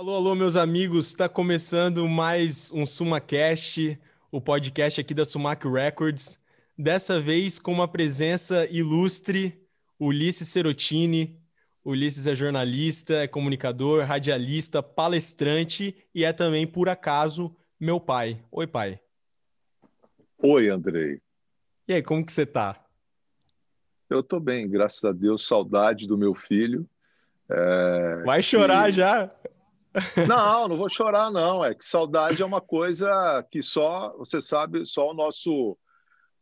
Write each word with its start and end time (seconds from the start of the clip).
Alô, 0.00 0.14
alô, 0.14 0.34
meus 0.34 0.56
amigos. 0.56 1.08
Está 1.08 1.28
começando 1.28 2.08
mais 2.08 2.72
um 2.72 2.86
SumaCast, 2.86 4.00
o 4.32 4.40
podcast 4.40 4.98
aqui 4.98 5.12
da 5.12 5.26
Sumac 5.26 5.62
Records. 5.68 6.42
Dessa 6.78 7.20
vez 7.20 7.58
com 7.58 7.70
uma 7.70 7.86
presença 7.86 8.66
ilustre, 8.70 9.62
Ulisses 10.00 10.48
Serotini. 10.48 11.38
Ulisses 11.84 12.26
é 12.26 12.34
jornalista, 12.34 13.12
é 13.12 13.28
comunicador, 13.28 14.06
radialista, 14.06 14.82
palestrante 14.82 15.94
e 16.14 16.24
é 16.24 16.32
também, 16.32 16.66
por 16.66 16.88
acaso, 16.88 17.54
meu 17.78 18.00
pai. 18.00 18.42
Oi, 18.50 18.66
pai. 18.66 18.98
Oi, 20.38 20.70
Andrei. 20.70 21.20
E 21.86 21.92
aí, 21.92 22.02
como 22.02 22.24
que 22.24 22.32
você 22.32 22.46
tá? 22.46 22.82
Eu 24.08 24.22
tô 24.22 24.40
bem, 24.40 24.66
graças 24.66 25.04
a 25.04 25.12
Deus. 25.12 25.46
Saudade 25.46 26.08
do 26.08 26.16
meu 26.16 26.34
filho. 26.34 26.88
É... 27.50 28.22
Vai 28.24 28.42
chorar 28.42 28.88
e... 28.88 28.92
já? 28.92 29.28
Não, 30.28 30.68
não 30.68 30.76
vou 30.76 30.88
chorar, 30.88 31.30
não. 31.30 31.64
É 31.64 31.74
que 31.74 31.84
saudade 31.84 32.40
é 32.40 32.44
uma 32.44 32.60
coisa 32.60 33.46
que 33.50 33.60
só, 33.62 34.16
você 34.16 34.40
sabe, 34.40 34.86
só 34.86 35.10
o 35.10 35.14
nosso 35.14 35.76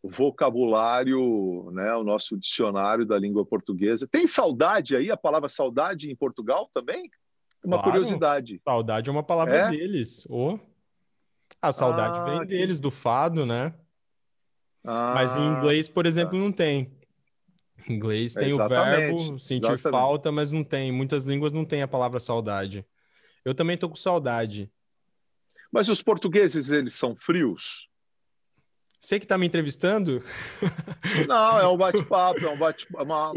vocabulário, 0.03 1.71
né, 1.73 1.93
o 1.95 2.05
nosso 2.05 2.39
dicionário 2.39 3.05
da 3.05 3.19
língua 3.19 3.45
portuguesa. 3.45 4.07
Tem 4.07 4.27
saudade 4.29 4.95
aí, 4.95 5.11
a 5.11 5.17
palavra 5.17 5.49
saudade 5.49 6.11
em 6.11 6.17
Portugal 6.17 6.71
também? 6.73 7.11
Uma 7.65 7.79
claro, 7.79 7.91
curiosidade. 7.91 8.61
Saudade 8.65 9.09
é 9.09 9.13
uma 9.13 9.23
palavra 9.23 9.57
é? 9.57 9.71
deles. 9.71 10.27
Oh. 10.31 10.59
A 11.61 11.73
saudade 11.73 12.21
ah, 12.21 12.25
vem 12.25 12.41
que... 12.41 12.47
deles, 12.47 12.79
do 12.79 12.91
fado, 12.91 13.45
né? 13.45 13.75
Ah, 14.85 15.13
Mas 15.15 15.37
em 15.37 15.45
inglês, 15.45 15.89
por 15.89 16.07
exemplo, 16.07 16.39
tá. 16.39 16.39
não 16.39 16.53
tem. 16.53 16.97
Em 17.89 17.95
inglês 17.95 18.35
tem 18.35 18.53
o 18.53 18.69
verbo 18.69 19.39
sentir 19.39 19.73
exatamente. 19.73 19.91
falta, 19.91 20.31
mas 20.31 20.53
não 20.53 20.63
tem. 20.63 20.93
Muitas 20.93 21.25
línguas 21.25 21.53
não 21.53 21.65
tem 21.65 21.83
a 21.83 21.89
palavra 21.89 22.21
saudade. 22.21 22.87
Eu 23.45 23.55
também 23.55 23.77
tô 23.77 23.89
com 23.89 23.97
saudade. 23.97 24.71
Mas 25.71 25.89
os 25.89 26.03
portugueses, 26.03 26.71
eles 26.71 26.95
são 26.95 27.15
frios? 27.15 27.89
Você 29.01 29.19
que 29.19 29.25
está 29.25 29.39
me 29.39 29.47
entrevistando? 29.47 30.23
Não, 31.29 31.61
é 31.61 31.69
um 31.69 31.77
bate-papo, 31.77 32.45
é 32.45 32.51
um 32.51 32.59
bate-bola. 32.59 33.33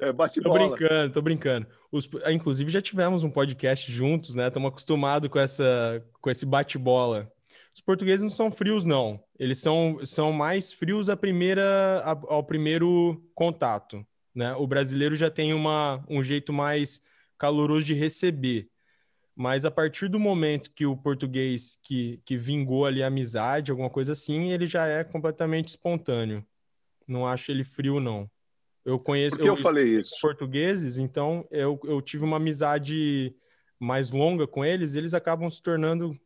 É 0.00 0.12
bate 0.12 0.40
tô 0.40 0.52
brincando, 0.52 1.12
tô 1.12 1.22
brincando. 1.22 1.66
Os... 1.92 2.08
Inclusive, 2.26 2.70
já 2.70 2.80
tivemos 2.80 3.22
um 3.22 3.30
podcast 3.30 3.90
juntos, 3.92 4.34
né? 4.34 4.48
Estamos 4.48 4.68
acostumados 4.68 5.28
com, 5.28 5.38
essa... 5.38 6.04
com 6.20 6.30
esse 6.30 6.44
bate-bola. 6.44 7.30
Os 7.72 7.80
portugueses 7.80 8.24
não 8.24 8.30
são 8.30 8.50
frios, 8.50 8.84
não. 8.84 9.22
Eles 9.38 9.58
são, 9.60 10.00
são 10.04 10.32
mais 10.32 10.72
frios 10.72 11.08
à 11.08 11.16
primeira, 11.16 12.02
ao 12.26 12.42
primeiro 12.42 13.22
contato. 13.36 14.04
Né? 14.34 14.52
O 14.56 14.66
brasileiro 14.66 15.14
já 15.14 15.30
tem 15.30 15.54
uma, 15.54 16.04
um 16.08 16.20
jeito 16.24 16.52
mais 16.52 17.00
caloroso 17.38 17.86
de 17.86 17.94
receber. 17.94 18.68
Mas 19.40 19.64
a 19.64 19.70
partir 19.70 20.08
do 20.08 20.18
momento 20.18 20.72
que 20.72 20.84
o 20.84 20.96
português 20.96 21.78
que, 21.84 22.20
que 22.24 22.36
vingou 22.36 22.84
ali 22.84 23.04
a 23.04 23.06
amizade, 23.06 23.70
alguma 23.70 23.88
coisa 23.88 24.10
assim, 24.10 24.50
ele 24.50 24.66
já 24.66 24.84
é 24.88 25.04
completamente 25.04 25.68
espontâneo. 25.68 26.44
Não 27.06 27.24
acho 27.24 27.52
ele 27.52 27.62
frio, 27.62 28.00
não. 28.00 28.28
Eu 28.84 28.98
conheço. 28.98 29.36
Por 29.36 29.42
que 29.44 29.48
eu, 29.48 29.54
eu 29.54 29.62
falei 29.62 30.00
isso? 30.00 30.16
Portugueses, 30.20 30.98
então 30.98 31.46
eu, 31.52 31.78
eu 31.84 32.02
tive 32.02 32.24
uma 32.24 32.38
amizade 32.38 33.32
mais 33.78 34.10
longa 34.10 34.44
com 34.44 34.64
eles, 34.64 34.96
eles 34.96 35.14
acabam 35.14 35.48
se 35.48 35.62
tornando 35.62 36.18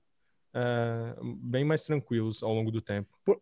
é, 0.55 1.15
bem 1.37 1.67
mais 1.67 1.85
tranquilos 1.85 2.43
ao 2.43 2.55
longo 2.55 2.71
do 2.71 2.81
tempo. 2.81 3.11
Por, 3.27 3.39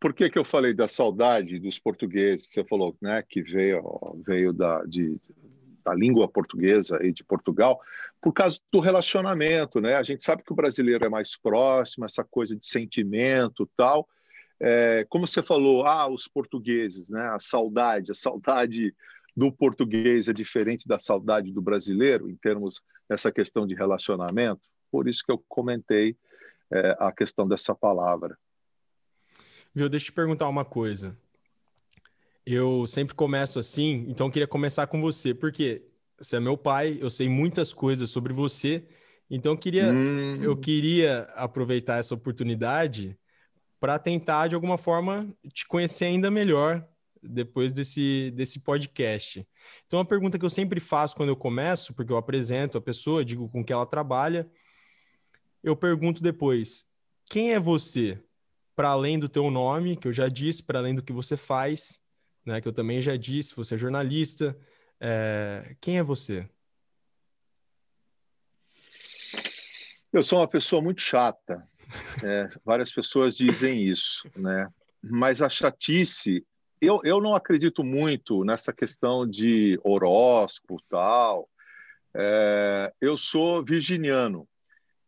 por, 0.00 0.12
que, 0.12 0.28
que 0.28 0.38
eu 0.40 0.44
falei 0.44 0.74
da 0.74 0.88
saudade 0.88 1.60
dos 1.60 1.78
portugueses? 1.78 2.48
Você 2.48 2.64
falou 2.64 2.96
né, 3.00 3.22
que 3.22 3.42
veio, 3.42 3.80
veio 4.26 4.52
da, 4.52 4.84
de, 4.84 5.20
da 5.84 5.94
língua 5.94 6.28
portuguesa 6.28 6.98
e 7.02 7.12
de 7.12 7.22
Portugal, 7.22 7.80
por 8.20 8.32
causa 8.32 8.58
do 8.72 8.80
relacionamento, 8.80 9.80
né? 9.80 9.96
A 9.96 10.02
gente 10.02 10.24
sabe 10.24 10.42
que 10.42 10.52
o 10.52 10.56
brasileiro 10.56 11.04
é 11.04 11.08
mais 11.08 11.36
próximo, 11.36 12.04
essa 12.04 12.24
coisa 12.24 12.56
de 12.56 12.66
sentimento, 12.66 13.68
tal. 13.76 14.08
É, 14.58 15.04
como 15.10 15.26
você 15.26 15.42
falou, 15.42 15.86
ah, 15.86 16.08
os 16.08 16.26
portugueses, 16.26 17.10
né? 17.10 17.22
A 17.28 17.38
saudade, 17.38 18.12
a 18.12 18.14
saudade 18.14 18.94
do 19.36 19.52
português 19.52 20.28
é 20.28 20.32
diferente 20.32 20.88
da 20.88 20.98
saudade 20.98 21.52
do 21.52 21.60
brasileiro 21.60 22.30
em 22.30 22.36
termos 22.36 22.80
dessa 23.08 23.30
questão 23.30 23.66
de 23.66 23.74
relacionamento. 23.74 24.62
Por 24.90 25.08
isso 25.08 25.24
que 25.24 25.32
eu 25.32 25.44
comentei 25.48 26.16
é, 26.72 26.96
a 26.98 27.12
questão 27.12 27.46
dessa 27.46 27.74
palavra. 27.74 28.38
Viu? 29.74 29.88
Deixa 29.88 30.06
eu 30.06 30.12
te 30.12 30.12
perguntar 30.12 30.48
uma 30.48 30.64
coisa. 30.64 31.16
Eu 32.46 32.86
sempre 32.86 33.14
começo 33.14 33.58
assim, 33.58 34.04
então 34.08 34.26
eu 34.26 34.32
queria 34.32 34.46
começar 34.46 34.86
com 34.86 35.00
você, 35.00 35.32
porque 35.32 35.86
você 36.18 36.36
é 36.36 36.40
meu 36.40 36.56
pai, 36.56 36.98
eu 37.00 37.10
sei 37.10 37.28
muitas 37.28 37.72
coisas 37.72 38.10
sobre 38.10 38.32
você, 38.32 38.86
então 39.30 39.52
eu 39.52 39.58
queria, 39.58 39.92
hum. 39.92 40.42
eu 40.42 40.56
queria 40.56 41.22
aproveitar 41.34 41.98
essa 41.98 42.14
oportunidade 42.14 43.18
para 43.80 43.98
tentar, 43.98 44.48
de 44.48 44.54
alguma 44.54 44.78
forma, 44.78 45.34
te 45.52 45.66
conhecer 45.66 46.06
ainda 46.06 46.30
melhor 46.30 46.86
depois 47.22 47.72
desse, 47.72 48.30
desse 48.30 48.60
podcast. 48.60 49.46
Então, 49.86 49.98
uma 49.98 50.04
pergunta 50.04 50.38
que 50.38 50.44
eu 50.44 50.50
sempre 50.50 50.80
faço 50.80 51.16
quando 51.16 51.30
eu 51.30 51.36
começo, 51.36 51.94
porque 51.94 52.12
eu 52.12 52.16
apresento 52.16 52.78
a 52.78 52.80
pessoa, 52.80 53.24
digo 53.24 53.48
com 53.48 53.64
que 53.64 53.72
ela 53.72 53.86
trabalha, 53.86 54.48
eu 55.62 55.74
pergunto 55.74 56.22
depois: 56.22 56.86
quem 57.26 57.54
é 57.54 57.60
você? 57.60 58.22
Para 58.76 58.90
além 58.90 59.18
do 59.18 59.28
teu 59.28 59.50
nome, 59.50 59.96
que 59.96 60.08
eu 60.08 60.12
já 60.12 60.28
disse, 60.28 60.62
para 60.62 60.78
além 60.80 60.94
do 60.94 61.02
que 61.02 61.12
você 61.12 61.36
faz, 61.36 62.00
né, 62.44 62.60
que 62.60 62.68
eu 62.68 62.72
também 62.72 63.00
já 63.00 63.16
disse, 63.16 63.56
você 63.56 63.74
é 63.74 63.78
jornalista. 63.78 64.56
É... 65.00 65.76
Quem 65.80 65.98
é 65.98 66.02
você? 66.02 66.48
Eu 70.12 70.22
sou 70.22 70.38
uma 70.38 70.48
pessoa 70.48 70.80
muito 70.80 71.00
chata. 71.00 71.66
É, 72.22 72.48
várias 72.64 72.92
pessoas 72.92 73.36
dizem 73.36 73.82
isso, 73.84 74.28
né? 74.36 74.68
Mas 75.02 75.42
a 75.42 75.50
chatice, 75.50 76.46
eu, 76.80 77.00
eu 77.04 77.20
não 77.20 77.34
acredito 77.34 77.82
muito 77.82 78.44
nessa 78.44 78.72
questão 78.72 79.28
de 79.28 79.78
horóscopo 79.82 80.80
tal. 80.88 81.48
É, 82.14 82.92
eu 83.00 83.16
sou 83.16 83.64
virginiano. 83.64 84.48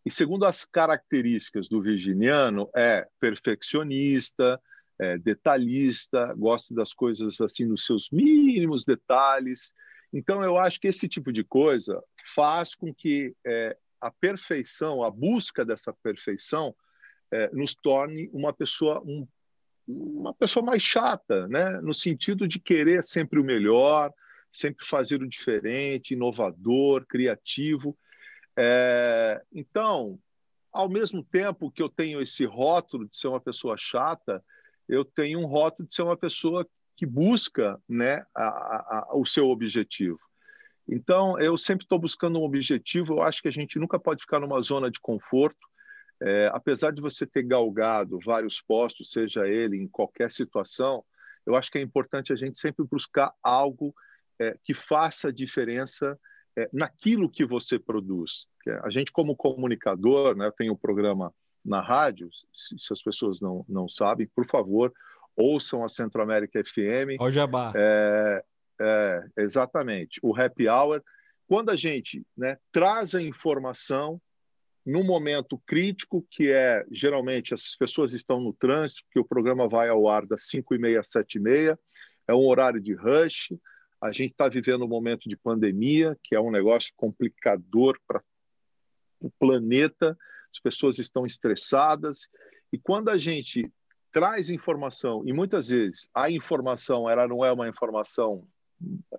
E 0.04 0.10
segundo 0.10 0.44
as 0.44 0.64
características 0.64 1.68
do 1.68 1.80
virginiano, 1.80 2.68
é 2.74 3.08
perfeccionista, 3.20 4.60
é, 4.98 5.18
detalhista, 5.18 6.34
gosta 6.34 6.74
das 6.74 6.92
coisas 6.92 7.40
assim 7.40 7.64
nos 7.64 7.84
seus 7.84 8.10
mínimos 8.10 8.84
detalhes. 8.84 9.72
Então, 10.12 10.42
eu 10.42 10.56
acho 10.56 10.80
que 10.80 10.88
esse 10.88 11.08
tipo 11.08 11.32
de 11.32 11.44
coisa 11.44 12.02
faz 12.34 12.74
com 12.74 12.94
que 12.94 13.34
é, 13.46 13.76
a 14.00 14.10
perfeição, 14.10 15.02
a 15.02 15.10
busca 15.10 15.64
dessa 15.64 15.92
perfeição, 16.02 16.74
é, 17.30 17.50
nos 17.52 17.74
torne 17.74 18.30
uma 18.32 18.52
pessoa 18.52 19.02
um, 19.04 19.26
uma 19.86 20.34
pessoa 20.34 20.64
mais 20.64 20.82
chata, 20.82 21.46
né? 21.48 21.80
No 21.80 21.94
sentido 21.94 22.48
de 22.48 22.58
querer 22.58 23.02
sempre 23.04 23.38
o 23.38 23.44
melhor, 23.44 24.12
sempre 24.52 24.84
fazer 24.84 25.22
o 25.22 25.28
diferente, 25.28 26.14
inovador, 26.14 27.06
criativo. 27.06 27.96
É, 28.56 29.40
então, 29.52 30.18
ao 30.72 30.88
mesmo 30.88 31.22
tempo 31.22 31.70
que 31.70 31.82
eu 31.82 31.88
tenho 31.88 32.20
esse 32.20 32.44
rótulo 32.44 33.08
de 33.08 33.16
ser 33.16 33.28
uma 33.28 33.40
pessoa 33.40 33.76
chata, 33.78 34.42
eu 34.88 35.04
tenho 35.04 35.40
um 35.40 35.46
rótulo 35.46 35.88
de 35.88 35.94
ser 35.94 36.02
uma 36.02 36.16
pessoa 36.16 36.66
que 36.96 37.04
busca 37.04 37.80
né, 37.88 38.24
a, 38.34 38.44
a, 38.44 39.08
o 39.14 39.26
seu 39.26 39.48
objetivo. 39.48 40.18
Então, 40.88 41.38
eu 41.40 41.58
sempre 41.58 41.84
estou 41.84 41.98
buscando 41.98 42.38
um 42.38 42.44
objetivo. 42.44 43.14
Eu 43.14 43.22
acho 43.22 43.42
que 43.42 43.48
a 43.48 43.52
gente 43.52 43.78
nunca 43.78 43.98
pode 43.98 44.22
ficar 44.22 44.40
numa 44.40 44.60
zona 44.62 44.90
de 44.90 45.00
conforto. 45.00 45.58
É, 46.22 46.50
apesar 46.54 46.92
de 46.92 47.02
você 47.02 47.26
ter 47.26 47.42
galgado 47.42 48.18
vários 48.24 48.62
postos, 48.62 49.10
seja 49.10 49.46
ele 49.46 49.76
em 49.76 49.88
qualquer 49.88 50.30
situação, 50.30 51.04
eu 51.44 51.54
acho 51.54 51.70
que 51.70 51.78
é 51.78 51.82
importante 51.82 52.32
a 52.32 52.36
gente 52.36 52.58
sempre 52.58 52.86
buscar 52.90 53.32
algo 53.42 53.94
é, 54.40 54.56
que 54.64 54.72
faça 54.72 55.32
diferença 55.32 56.18
é, 56.56 56.68
naquilo 56.72 57.30
que 57.30 57.44
você 57.44 57.78
produz. 57.78 58.46
A 58.82 58.90
gente, 58.90 59.12
como 59.12 59.36
comunicador, 59.36 60.36
né, 60.36 60.50
tenho 60.56 60.72
um 60.72 60.76
programa 60.76 61.32
na 61.66 61.80
rádio, 61.80 62.28
se, 62.52 62.78
se, 62.78 62.92
as 62.92 63.02
pessoas 63.02 63.40
não, 63.40 63.64
não 63.68 63.88
sabem, 63.88 64.28
por 64.34 64.46
favor, 64.46 64.92
ouçam 65.36 65.84
a 65.84 65.88
Centro 65.88 66.22
América 66.22 66.62
FM. 66.64 67.18
Ó, 67.20 67.30
Jabá. 67.30 67.72
É, 67.74 68.44
é, 68.80 69.24
exatamente, 69.38 70.20
o 70.22 70.34
Happy 70.34 70.68
Hour. 70.68 71.02
Quando 71.46 71.70
a 71.70 71.76
gente 71.76 72.26
né, 72.36 72.56
traz 72.72 73.14
a 73.14 73.22
informação 73.22 74.20
num 74.84 75.04
momento 75.04 75.60
crítico, 75.66 76.24
que 76.30 76.52
é, 76.52 76.84
geralmente, 76.90 77.52
essas 77.52 77.74
pessoas 77.74 78.12
estão 78.12 78.40
no 78.40 78.52
trânsito, 78.52 79.02
que 79.10 79.18
o 79.18 79.24
programa 79.24 79.68
vai 79.68 79.88
ao 79.88 80.08
ar 80.08 80.24
das 80.24 80.44
5h30 80.44 81.00
às 81.00 81.08
7h30, 81.08 81.76
é 82.28 82.34
um 82.34 82.46
horário 82.46 82.80
de 82.80 82.94
rush, 82.94 83.52
a 84.00 84.12
gente 84.12 84.32
está 84.32 84.48
vivendo 84.48 84.84
um 84.84 84.88
momento 84.88 85.28
de 85.28 85.36
pandemia, 85.36 86.16
que 86.22 86.36
é 86.36 86.40
um 86.40 86.50
negócio 86.50 86.92
complicador 86.96 87.98
para 88.06 88.22
o 89.20 89.30
planeta, 89.38 90.16
as 90.56 90.58
pessoas 90.58 90.98
estão 90.98 91.26
estressadas. 91.26 92.28
E 92.72 92.78
quando 92.78 93.10
a 93.10 93.18
gente 93.18 93.70
traz 94.10 94.48
informação 94.48 95.22
e 95.26 95.32
muitas 95.32 95.68
vezes 95.68 96.08
a 96.14 96.30
informação 96.30 97.08
ela 97.08 97.28
não 97.28 97.44
é 97.44 97.52
uma 97.52 97.68
informação 97.68 98.46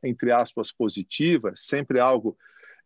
entre 0.04 0.32
aspas 0.32 0.72
positiva, 0.72 1.54
sempre 1.56 2.00
algo 2.00 2.38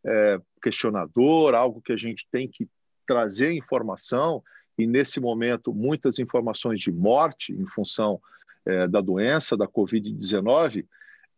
é, 0.05 0.39
questionador, 0.61 1.53
algo 1.53 1.81
que 1.81 1.91
a 1.91 1.97
gente 1.97 2.27
tem 2.31 2.47
que 2.47 2.67
trazer 3.05 3.51
informação, 3.51 4.41
e 4.77 4.87
nesse 4.87 5.19
momento 5.19 5.73
muitas 5.73 6.17
informações 6.17 6.79
de 6.79 6.91
morte 6.91 7.51
em 7.51 7.65
função 7.67 8.21
é, 8.65 8.87
da 8.87 9.01
doença, 9.01 9.57
da 9.57 9.67
Covid-19, 9.67 10.85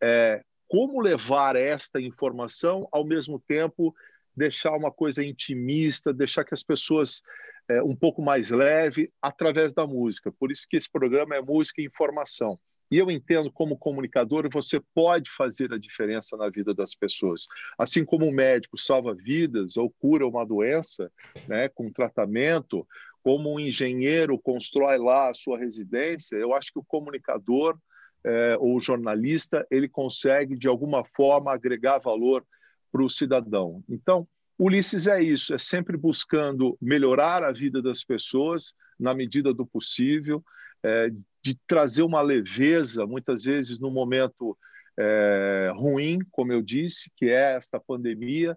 é, 0.00 0.42
como 0.68 1.00
levar 1.00 1.56
esta 1.56 2.00
informação 2.00 2.88
ao 2.92 3.04
mesmo 3.04 3.40
tempo 3.40 3.94
deixar 4.36 4.72
uma 4.72 4.90
coisa 4.90 5.24
intimista, 5.24 6.12
deixar 6.12 6.44
que 6.44 6.54
as 6.54 6.62
pessoas 6.62 7.22
é, 7.68 7.82
um 7.82 7.96
pouco 7.96 8.22
mais 8.22 8.50
leve 8.50 9.10
através 9.20 9.72
da 9.72 9.86
música. 9.86 10.32
Por 10.32 10.50
isso 10.50 10.66
que 10.68 10.76
esse 10.76 10.90
programa 10.90 11.36
é 11.36 11.40
música 11.40 11.80
e 11.80 11.86
informação. 11.86 12.58
E 12.90 12.98
eu 12.98 13.10
entendo 13.10 13.50
como 13.50 13.78
comunicador, 13.78 14.48
você 14.52 14.80
pode 14.94 15.30
fazer 15.30 15.72
a 15.72 15.78
diferença 15.78 16.36
na 16.36 16.48
vida 16.48 16.74
das 16.74 16.94
pessoas. 16.94 17.46
Assim 17.78 18.04
como 18.04 18.26
um 18.26 18.30
médico 18.30 18.78
salva 18.78 19.14
vidas 19.14 19.76
ou 19.76 19.90
cura 19.90 20.26
uma 20.26 20.44
doença, 20.44 21.10
né, 21.48 21.68
com 21.68 21.90
tratamento, 21.90 22.86
como 23.22 23.54
um 23.54 23.58
engenheiro 23.58 24.38
constrói 24.38 24.98
lá 24.98 25.30
a 25.30 25.34
sua 25.34 25.58
residência, 25.58 26.36
eu 26.36 26.54
acho 26.54 26.72
que 26.72 26.78
o 26.78 26.84
comunicador 26.84 27.76
é, 28.22 28.56
ou 28.58 28.76
o 28.76 28.80
jornalista 28.80 29.66
ele 29.70 29.88
consegue 29.88 30.56
de 30.56 30.68
alguma 30.68 31.04
forma 31.04 31.52
agregar 31.52 31.98
valor 31.98 32.44
para 32.94 33.02
o 33.02 33.10
cidadão. 33.10 33.82
Então, 33.88 34.24
Ulisses 34.56 35.08
é 35.08 35.20
isso, 35.20 35.52
é 35.52 35.58
sempre 35.58 35.96
buscando 35.96 36.78
melhorar 36.80 37.42
a 37.42 37.50
vida 37.50 37.82
das 37.82 38.04
pessoas 38.04 38.72
na 38.96 39.12
medida 39.12 39.52
do 39.52 39.66
possível, 39.66 40.44
é, 40.80 41.10
de 41.42 41.58
trazer 41.66 42.04
uma 42.04 42.22
leveza, 42.22 43.04
muitas 43.04 43.42
vezes 43.42 43.80
no 43.80 43.90
momento 43.90 44.56
é, 44.96 45.72
ruim, 45.74 46.20
como 46.30 46.52
eu 46.52 46.62
disse, 46.62 47.10
que 47.16 47.26
é 47.26 47.56
esta 47.56 47.80
pandemia, 47.80 48.56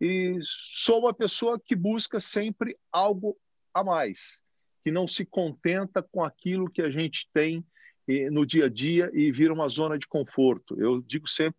e 0.00 0.38
sou 0.42 1.00
uma 1.00 1.12
pessoa 1.12 1.58
que 1.58 1.74
busca 1.74 2.20
sempre 2.20 2.76
algo 2.92 3.36
a 3.74 3.82
mais, 3.82 4.42
que 4.84 4.92
não 4.92 5.08
se 5.08 5.24
contenta 5.24 6.00
com 6.00 6.22
aquilo 6.22 6.70
que 6.70 6.82
a 6.82 6.90
gente 6.90 7.28
tem 7.34 7.64
no 8.30 8.44
dia 8.44 8.66
a 8.66 8.68
dia 8.68 9.10
e 9.14 9.32
vira 9.32 9.52
uma 9.52 9.68
zona 9.68 9.98
de 9.98 10.06
conforto. 10.06 10.80
Eu 10.80 11.00
digo 11.00 11.28
sempre 11.28 11.56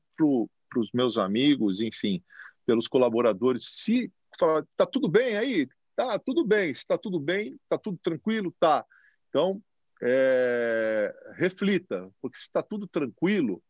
para 0.73 0.81
os 0.81 0.91
meus 0.91 1.17
amigos, 1.17 1.81
enfim, 1.81 2.23
pelos 2.65 2.87
colaboradores, 2.87 3.65
se 3.65 4.11
está 4.31 4.85
tudo 4.85 5.07
bem 5.07 5.37
aí, 5.37 5.67
tá 5.95 6.17
tudo 6.17 6.43
bem, 6.45 6.73
se 6.73 6.79
está 6.79 6.97
tudo 6.97 7.19
bem, 7.19 7.53
está 7.63 7.77
tudo 7.77 7.99
tranquilo, 8.01 8.53
tá. 8.59 8.83
Então, 9.29 9.61
é, 10.01 11.13
reflita, 11.35 12.09
porque 12.21 12.37
se 12.37 12.43
está 12.43 12.63
tudo 12.63 12.87
tranquilo, 12.87 13.61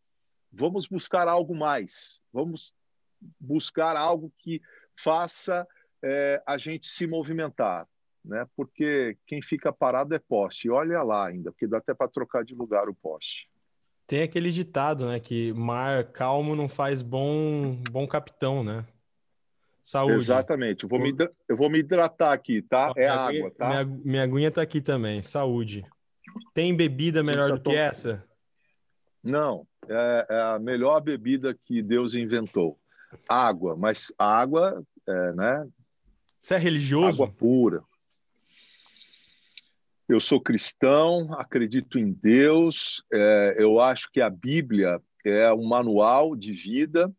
vamos 0.52 0.88
buscar 0.88 1.28
algo 1.28 1.54
mais, 1.54 2.22
vamos 2.32 2.74
buscar 3.40 3.98
algo 3.98 4.32
que 4.38 4.62
faça 4.98 5.68
é, 6.04 6.42
a 6.46 6.58
gente 6.58 6.88
se 6.88 7.08
movimentar, 7.08 7.88
né? 8.24 8.48
Porque 8.56 9.18
quem 9.26 9.42
fica 9.42 9.72
parado 9.72 10.14
é 10.14 10.20
poste. 10.20 10.68
E 10.68 10.72
olha 10.72 11.02
lá 11.02 11.28
ainda, 11.28 11.52
porque 11.52 11.68
dá 11.68 11.78
até 11.78 11.94
para 11.94 12.10
trocar 12.10 12.44
de 12.44 12.54
lugar 12.54 12.90
o 12.90 12.94
poste. 12.94 13.50
Tem 14.06 14.24
aquele 14.24 14.52
ditado, 14.52 15.08
né, 15.08 15.20
que 15.20 15.54
mar 15.54 16.04
calmo 16.06 16.56
não 16.56 16.68
faz 16.68 17.02
bom 17.02 17.82
bom 17.90 18.06
capitão, 18.06 18.64
né? 18.64 18.86
Saúde. 19.82 20.16
Exatamente. 20.16 20.84
Eu 20.84 20.90
vou, 20.90 21.00
me, 21.00 21.14
eu 21.48 21.58
vou 21.58 21.70
me 21.70 21.80
hidratar 21.80 22.32
aqui, 22.32 22.62
tá? 22.62 22.94
é 22.96 23.06
água, 23.06 23.28
aguinha, 23.28 23.52
tá? 23.52 23.68
Minha, 23.68 23.86
minha 23.86 24.24
aguinha 24.24 24.52
tá 24.52 24.62
aqui 24.62 24.80
também. 24.80 25.22
Saúde. 25.22 25.86
Tem 26.54 26.76
bebida 26.76 27.22
melhor 27.22 27.52
do 27.52 27.60
que 27.60 27.76
essa? 27.76 28.24
Não. 29.22 29.68
É, 29.88 30.28
é, 30.30 30.42
a 30.42 30.60
melhor 30.60 31.02
bebida 31.02 31.58
que 31.66 31.82
Deus 31.82 32.16
inventou. 32.16 32.80
Água. 33.28 33.76
Mas 33.76 34.12
água, 34.18 34.82
é, 35.06 35.34
né? 35.34 35.68
Você 36.40 36.56
é 36.56 36.58
religioso? 36.58 37.24
Água 37.24 37.36
pura. 37.36 37.84
Eu 40.08 40.20
sou 40.20 40.40
cristão, 40.40 41.34
acredito 41.34 41.98
em 41.98 42.12
Deus. 42.12 43.04
É, 43.12 43.56
eu 43.58 43.80
acho 43.80 44.10
que 44.12 44.22
a 44.22 44.30
Bíblia 44.30 45.02
é 45.26 45.52
um 45.54 45.66
manual 45.66 46.36
de 46.36 46.52
vida 46.52 47.14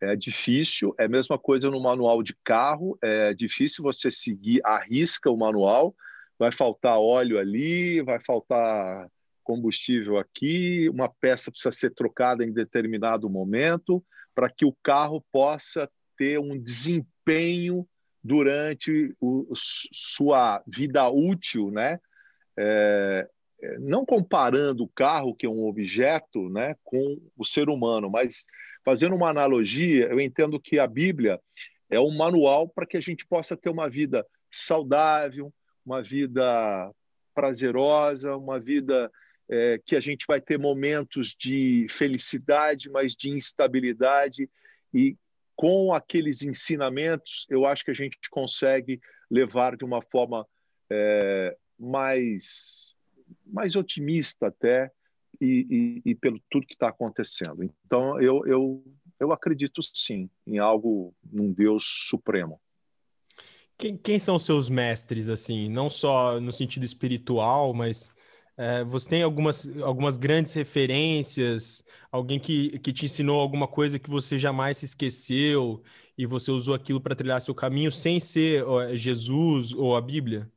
é 0.00 0.14
difícil, 0.14 0.94
é 0.98 1.04
a 1.04 1.08
mesma 1.08 1.38
coisa 1.38 1.70
no 1.70 1.80
manual 1.80 2.22
de 2.22 2.34
carro, 2.44 2.96
é 3.02 3.34
difícil 3.34 3.82
você 3.82 4.10
seguir 4.10 4.60
a 4.64 4.78
risca 4.78 5.30
o 5.30 5.36
manual, 5.36 5.94
vai 6.38 6.52
faltar 6.52 6.98
óleo 6.98 7.38
ali, 7.38 8.00
vai 8.02 8.20
faltar 8.20 9.08
combustível 9.42 10.18
aqui, 10.18 10.88
uma 10.90 11.08
peça 11.08 11.50
precisa 11.50 11.72
ser 11.72 11.90
trocada 11.90 12.44
em 12.44 12.52
determinado 12.52 13.28
momento 13.28 14.04
para 14.34 14.48
que 14.48 14.64
o 14.64 14.76
carro 14.84 15.24
possa 15.32 15.90
ter 16.16 16.38
um 16.38 16.56
desempenho 16.58 17.88
durante 18.22 19.14
sua 19.92 20.62
vida 20.66 21.08
útil, 21.08 21.70
né? 21.70 21.98
É, 22.58 23.28
é, 23.62 23.78
não 23.78 24.04
comparando 24.04 24.82
o 24.84 24.88
carro, 24.88 25.34
que 25.34 25.46
é 25.46 25.48
um 25.48 25.66
objeto, 25.66 26.48
né, 26.48 26.74
com 26.82 27.18
o 27.36 27.44
ser 27.44 27.68
humano, 27.68 28.10
mas 28.10 28.44
Fazendo 28.88 29.14
uma 29.14 29.28
analogia, 29.28 30.06
eu 30.06 30.18
entendo 30.18 30.58
que 30.58 30.78
a 30.78 30.86
Bíblia 30.86 31.38
é 31.90 32.00
um 32.00 32.10
manual 32.10 32.66
para 32.66 32.86
que 32.86 32.96
a 32.96 33.00
gente 33.02 33.26
possa 33.26 33.54
ter 33.54 33.68
uma 33.68 33.86
vida 33.86 34.26
saudável, 34.50 35.52
uma 35.84 36.02
vida 36.02 36.90
prazerosa, 37.34 38.34
uma 38.34 38.58
vida 38.58 39.10
é, 39.46 39.78
que 39.84 39.94
a 39.94 40.00
gente 40.00 40.24
vai 40.26 40.40
ter 40.40 40.58
momentos 40.58 41.36
de 41.38 41.86
felicidade, 41.90 42.88
mas 42.88 43.14
de 43.14 43.28
instabilidade. 43.28 44.48
E 44.94 45.18
com 45.54 45.92
aqueles 45.92 46.40
ensinamentos, 46.40 47.46
eu 47.50 47.66
acho 47.66 47.84
que 47.84 47.90
a 47.90 47.94
gente 47.94 48.16
consegue 48.30 48.98
levar 49.30 49.76
de 49.76 49.84
uma 49.84 50.00
forma 50.00 50.46
é, 50.90 51.54
mais, 51.78 52.94
mais 53.46 53.76
otimista 53.76 54.48
até 54.48 54.90
e, 55.40 56.02
e, 56.04 56.10
e 56.10 56.14
pelo 56.14 56.40
tudo 56.50 56.66
que 56.66 56.74
está 56.74 56.88
acontecendo. 56.88 57.62
Então, 57.62 58.20
eu, 58.20 58.44
eu, 58.46 58.84
eu 59.20 59.32
acredito 59.32 59.80
sim 59.94 60.28
em 60.46 60.58
algo, 60.58 61.14
num 61.24 61.52
Deus 61.52 61.84
supremo. 62.08 62.60
Quem, 63.76 63.96
quem 63.96 64.18
são 64.18 64.38
seus 64.38 64.68
mestres, 64.68 65.28
assim, 65.28 65.68
não 65.68 65.88
só 65.88 66.40
no 66.40 66.52
sentido 66.52 66.84
espiritual, 66.84 67.72
mas 67.72 68.12
é, 68.56 68.82
você 68.82 69.08
tem 69.08 69.22
algumas, 69.22 69.70
algumas 69.82 70.16
grandes 70.16 70.52
referências, 70.52 71.84
alguém 72.10 72.40
que, 72.40 72.76
que 72.80 72.92
te 72.92 73.04
ensinou 73.04 73.40
alguma 73.40 73.68
coisa 73.68 74.00
que 74.00 74.10
você 74.10 74.36
jamais 74.36 74.78
se 74.78 74.84
esqueceu 74.84 75.80
e 76.16 76.26
você 76.26 76.50
usou 76.50 76.74
aquilo 76.74 77.00
para 77.00 77.14
trilhar 77.14 77.40
seu 77.40 77.54
caminho 77.54 77.92
sem 77.92 78.18
ser 78.18 78.64
Jesus 78.96 79.72
ou 79.72 79.94
a 79.94 80.00
Bíblia? 80.00 80.50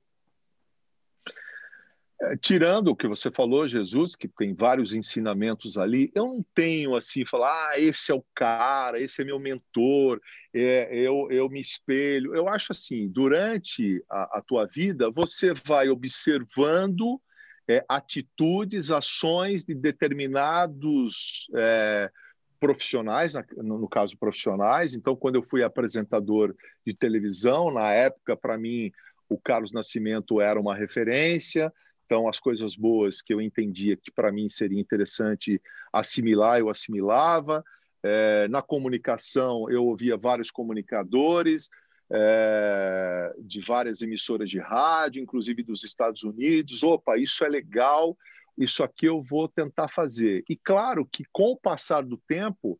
Tirando 2.39 2.89
o 2.89 2.95
que 2.95 3.07
você 3.07 3.31
falou, 3.31 3.67
Jesus, 3.67 4.15
que 4.15 4.27
tem 4.27 4.53
vários 4.53 4.93
ensinamentos 4.93 5.75
ali, 5.75 6.11
eu 6.13 6.27
não 6.27 6.45
tenho 6.53 6.95
assim, 6.95 7.25
falar, 7.25 7.69
ah, 7.69 7.79
esse 7.79 8.11
é 8.11 8.15
o 8.15 8.23
cara, 8.35 8.99
esse 8.99 9.23
é 9.23 9.25
meu 9.25 9.39
mentor, 9.39 10.21
é, 10.53 10.95
eu, 10.95 11.27
eu 11.31 11.49
me 11.49 11.59
espelho. 11.59 12.35
Eu 12.35 12.47
acho 12.47 12.73
assim, 12.73 13.07
durante 13.07 14.03
a, 14.07 14.37
a 14.37 14.41
tua 14.45 14.67
vida, 14.67 15.09
você 15.09 15.51
vai 15.65 15.89
observando 15.89 17.19
é, 17.67 17.83
atitudes, 17.89 18.91
ações 18.91 19.63
de 19.63 19.73
determinados 19.73 21.47
é, 21.55 22.11
profissionais, 22.59 23.33
no 23.57 23.89
caso 23.89 24.15
profissionais. 24.15 24.93
Então, 24.93 25.15
quando 25.15 25.35
eu 25.35 25.43
fui 25.43 25.63
apresentador 25.63 26.55
de 26.85 26.93
televisão, 26.93 27.73
na 27.73 27.91
época, 27.91 28.37
para 28.37 28.57
mim, 28.59 28.91
o 29.27 29.39
Carlos 29.39 29.73
Nascimento 29.73 30.39
era 30.39 30.59
uma 30.59 30.75
referência. 30.75 31.73
Então, 32.11 32.27
as 32.27 32.41
coisas 32.41 32.75
boas 32.75 33.21
que 33.21 33.33
eu 33.33 33.39
entendia 33.39 33.95
que 33.95 34.11
para 34.11 34.33
mim 34.33 34.49
seria 34.49 34.77
interessante 34.77 35.61
assimilar, 35.93 36.59
eu 36.59 36.69
assimilava. 36.69 37.63
É, 38.03 38.49
na 38.49 38.61
comunicação, 38.61 39.69
eu 39.69 39.85
ouvia 39.85 40.17
vários 40.17 40.51
comunicadores 40.51 41.69
é, 42.11 43.33
de 43.39 43.61
várias 43.61 44.01
emissoras 44.01 44.49
de 44.49 44.59
rádio, 44.59 45.23
inclusive 45.23 45.63
dos 45.63 45.85
Estados 45.85 46.21
Unidos. 46.23 46.83
Opa, 46.83 47.15
isso 47.15 47.45
é 47.45 47.47
legal, 47.47 48.17
isso 48.57 48.83
aqui 48.83 49.05
eu 49.05 49.23
vou 49.23 49.47
tentar 49.47 49.87
fazer. 49.87 50.43
E 50.49 50.57
claro 50.57 51.05
que 51.09 51.23
com 51.31 51.51
o 51.51 51.57
passar 51.57 52.03
do 52.03 52.17
tempo, 52.27 52.77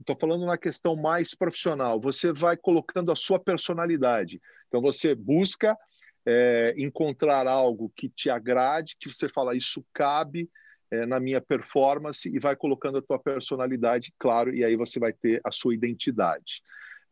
estou 0.00 0.16
falando 0.18 0.46
na 0.46 0.56
questão 0.56 0.96
mais 0.96 1.34
profissional, 1.34 2.00
você 2.00 2.32
vai 2.32 2.56
colocando 2.56 3.12
a 3.12 3.16
sua 3.16 3.38
personalidade. 3.38 4.40
Então, 4.68 4.80
você 4.80 5.14
busca 5.14 5.76
é, 6.26 6.74
encontrar 6.76 7.46
algo 7.46 7.92
que 7.94 8.08
te 8.08 8.28
agrade, 8.28 8.96
que 8.98 9.12
você 9.12 9.28
fala, 9.28 9.56
isso 9.56 9.84
cabe 9.92 10.50
é, 10.90 11.06
na 11.06 11.20
minha 11.20 11.40
performance 11.40 12.28
e 12.28 12.38
vai 12.38 12.56
colocando 12.56 12.98
a 12.98 13.02
tua 13.02 13.18
personalidade, 13.18 14.12
claro, 14.18 14.54
e 14.54 14.64
aí 14.64 14.76
você 14.76 14.98
vai 14.98 15.12
ter 15.12 15.40
a 15.44 15.50
sua 15.50 15.74
identidade. 15.74 16.62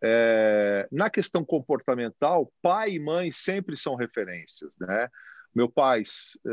É, 0.02 0.88
na 0.92 1.10
questão 1.10 1.44
comportamental, 1.44 2.52
pai 2.62 2.92
e 2.92 3.00
mãe 3.00 3.32
sempre 3.32 3.76
são 3.76 3.96
referências, 3.96 4.74
né? 4.78 5.08
Meu 5.54 5.68
pai, 5.68 6.02
é, 6.46 6.50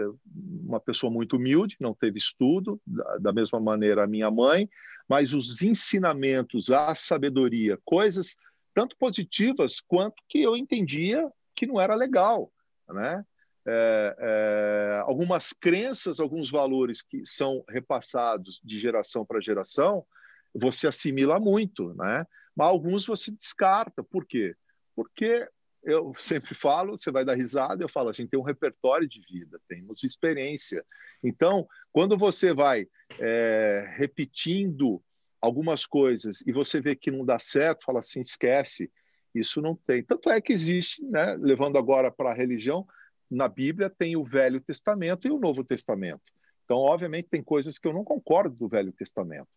uma 0.66 0.80
pessoa 0.80 1.12
muito 1.12 1.36
humilde, 1.36 1.76
não 1.80 1.94
teve 1.94 2.18
estudo, 2.18 2.82
da 3.20 3.32
mesma 3.32 3.60
maneira 3.60 4.04
a 4.04 4.08
minha 4.08 4.32
mãe, 4.32 4.70
mas 5.08 5.34
os 5.34 5.62
ensinamentos, 5.62 6.72
a 6.72 6.96
sabedoria, 6.96 7.78
coisas 7.86 8.36
tanto 8.74 8.96
positivas 8.98 9.80
quanto 9.80 10.22
que 10.28 10.42
eu 10.42 10.56
entendia 10.56 11.32
que 11.56 11.66
não 11.66 11.80
era 11.80 11.96
legal, 11.96 12.52
né? 12.90 13.26
É, 13.68 14.16
é, 14.20 15.02
algumas 15.06 15.52
crenças, 15.52 16.20
alguns 16.20 16.52
valores 16.52 17.02
que 17.02 17.26
são 17.26 17.64
repassados 17.68 18.62
de 18.64 18.78
geração 18.78 19.26
para 19.26 19.42
geração, 19.42 20.06
você 20.54 20.88
assimila 20.88 21.40
muito, 21.40 21.94
né? 21.96 22.28
Mas 22.56 22.68
alguns 22.68 23.08
você 23.08 23.32
descarta. 23.32 24.04
Por 24.04 24.26
quê? 24.26 24.56
Porque 24.96 25.50
eu 25.84 26.14
sempre 26.18 26.56
falo, 26.56 26.98
você 26.98 27.12
vai 27.12 27.24
dar 27.24 27.36
risada, 27.36 27.84
eu 27.84 27.90
falo, 27.90 28.10
a 28.10 28.14
gente 28.14 28.30
tem 28.30 28.40
um 28.40 28.44
repertório 28.44 29.08
de 29.08 29.22
vida, 29.22 29.60
temos 29.68 30.04
experiência. 30.04 30.84
Então, 31.24 31.68
quando 31.92 32.18
você 32.18 32.54
vai 32.54 32.88
é, 33.20 33.94
repetindo 33.98 35.02
algumas 35.40 35.86
coisas 35.86 36.42
e 36.46 36.52
você 36.52 36.82
vê 36.82 36.96
que 36.96 37.12
não 37.12 37.24
dá 37.24 37.38
certo, 37.38 37.84
fala 37.86 38.00
assim, 38.00 38.22
esquece, 38.22 38.92
isso 39.36 39.62
não 39.62 39.76
tem. 39.76 40.02
Tanto 40.02 40.30
é 40.30 40.40
que 40.40 40.54
existe, 40.54 41.04
né, 41.04 41.36
levando 41.40 41.78
agora 41.78 42.10
para 42.10 42.32
a 42.32 42.34
religião, 42.34 42.88
na 43.30 43.48
Bíblia 43.48 43.90
tem 43.90 44.16
o 44.16 44.24
Velho 44.24 44.62
Testamento 44.62 45.28
e 45.28 45.32
o 45.32 45.40
Novo 45.40 45.64
Testamento. 45.64 46.22
Então, 46.64 46.78
obviamente, 46.78 47.28
tem 47.30 47.44
coisas 47.44 47.78
que 47.78 47.88
eu 47.88 47.94
não 47.94 48.04
concordo 48.04 48.56
do 48.56 48.68
Velho 48.68 48.92
Testamento. 48.92 49.48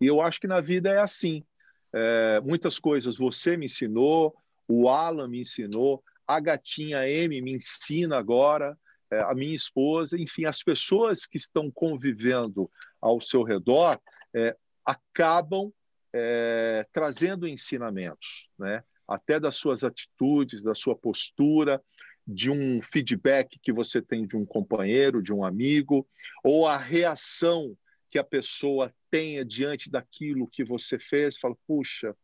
E 0.00 0.06
eu 0.06 0.20
acho 0.20 0.40
que 0.40 0.46
na 0.46 0.60
vida 0.60 0.88
é 0.90 0.98
assim. 0.98 1.44
É, 1.92 2.40
muitas 2.40 2.78
coisas 2.78 3.16
você 3.16 3.56
me 3.56 3.66
ensinou, 3.66 4.34
o 4.66 4.88
Alan 4.88 5.28
me 5.28 5.40
ensinou, 5.40 6.02
a 6.26 6.38
gatinha 6.40 7.08
M 7.08 7.40
me 7.40 7.52
ensina 7.52 8.18
agora, 8.18 8.76
é, 9.10 9.20
a 9.20 9.34
minha 9.34 9.56
esposa, 9.56 10.18
enfim, 10.18 10.44
as 10.44 10.62
pessoas 10.62 11.24
que 11.24 11.38
estão 11.38 11.70
convivendo 11.70 12.70
ao 13.00 13.20
seu 13.20 13.42
redor 13.42 13.98
é, 14.34 14.54
acabam 14.84 15.72
é, 16.12 16.86
trazendo 16.92 17.46
ensinamentos, 17.46 18.48
né? 18.58 18.82
Até 19.08 19.40
das 19.40 19.56
suas 19.56 19.82
atitudes, 19.82 20.62
da 20.62 20.74
sua 20.74 20.94
postura, 20.94 21.82
de 22.26 22.50
um 22.50 22.82
feedback 22.82 23.58
que 23.62 23.72
você 23.72 24.02
tem 24.02 24.26
de 24.26 24.36
um 24.36 24.44
companheiro, 24.44 25.22
de 25.22 25.32
um 25.32 25.42
amigo, 25.42 26.06
ou 26.44 26.66
a 26.66 26.76
reação 26.76 27.74
que 28.10 28.18
a 28.18 28.24
pessoa 28.24 28.92
tenha 29.10 29.44
diante 29.44 29.90
daquilo 29.90 30.46
que 30.46 30.62
você 30.62 30.98
fez, 30.98 31.38
fala, 31.38 31.56
puxa, 31.66 32.14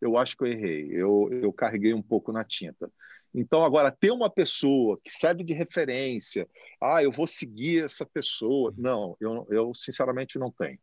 eu 0.00 0.16
acho 0.16 0.34
que 0.36 0.44
eu 0.44 0.48
errei, 0.48 0.88
eu, 0.92 1.28
eu 1.30 1.52
carreguei 1.52 1.92
um 1.92 2.02
pouco 2.02 2.32
na 2.32 2.42
tinta. 2.42 2.90
Então, 3.34 3.62
agora, 3.62 3.92
ter 3.92 4.10
uma 4.10 4.30
pessoa 4.30 4.98
que 5.04 5.12
serve 5.12 5.44
de 5.44 5.52
referência, 5.52 6.48
ah, 6.82 7.02
eu 7.02 7.12
vou 7.12 7.26
seguir 7.26 7.84
essa 7.84 8.04
pessoa, 8.04 8.74
não, 8.76 9.16
eu, 9.20 9.46
eu 9.50 9.74
sinceramente 9.74 10.38
não 10.38 10.50
tenho. 10.50 10.78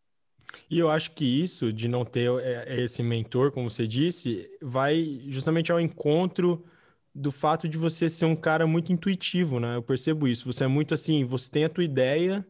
E 0.69 0.79
eu 0.79 0.89
acho 0.89 1.11
que 1.11 1.25
isso, 1.25 1.71
de 1.71 1.87
não 1.87 2.05
ter 2.05 2.29
é, 2.41 2.81
esse 2.81 3.03
mentor, 3.03 3.51
como 3.51 3.69
você 3.69 3.87
disse, 3.87 4.49
vai 4.61 5.21
justamente 5.27 5.71
ao 5.71 5.79
encontro 5.79 6.65
do 7.13 7.31
fato 7.31 7.67
de 7.67 7.77
você 7.77 8.09
ser 8.09 8.25
um 8.25 8.35
cara 8.35 8.67
muito 8.67 8.93
intuitivo, 8.93 9.59
né? 9.59 9.75
Eu 9.75 9.81
percebo 9.81 10.27
isso. 10.27 10.51
Você 10.51 10.65
é 10.65 10.67
muito 10.67 10.93
assim, 10.93 11.25
você 11.25 11.51
tem 11.51 11.65
a 11.65 11.69
tua 11.69 11.83
ideia 11.83 12.45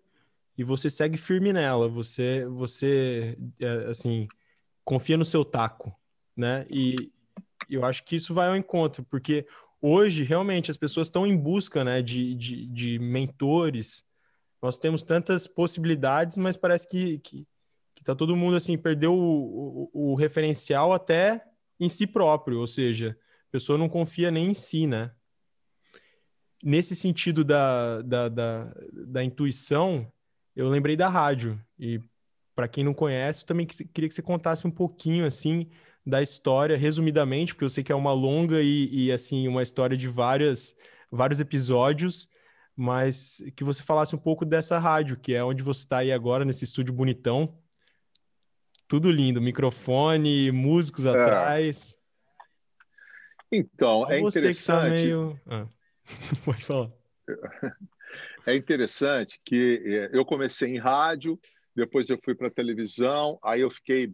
e 0.58 0.64
você 0.64 0.90
segue 0.90 1.18
firme 1.18 1.54
nela. 1.54 1.88
Você, 1.88 2.46
você, 2.46 3.38
é, 3.60 3.68
assim, 3.90 4.28
confia 4.84 5.18
no 5.18 5.26
seu 5.26 5.46
taco, 5.46 5.96
né? 6.36 6.66
E 6.70 7.12
eu 7.70 7.86
acho 7.86 8.04
que 8.04 8.16
isso 8.16 8.34
vai 8.34 8.48
ao 8.48 8.56
encontro, 8.56 9.04
porque 9.10 9.46
hoje 9.82 10.24
realmente 10.24 10.72
as 10.72 10.78
pessoas 10.78 11.08
estão 11.08 11.26
em 11.26 11.38
busca, 11.38 11.84
né, 11.84 12.02
de, 12.02 12.36
de, 12.36 12.66
de 12.68 13.00
mentores. 13.00 14.06
Nós 14.62 14.80
temos 14.80 15.04
tantas 15.04 15.48
possibilidades, 15.48 16.38
mas 16.38 16.58
parece 16.58 16.88
que, 16.88 17.20
que 17.20 17.48
tá 18.08 18.16
todo 18.16 18.36
mundo 18.36 18.56
assim 18.56 18.78
perdeu 18.78 19.14
o, 19.14 19.90
o, 19.94 20.12
o 20.12 20.16
referencial 20.16 20.94
até 20.94 21.44
em 21.80 21.90
si 21.90 22.08
próprio, 22.08 22.60
ou 22.60 22.68
seja, 22.68 23.18
a 23.50 23.52
pessoa 23.52 23.78
não 23.78 23.88
confia 23.88 24.32
nem 24.32 24.50
em 24.50 24.54
si, 24.54 24.88
né? 24.88 25.12
Nesse 26.64 26.96
sentido 26.96 27.44
da, 27.44 28.02
da, 28.02 28.30
da, 28.30 28.74
da 29.08 29.24
intuição, 29.24 30.12
eu 30.56 30.68
lembrei 30.70 30.96
da 30.96 31.08
rádio. 31.08 31.62
E 31.80 32.02
para 32.56 32.68
quem 32.68 32.84
não 32.84 32.94
conhece, 32.94 33.44
eu 33.44 33.48
também 33.48 33.68
queria 33.68 34.10
que 34.10 34.16
você 34.16 34.24
contasse 34.24 34.66
um 34.66 34.72
pouquinho, 34.72 35.26
assim, 35.26 35.70
da 36.04 36.22
história, 36.22 36.78
resumidamente, 36.78 37.54
porque 37.54 37.66
eu 37.66 37.70
sei 37.70 37.84
que 37.84 37.92
é 37.92 37.96
uma 37.96 38.14
longa 38.14 38.62
e, 38.62 38.90
e 38.92 39.12
assim, 39.12 39.48
uma 39.48 39.62
história 39.62 39.96
de 39.96 40.08
várias, 40.08 40.76
vários 41.12 41.40
episódios, 41.40 42.28
mas 42.76 43.44
que 43.56 43.64
você 43.64 43.84
falasse 43.84 44.16
um 44.16 44.20
pouco 44.20 44.46
dessa 44.46 44.80
rádio, 44.80 45.18
que 45.18 45.34
é 45.34 45.44
onde 45.44 45.62
você 45.62 45.82
está 45.82 46.00
aí 46.00 46.12
agora, 46.12 46.44
nesse 46.44 46.64
estúdio 46.64 46.94
bonitão. 46.94 47.56
Tudo 48.88 49.12
lindo, 49.12 49.42
microfone, 49.42 50.52
músicos 50.52 51.06
é. 51.06 51.10
atrás. 51.10 51.98
Então, 53.52 54.00
Só 54.00 54.12
é 54.12 54.20
você 54.22 54.40
interessante. 54.40 54.90
Que 54.90 54.96
tá 54.96 55.06
meio... 55.06 55.42
ah, 55.48 55.68
pode 56.46 56.64
falar. 56.64 56.90
É 58.46 58.56
interessante 58.56 59.42
que 59.44 59.82
é, 59.86 60.18
eu 60.18 60.24
comecei 60.24 60.74
em 60.74 60.78
rádio, 60.78 61.38
depois 61.76 62.10
eu 62.10 62.18
fui 62.24 62.34
para 62.34 62.50
televisão, 62.50 63.38
aí 63.44 63.60
eu 63.60 63.70
fiquei 63.70 64.14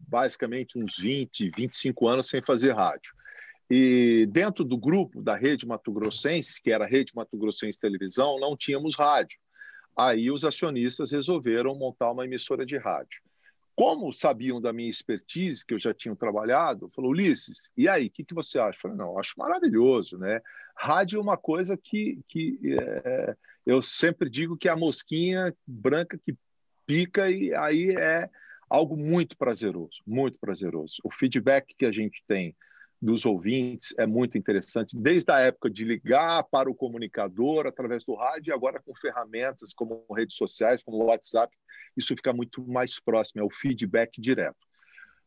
basicamente 0.00 0.78
uns 0.78 0.96
20, 0.98 1.50
25 1.54 2.08
anos 2.08 2.28
sem 2.28 2.40
fazer 2.42 2.72
rádio. 2.72 3.12
E 3.68 4.26
dentro 4.30 4.64
do 4.64 4.78
grupo 4.78 5.20
da 5.20 5.36
Rede 5.36 5.66
Mato 5.66 5.92
Grossense, 5.92 6.62
que 6.62 6.70
era 6.70 6.84
a 6.84 6.88
Rede 6.88 7.12
Mato 7.14 7.36
Grossense 7.36 7.78
Televisão, 7.78 8.38
não 8.38 8.56
tínhamos 8.56 8.96
rádio. 8.96 9.38
Aí 9.96 10.30
os 10.30 10.44
acionistas 10.44 11.10
resolveram 11.10 11.74
montar 11.74 12.10
uma 12.10 12.24
emissora 12.24 12.64
de 12.64 12.78
rádio. 12.78 13.20
Como 13.76 14.10
sabiam 14.12 14.60
da 14.60 14.72
minha 14.72 14.88
expertise, 14.88 15.64
que 15.64 15.74
eu 15.74 15.78
já 15.78 15.92
tinha 15.92 16.16
trabalhado, 16.16 16.88
falou, 16.88 17.10
Ulisses, 17.10 17.70
e 17.76 17.88
aí, 17.88 18.06
o 18.06 18.10
que, 18.10 18.24
que 18.24 18.34
você 18.34 18.58
acha? 18.58 18.78
Eu 18.78 18.80
falei, 18.80 18.96
não, 18.96 19.18
acho 19.18 19.34
maravilhoso, 19.36 20.16
né? 20.16 20.40
Rádio 20.74 21.18
é 21.18 21.22
uma 21.22 21.36
coisa 21.36 21.76
que, 21.76 22.18
que 22.26 22.58
é, 23.04 23.36
eu 23.66 23.82
sempre 23.82 24.30
digo 24.30 24.56
que 24.56 24.66
é 24.66 24.72
a 24.72 24.76
mosquinha 24.76 25.54
branca 25.66 26.18
que 26.18 26.34
pica 26.86 27.30
e 27.30 27.54
aí 27.54 27.90
é 27.90 28.30
algo 28.68 28.96
muito 28.96 29.36
prazeroso, 29.36 30.02
muito 30.06 30.38
prazeroso. 30.38 30.96
O 31.04 31.10
feedback 31.10 31.74
que 31.76 31.84
a 31.84 31.92
gente 31.92 32.24
tem 32.26 32.56
dos 33.00 33.26
ouvintes 33.26 33.94
é 33.98 34.06
muito 34.06 34.38
interessante, 34.38 34.96
desde 34.96 35.30
a 35.30 35.38
época 35.38 35.68
de 35.68 35.84
ligar 35.84 36.42
para 36.44 36.70
o 36.70 36.74
comunicador 36.74 37.66
através 37.66 38.04
do 38.04 38.14
rádio 38.14 38.50
e 38.50 38.54
agora 38.54 38.80
com 38.80 38.94
ferramentas 38.94 39.74
como 39.74 40.06
redes 40.14 40.36
sociais, 40.36 40.82
como 40.82 41.04
WhatsApp, 41.04 41.54
isso 41.96 42.14
fica 42.14 42.32
muito 42.32 42.66
mais 42.66 42.98
próximo, 42.98 43.42
é 43.42 43.44
o 43.44 43.50
feedback 43.50 44.20
direto. 44.20 44.66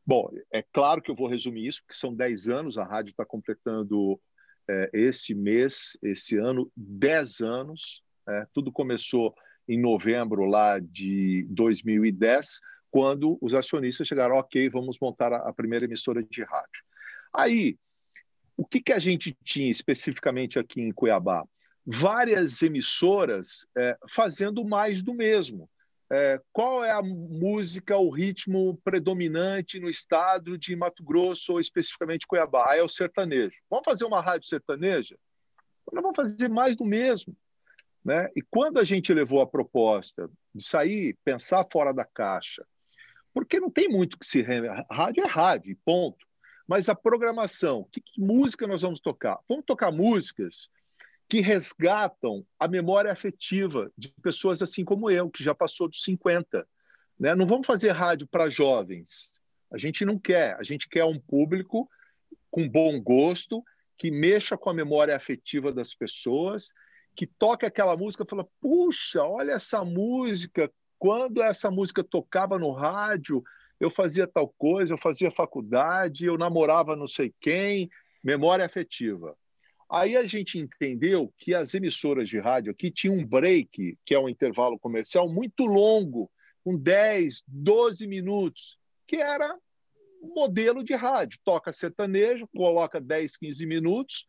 Bom, 0.06 0.30
é 0.52 0.64
claro 0.74 1.02
que 1.02 1.12
eu 1.12 1.16
vou 1.16 1.28
resumir 1.28 1.68
isso, 1.68 1.82
porque 1.84 1.98
são 2.00 2.14
10 2.14 2.48
anos, 2.48 2.78
a 2.78 2.84
rádio 2.84 3.12
está 3.12 3.24
completando 3.24 4.20
é, 4.68 4.90
esse 4.94 5.34
mês, 5.34 5.98
esse 6.02 6.38
ano, 6.38 6.72
10 6.76 7.42
anos. 7.42 8.04
É, 8.28 8.46
tudo 8.54 8.72
começou 8.72 9.34
em 9.68 9.80
novembro 9.80 10.46
lá 10.46 10.80
de 10.80 11.46
2010, 11.50 12.60
quando 12.90 13.38
os 13.40 13.54
acionistas 13.54 14.08
chegaram, 14.08 14.36
ok, 14.36 14.68
vamos 14.70 14.98
montar 15.00 15.32
a 15.32 15.54
primeira 15.54 15.86
emissora 15.86 16.24
de 16.24 16.44
rádio. 16.44 16.84
Aí, 17.34 17.78
o 18.58 18.66
que, 18.66 18.82
que 18.82 18.94
a 18.94 19.00
gente 19.00 19.36
tinha 19.44 19.70
especificamente 19.70 20.60
aqui 20.60 20.82
em 20.82 20.92
Cuiabá? 20.92 21.46
Várias 21.86 22.62
emissoras 22.62 23.66
é, 23.78 23.98
fazendo 24.08 24.66
mais 24.66 25.02
do 25.02 25.14
mesmo. 25.14 25.70
É, 26.12 26.42
qual 26.52 26.84
é 26.84 26.92
a 26.92 27.02
música, 27.04 27.96
o 27.98 28.10
ritmo 28.10 28.80
predominante 28.84 29.80
no 29.80 29.90
estado 29.90 30.58
de 30.58 30.76
Mato 30.76 31.04
Grosso 31.04 31.54
ou 31.54 31.60
especificamente 31.60 32.26
Cuiabá? 32.28 32.66
Ah, 32.70 32.78
é 32.78 32.84
o 32.84 32.90
sertanejo. 32.90 33.56
Vamos 33.70 33.86
fazer 33.86 34.06
uma 34.06 34.22
rádio 34.22 34.48
sertaneja? 34.48 35.16
Nós 35.92 36.02
vamos 36.02 36.16
fazer 36.16 36.50
mais 36.50 36.76
do 36.76 36.84
mesmo. 36.84 37.36
Né? 38.04 38.30
E 38.36 38.42
quando 38.42 38.80
a 38.80 38.84
gente 38.84 39.14
levou 39.14 39.42
a 39.42 39.48
proposta 39.48 40.30
de 40.54 40.64
sair, 40.64 41.16
pensar 41.24 41.66
fora 41.72 41.94
da 41.94 42.06
caixa, 42.06 42.66
porque 43.34 43.60
não 43.60 43.70
tem 43.70 43.88
muito 43.88 44.18
que 44.18 44.26
se. 44.26 44.42
Rádio 44.92 45.24
é 45.24 45.28
rádio, 45.28 45.78
ponto. 45.86 46.26
Mas 46.70 46.88
a 46.88 46.94
programação, 46.94 47.88
que, 47.92 48.00
que 48.00 48.22
música 48.22 48.68
nós 48.68 48.84
vamos 48.84 49.00
tocar? 49.00 49.40
Vamos 49.50 49.66
tocar 49.66 49.92
músicas 49.92 50.70
que 51.28 51.42
resgatam 51.42 52.46
a 52.60 52.68
memória 52.68 53.12
afetiva 53.12 53.92
de 53.98 54.10
pessoas 54.22 54.62
assim 54.62 54.86
como 54.86 55.10
eu, 55.10 55.32
que 55.32 55.44
já 55.44 55.56
passou 55.56 55.90
dos 55.90 56.04
50. 56.04 56.68
Né? 57.20 57.34
Não 57.34 57.48
vamos 57.48 57.66
fazer 57.66 57.90
rádio 57.90 58.28
para 58.28 58.52
jovens. 58.52 59.42
A 59.74 59.80
gente 59.80 60.06
não 60.06 60.20
quer. 60.20 60.58
A 60.60 60.64
gente 60.64 60.88
quer 60.88 61.04
um 61.06 61.20
público 61.20 61.90
com 62.52 62.70
bom 62.70 63.02
gosto, 63.02 63.64
que 63.98 64.12
mexa 64.12 64.56
com 64.56 64.70
a 64.70 64.74
memória 64.74 65.16
afetiva 65.16 65.74
das 65.74 65.96
pessoas, 65.96 66.72
que 67.16 67.26
toque 67.26 67.66
aquela 67.66 67.98
música 67.98 68.24
e 68.24 68.30
fala: 68.30 68.48
puxa, 68.62 69.24
olha 69.24 69.54
essa 69.54 69.84
música. 69.84 70.72
Quando 71.00 71.42
essa 71.42 71.72
música 71.72 72.04
tocava 72.04 72.60
no 72.60 72.72
rádio, 72.72 73.44
eu 73.80 73.90
fazia 73.90 74.28
tal 74.28 74.48
coisa, 74.48 74.94
eu 74.94 74.98
fazia 74.98 75.32
faculdade, 75.32 76.26
eu 76.26 76.38
namorava 76.38 76.96
não 76.96 77.08
sei 77.08 77.34
quem, 77.40 77.90
memória 78.24 78.66
afetiva. 78.66 79.38
Aí 79.90 80.16
a 80.16 80.26
gente 80.26 80.60
entendeu 80.60 81.34
que 81.38 81.56
as 81.56 81.74
emissoras 81.74 82.30
de 82.30 82.40
rádio 82.40 82.72
aqui 82.72 82.92
tinham 82.92 83.16
um 83.16 83.26
break, 83.26 83.98
que 84.06 84.14
é 84.14 84.20
um 84.20 84.30
intervalo 84.30 84.78
comercial 84.78 85.28
muito 85.28 85.66
longo, 85.66 86.30
com 86.64 86.78
10, 86.78 87.44
12 87.48 88.06
minutos, 88.06 88.78
que 89.08 89.16
era 89.16 89.58
modelo 90.22 90.84
de 90.84 90.94
rádio. 90.94 91.40
Toca 91.44 91.74
sertanejo, 91.74 92.48
coloca 92.56 93.02
10, 93.02 93.38
15 93.38 93.66
minutos 93.66 94.28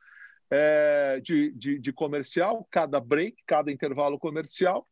é, 0.51 1.21
de, 1.21 1.53
de, 1.53 1.79
de 1.79 1.93
comercial, 1.93 2.67
cada 2.71 2.99
break, 2.99 3.37
cada 3.47 3.71
intervalo 3.71 4.19
comercial, 4.19 4.87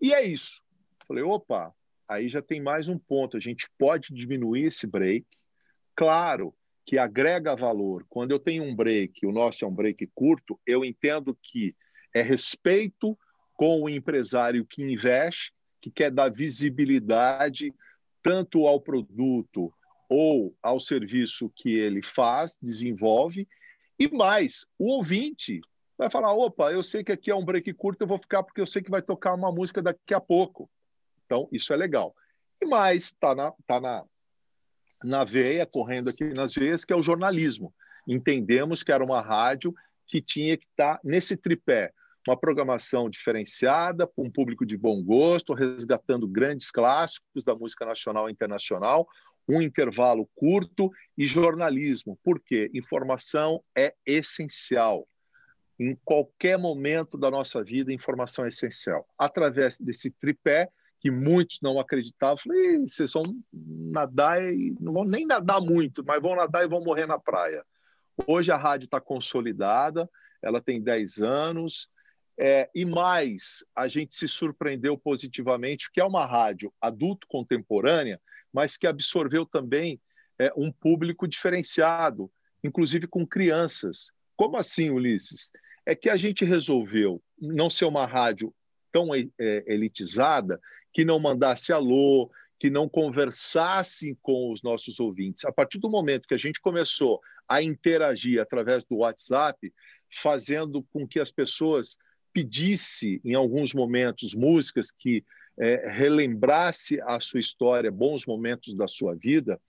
e 0.00 0.12
é 0.12 0.22
isso. 0.22 0.62
Falei, 1.06 1.22
opa, 1.22 1.74
aí 2.08 2.28
já 2.28 2.42
tem 2.42 2.60
mais 2.60 2.88
um 2.88 2.98
ponto. 2.98 3.36
A 3.36 3.40
gente 3.40 3.68
pode 3.78 4.12
diminuir 4.12 4.66
esse 4.66 4.86
break. 4.86 5.26
Claro 5.94 6.54
que 6.84 6.98
agrega 6.98 7.56
valor. 7.56 8.04
Quando 8.08 8.32
eu 8.32 8.38
tenho 8.38 8.64
um 8.64 8.74
break, 8.74 9.24
o 9.26 9.32
nosso 9.32 9.64
é 9.64 9.68
um 9.68 9.74
break 9.74 10.06
curto, 10.14 10.58
eu 10.66 10.84
entendo 10.84 11.36
que 11.42 11.74
é 12.14 12.22
respeito 12.22 13.16
com 13.54 13.82
o 13.82 13.88
empresário 13.88 14.66
que 14.66 14.82
investe, 14.82 15.52
que 15.80 15.90
quer 15.90 16.10
dar 16.10 16.30
visibilidade 16.30 17.72
tanto 18.22 18.66
ao 18.66 18.80
produto 18.80 19.72
ou 20.08 20.54
ao 20.62 20.78
serviço 20.80 21.50
que 21.54 21.74
ele 21.74 22.02
faz, 22.02 22.58
desenvolve, 22.60 23.48
e 23.98 24.08
mais, 24.08 24.66
o 24.78 24.92
ouvinte 24.92 25.60
vai 25.96 26.10
falar: 26.10 26.32
opa, 26.32 26.72
eu 26.72 26.82
sei 26.82 27.04
que 27.04 27.12
aqui 27.12 27.30
é 27.30 27.34
um 27.34 27.44
break 27.44 27.72
curto, 27.74 28.02
eu 28.02 28.06
vou 28.06 28.18
ficar 28.18 28.42
porque 28.42 28.60
eu 28.60 28.66
sei 28.66 28.82
que 28.82 28.90
vai 28.90 29.02
tocar 29.02 29.34
uma 29.34 29.52
música 29.52 29.80
daqui 29.80 30.12
a 30.12 30.20
pouco. 30.20 30.68
Então, 31.32 31.48
isso 31.50 31.72
é 31.72 31.76
legal. 31.78 32.14
E 32.60 32.66
mais, 32.66 33.04
está 33.04 33.34
na, 33.34 33.54
tá 33.66 33.80
na, 33.80 34.04
na 35.02 35.24
veia, 35.24 35.64
correndo 35.64 36.10
aqui 36.10 36.24
nas 36.34 36.52
veias, 36.52 36.84
que 36.84 36.92
é 36.92 36.96
o 36.96 37.00
jornalismo. 37.00 37.74
Entendemos 38.06 38.82
que 38.82 38.92
era 38.92 39.02
uma 39.02 39.22
rádio 39.22 39.74
que 40.06 40.20
tinha 40.20 40.58
que 40.58 40.66
estar 40.66 40.96
tá 40.96 41.00
nesse 41.02 41.34
tripé 41.34 41.90
uma 42.28 42.36
programação 42.36 43.10
diferenciada 43.10 44.06
para 44.06 44.22
um 44.22 44.30
público 44.30 44.64
de 44.64 44.76
bom 44.76 45.02
gosto, 45.02 45.54
resgatando 45.54 46.28
grandes 46.28 46.70
clássicos 46.70 47.42
da 47.42 47.52
música 47.52 47.84
nacional 47.84 48.28
e 48.28 48.32
internacional, 48.32 49.08
um 49.48 49.60
intervalo 49.60 50.28
curto 50.36 50.88
e 51.18 51.26
jornalismo, 51.26 52.16
porque 52.22 52.70
informação 52.72 53.60
é 53.76 53.92
essencial. 54.06 55.08
Em 55.80 55.98
qualquer 56.04 56.56
momento 56.56 57.18
da 57.18 57.28
nossa 57.28 57.64
vida, 57.64 57.92
informação 57.92 58.44
é 58.44 58.48
essencial. 58.48 59.04
Através 59.18 59.76
desse 59.78 60.12
tripé, 60.12 60.70
que 61.02 61.10
muitos 61.10 61.58
não 61.60 61.80
acreditavam, 61.80 62.36
falei, 62.36 62.78
vocês 62.78 63.12
vão 63.12 63.24
nadar 63.52 64.40
e 64.40 64.72
não 64.80 64.92
vão 64.92 65.04
nem 65.04 65.26
nadar 65.26 65.60
muito, 65.60 66.04
mas 66.06 66.22
vão 66.22 66.36
nadar 66.36 66.64
e 66.64 66.68
vão 66.68 66.80
morrer 66.80 67.06
na 67.06 67.18
praia. 67.18 67.64
Hoje 68.24 68.52
a 68.52 68.56
rádio 68.56 68.84
está 68.84 69.00
consolidada, 69.00 70.08
ela 70.40 70.62
tem 70.62 70.80
10 70.80 71.18
anos, 71.18 71.88
é, 72.38 72.70
e 72.72 72.84
mais, 72.84 73.64
a 73.74 73.88
gente 73.88 74.14
se 74.14 74.28
surpreendeu 74.28 74.96
positivamente, 74.96 75.90
que 75.90 76.00
é 76.00 76.04
uma 76.04 76.24
rádio 76.24 76.72
adulto 76.80 77.26
contemporânea, 77.26 78.20
mas 78.52 78.76
que 78.76 78.86
absorveu 78.86 79.44
também 79.44 80.00
é, 80.38 80.52
um 80.56 80.70
público 80.70 81.26
diferenciado, 81.26 82.30
inclusive 82.62 83.08
com 83.08 83.26
crianças. 83.26 84.12
Como 84.36 84.56
assim, 84.56 84.88
Ulisses? 84.88 85.50
É 85.84 85.96
que 85.96 86.08
a 86.08 86.16
gente 86.16 86.44
resolveu 86.44 87.20
não 87.36 87.68
ser 87.68 87.86
uma 87.86 88.06
rádio 88.06 88.54
tão 88.92 89.12
é, 89.12 89.24
elitizada 89.66 90.60
que 90.92 91.04
não 91.04 91.18
mandasse 91.18 91.72
alô, 91.72 92.30
que 92.58 92.70
não 92.70 92.88
conversasse 92.88 94.16
com 94.22 94.52
os 94.52 94.62
nossos 94.62 95.00
ouvintes. 95.00 95.44
A 95.44 95.52
partir 95.52 95.78
do 95.78 95.90
momento 95.90 96.28
que 96.28 96.34
a 96.34 96.38
gente 96.38 96.60
começou 96.60 97.20
a 97.48 97.62
interagir 97.62 98.40
através 98.40 98.84
do 98.84 98.98
WhatsApp, 98.98 99.72
fazendo 100.08 100.82
com 100.92 101.06
que 101.06 101.18
as 101.18 101.30
pessoas 101.30 101.96
pedisse 102.32 103.20
em 103.24 103.34
alguns 103.34 103.74
momentos 103.74 104.34
músicas 104.34 104.90
que 104.90 105.24
é, 105.58 105.90
relembrasse 105.90 107.00
a 107.02 107.20
sua 107.20 107.40
história, 107.40 107.90
bons 107.90 108.24
momentos 108.26 108.74
da 108.74 108.88
sua 108.88 109.14
vida, 109.14 109.60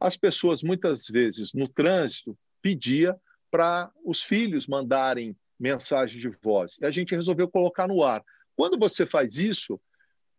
as 0.00 0.16
pessoas 0.16 0.62
muitas 0.62 1.06
vezes 1.08 1.52
no 1.52 1.68
trânsito 1.68 2.36
pedia 2.62 3.14
para 3.50 3.90
os 4.04 4.22
filhos 4.22 4.66
mandarem 4.66 5.36
mensagem 5.58 6.20
de 6.20 6.28
voz. 6.42 6.78
E 6.80 6.86
a 6.86 6.90
gente 6.90 7.14
resolveu 7.14 7.48
colocar 7.48 7.86
no 7.86 8.02
ar. 8.02 8.24
Quando 8.56 8.78
você 8.78 9.04
faz 9.04 9.36
isso, 9.36 9.78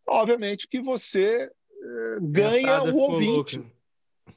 obviamente 0.08 0.68
que 0.68 0.82
você 0.82 1.50
é, 1.82 2.16
ganha 2.22 2.84
o 2.84 2.96
ouvinte, 2.98 3.58
louca. 3.58 3.72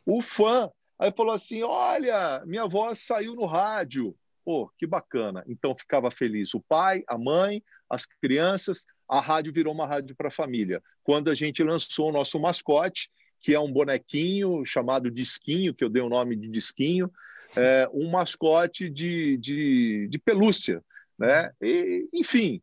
o 0.06 0.22
fã. 0.22 0.70
Aí 0.98 1.12
falou 1.12 1.34
assim: 1.34 1.62
olha, 1.62 2.42
minha 2.46 2.66
voz 2.66 3.00
saiu 3.00 3.34
no 3.34 3.46
rádio. 3.46 4.14
Pô, 4.44 4.70
que 4.78 4.86
bacana. 4.86 5.42
Então 5.48 5.74
ficava 5.74 6.10
feliz 6.10 6.54
o 6.54 6.60
pai, 6.60 7.02
a 7.08 7.16
mãe, 7.16 7.62
as 7.88 8.04
crianças. 8.06 8.84
A 9.08 9.20
rádio 9.20 9.52
virou 9.52 9.72
uma 9.72 9.86
rádio 9.86 10.14
para 10.16 10.28
a 10.28 10.30
família. 10.30 10.82
Quando 11.02 11.30
a 11.30 11.34
gente 11.34 11.62
lançou 11.62 12.08
o 12.08 12.12
nosso 12.12 12.38
mascote, 12.38 13.10
que 13.40 13.54
é 13.54 13.60
um 13.60 13.70
bonequinho 13.70 14.64
chamado 14.64 15.10
Disquinho, 15.10 15.74
que 15.74 15.84
eu 15.84 15.90
dei 15.90 16.02
o 16.02 16.08
nome 16.08 16.34
de 16.36 16.48
Disquinho, 16.48 17.10
é, 17.54 17.88
um 17.92 18.10
mascote 18.10 18.88
de, 18.88 19.36
de, 19.36 20.08
de 20.08 20.18
pelúcia. 20.18 20.82
Né? 21.18 21.52
E, 21.60 22.08
enfim, 22.12 22.62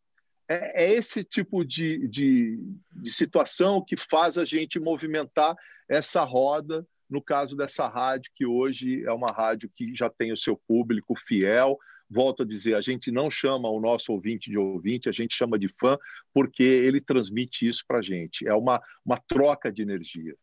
é, 0.52 0.86
é 0.86 0.94
esse 0.94 1.24
tipo 1.24 1.64
de, 1.64 2.08
de, 2.08 2.60
de 2.94 3.12
situação 3.12 3.84
que 3.84 3.96
faz 3.96 4.38
a 4.38 4.46
gente 4.46 4.80
movimentar 4.80 5.56
essa 5.90 6.24
roda 6.24 6.86
no 7.10 7.22
caso 7.22 7.58
dessa 7.58 7.88
rádio, 7.88 8.32
que 8.34 8.46
hoje 8.46 9.04
é 9.06 9.12
uma 9.12 9.28
rádio 9.28 9.70
que 9.76 9.94
já 9.94 10.10
tem 10.10 10.32
o 10.32 10.38
seu 10.38 10.56
público 10.66 11.14
fiel, 11.28 11.78
volto 12.10 12.44
a 12.44 12.46
dizer, 12.46 12.76
a 12.76 12.82
gente 12.82 13.12
não 13.12 13.30
chama 13.30 13.70
o 13.70 13.82
nosso 13.82 14.14
ouvinte 14.14 14.50
de 14.50 14.58
ouvinte, 14.58 15.10
a 15.10 15.12
gente 15.12 15.36
chama 15.36 15.60
de 15.60 15.68
fã, 15.80 15.98
porque 16.34 16.64
ele 16.64 17.02
transmite 17.02 17.68
isso 17.68 17.84
para 17.86 18.00
a 18.00 18.02
gente. 18.02 18.48
É 18.48 18.54
uma, 18.54 18.82
uma 19.06 19.18
troca 19.28 19.72
de 19.72 19.82
energia. 19.82 20.36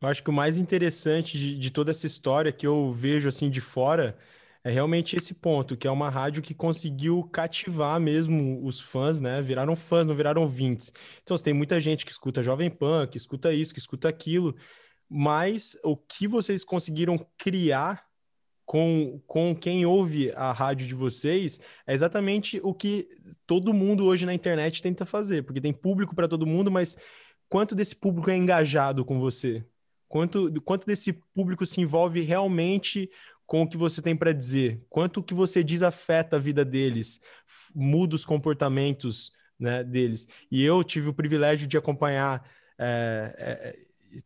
Eu 0.00 0.08
acho 0.08 0.22
que 0.22 0.30
o 0.30 0.32
mais 0.32 0.56
interessante 0.56 1.38
de, 1.38 1.58
de, 1.58 1.70
toda 1.70 1.90
essa 1.90 2.06
história 2.06 2.52
que 2.52 2.66
eu 2.66 2.92
vejo 2.92 3.28
assim 3.28 3.50
de 3.50 3.60
fora 3.60 4.16
é 4.66 4.70
realmente 4.70 5.14
esse 5.14 5.32
ponto, 5.32 5.76
que 5.76 5.86
é 5.86 5.90
uma 5.92 6.10
rádio 6.10 6.42
que 6.42 6.52
conseguiu 6.52 7.22
cativar 7.22 8.00
mesmo 8.00 8.66
os 8.66 8.80
fãs, 8.80 9.20
né? 9.20 9.40
Viraram 9.40 9.76
fãs, 9.76 10.04
não 10.04 10.14
viraram 10.16 10.42
ouvintes. 10.42 10.92
Então, 11.22 11.36
tem 11.36 11.54
muita 11.54 11.78
gente 11.78 12.04
que 12.04 12.10
escuta 12.10 12.42
Jovem 12.42 12.68
Pan, 12.68 13.06
que 13.06 13.16
escuta 13.16 13.52
isso, 13.52 13.72
que 13.72 13.78
escuta 13.78 14.08
aquilo, 14.08 14.56
mas 15.08 15.78
o 15.84 15.96
que 15.96 16.26
vocês 16.26 16.64
conseguiram 16.64 17.16
criar 17.38 18.04
com, 18.64 19.22
com 19.24 19.54
quem 19.54 19.86
ouve 19.86 20.32
a 20.32 20.50
rádio 20.50 20.88
de 20.88 20.96
vocês 20.96 21.60
é 21.86 21.94
exatamente 21.94 22.60
o 22.60 22.74
que 22.74 23.06
todo 23.46 23.72
mundo 23.72 24.04
hoje 24.04 24.26
na 24.26 24.34
internet 24.34 24.82
tenta 24.82 25.06
fazer, 25.06 25.44
porque 25.44 25.60
tem 25.60 25.72
público 25.72 26.12
para 26.12 26.26
todo 26.26 26.44
mundo, 26.44 26.72
mas 26.72 26.98
quanto 27.48 27.72
desse 27.76 27.94
público 27.94 28.30
é 28.30 28.36
engajado 28.36 29.04
com 29.04 29.20
você? 29.20 29.64
Quanto, 30.08 30.52
quanto 30.62 30.86
desse 30.86 31.12
público 31.12 31.64
se 31.64 31.80
envolve 31.80 32.20
realmente 32.20 33.08
com 33.46 33.62
o 33.62 33.68
que 33.68 33.76
você 33.76 34.02
tem 34.02 34.16
para 34.16 34.32
dizer? 34.32 34.84
Quanto 34.88 35.20
o 35.20 35.22
que 35.22 35.34
você 35.34 35.62
diz 35.62 35.82
afeta 35.82 36.36
a 36.36 36.40
vida 36.40 36.64
deles, 36.64 37.20
muda 37.74 38.16
os 38.16 38.26
comportamentos 38.26 39.32
né, 39.58 39.84
deles? 39.84 40.26
E 40.50 40.64
eu 40.64 40.82
tive 40.82 41.08
o 41.08 41.14
privilégio 41.14 41.66
de 41.66 41.78
acompanhar 41.78 42.48
é, 42.78 43.34
é, 43.38 43.76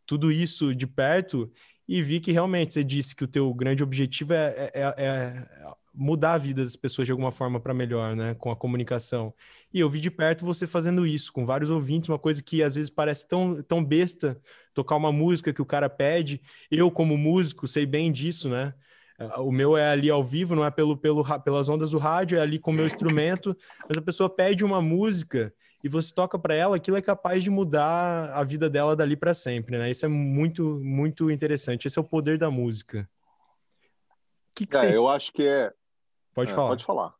tudo 0.06 0.32
isso 0.32 0.74
de 0.74 0.86
perto 0.86 1.50
e 1.86 2.00
vi 2.02 2.20
que 2.20 2.32
realmente 2.32 2.74
você 2.74 2.84
disse 2.84 3.14
que 3.14 3.24
o 3.24 3.28
teu 3.28 3.52
grande 3.52 3.82
objetivo 3.82 4.32
é, 4.32 4.54
é, 4.56 4.70
é, 4.74 4.82
é 4.96 5.72
mudar 5.92 6.34
a 6.34 6.38
vida 6.38 6.62
das 6.62 6.76
pessoas 6.76 7.06
de 7.06 7.12
alguma 7.12 7.32
forma 7.32 7.60
para 7.60 7.74
melhor, 7.74 8.14
né, 8.14 8.34
com 8.34 8.50
a 8.50 8.56
comunicação. 8.56 9.34
E 9.72 9.80
eu 9.80 9.90
vi 9.90 10.00
de 10.00 10.10
perto 10.10 10.44
você 10.44 10.66
fazendo 10.66 11.06
isso 11.06 11.32
com 11.32 11.44
vários 11.44 11.68
ouvintes, 11.68 12.08
uma 12.08 12.18
coisa 12.18 12.42
que 12.42 12.62
às 12.62 12.76
vezes 12.76 12.90
parece 12.90 13.28
tão, 13.28 13.62
tão 13.62 13.84
besta, 13.84 14.40
tocar 14.72 14.96
uma 14.96 15.12
música 15.12 15.52
que 15.52 15.62
o 15.62 15.66
cara 15.66 15.88
pede. 15.88 16.40
Eu 16.70 16.90
como 16.90 17.18
músico 17.18 17.66
sei 17.66 17.86
bem 17.86 18.10
disso, 18.10 18.48
né? 18.48 18.72
O 19.38 19.52
meu 19.52 19.76
é 19.76 19.90
ali 19.90 20.10
ao 20.10 20.24
vivo, 20.24 20.54
não 20.54 20.64
é 20.64 20.70
pelo, 20.70 20.96
pelo 20.96 21.24
pelas 21.40 21.68
ondas 21.68 21.90
do 21.90 21.98
rádio, 21.98 22.38
é 22.38 22.40
ali 22.40 22.58
com 22.58 22.70
o 22.70 22.74
meu 22.74 22.86
instrumento, 22.86 23.56
mas 23.88 23.98
a 23.98 24.02
pessoa 24.02 24.30
pede 24.30 24.64
uma 24.64 24.80
música 24.80 25.52
e 25.82 25.88
você 25.88 26.14
toca 26.14 26.38
para 26.38 26.54
ela, 26.54 26.76
aquilo 26.76 26.96
é 26.96 27.02
capaz 27.02 27.42
de 27.42 27.50
mudar 27.50 28.30
a 28.32 28.44
vida 28.44 28.68
dela 28.68 28.94
dali 28.94 29.16
para 29.16 29.34
sempre, 29.34 29.78
né? 29.78 29.90
Isso 29.90 30.04
é 30.04 30.08
muito, 30.08 30.80
muito 30.82 31.30
interessante. 31.30 31.86
Esse 31.86 31.98
é 31.98 32.02
o 32.02 32.04
poder 32.04 32.38
da 32.38 32.50
música. 32.50 33.08
Que 34.54 34.66
que 34.66 34.76
é, 34.76 34.80
vocês... 34.80 34.94
Eu 34.94 35.08
acho 35.08 35.32
que 35.32 35.42
é. 35.42 35.72
Pode 36.34 36.50
é, 36.50 36.54
falar. 36.54 36.68
Pode 36.68 36.84
falar. 36.84 37.14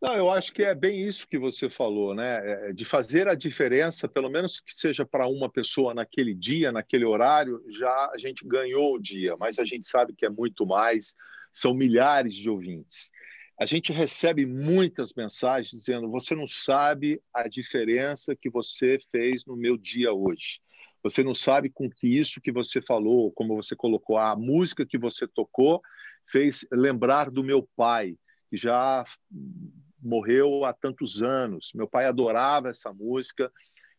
Não, 0.00 0.14
eu 0.14 0.30
acho 0.30 0.52
que 0.52 0.62
é 0.62 0.74
bem 0.74 1.00
isso 1.00 1.26
que 1.26 1.38
você 1.38 1.68
falou, 1.68 2.14
né? 2.14 2.68
É 2.68 2.72
de 2.72 2.84
fazer 2.84 3.26
a 3.26 3.34
diferença, 3.34 4.08
pelo 4.08 4.30
menos 4.30 4.60
que 4.60 4.72
seja 4.72 5.04
para 5.04 5.26
uma 5.26 5.50
pessoa 5.50 5.92
naquele 5.92 6.34
dia, 6.34 6.70
naquele 6.70 7.04
horário, 7.04 7.62
já 7.68 8.10
a 8.14 8.18
gente 8.18 8.46
ganhou 8.46 8.94
o 8.94 9.00
dia, 9.00 9.36
mas 9.36 9.58
a 9.58 9.64
gente 9.64 9.88
sabe 9.88 10.14
que 10.14 10.24
é 10.24 10.30
muito 10.30 10.64
mais, 10.64 11.14
são 11.52 11.74
milhares 11.74 12.34
de 12.34 12.48
ouvintes 12.48 13.10
a 13.58 13.66
gente 13.66 13.92
recebe 13.92 14.46
muitas 14.46 15.12
mensagens 15.12 15.70
dizendo: 15.70 16.08
você 16.08 16.34
não 16.34 16.46
sabe 16.46 17.20
a 17.34 17.48
diferença 17.48 18.36
que 18.36 18.48
você 18.48 18.98
fez 19.10 19.44
no 19.44 19.56
meu 19.56 19.76
dia 19.76 20.12
hoje. 20.12 20.60
Você 21.02 21.22
não 21.24 21.34
sabe 21.34 21.68
com 21.68 21.90
que 21.90 22.06
isso 22.06 22.40
que 22.40 22.52
você 22.52 22.80
falou, 22.80 23.32
como 23.32 23.56
você 23.56 23.74
colocou, 23.74 24.16
a 24.16 24.36
música 24.36 24.86
que 24.86 24.98
você 24.98 25.26
tocou, 25.26 25.80
fez 26.26 26.66
lembrar 26.72 27.30
do 27.30 27.42
meu 27.42 27.68
pai, 27.76 28.16
que 28.48 28.56
já 28.56 29.04
morreu 30.00 30.64
há 30.64 30.72
tantos 30.72 31.22
anos. 31.22 31.72
Meu 31.74 31.88
pai 31.88 32.06
adorava 32.06 32.68
essa 32.68 32.92
música. 32.92 33.50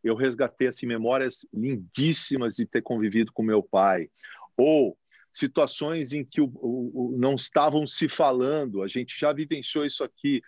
Eu 0.04 0.16
resgatei 0.16 0.68
assim 0.68 0.86
memórias 0.86 1.46
lindíssimas 1.54 2.56
de 2.56 2.66
ter 2.66 2.82
convivido 2.82 3.32
com 3.34 3.44
meu 3.44 3.62
pai. 3.62 4.10
ou 4.58 4.98
situações 5.32 6.12
em 6.12 6.24
que 6.26 6.42
o, 6.42 6.46
o, 6.56 7.14
o, 7.14 7.18
não 7.18 7.36
estavam 7.36 7.86
se 7.86 8.10
falando. 8.10 8.82
A 8.82 8.88
gente 8.88 9.18
já 9.20 9.32
vivenciou 9.32 9.86
isso 9.86 10.04
aqui. 10.04 10.42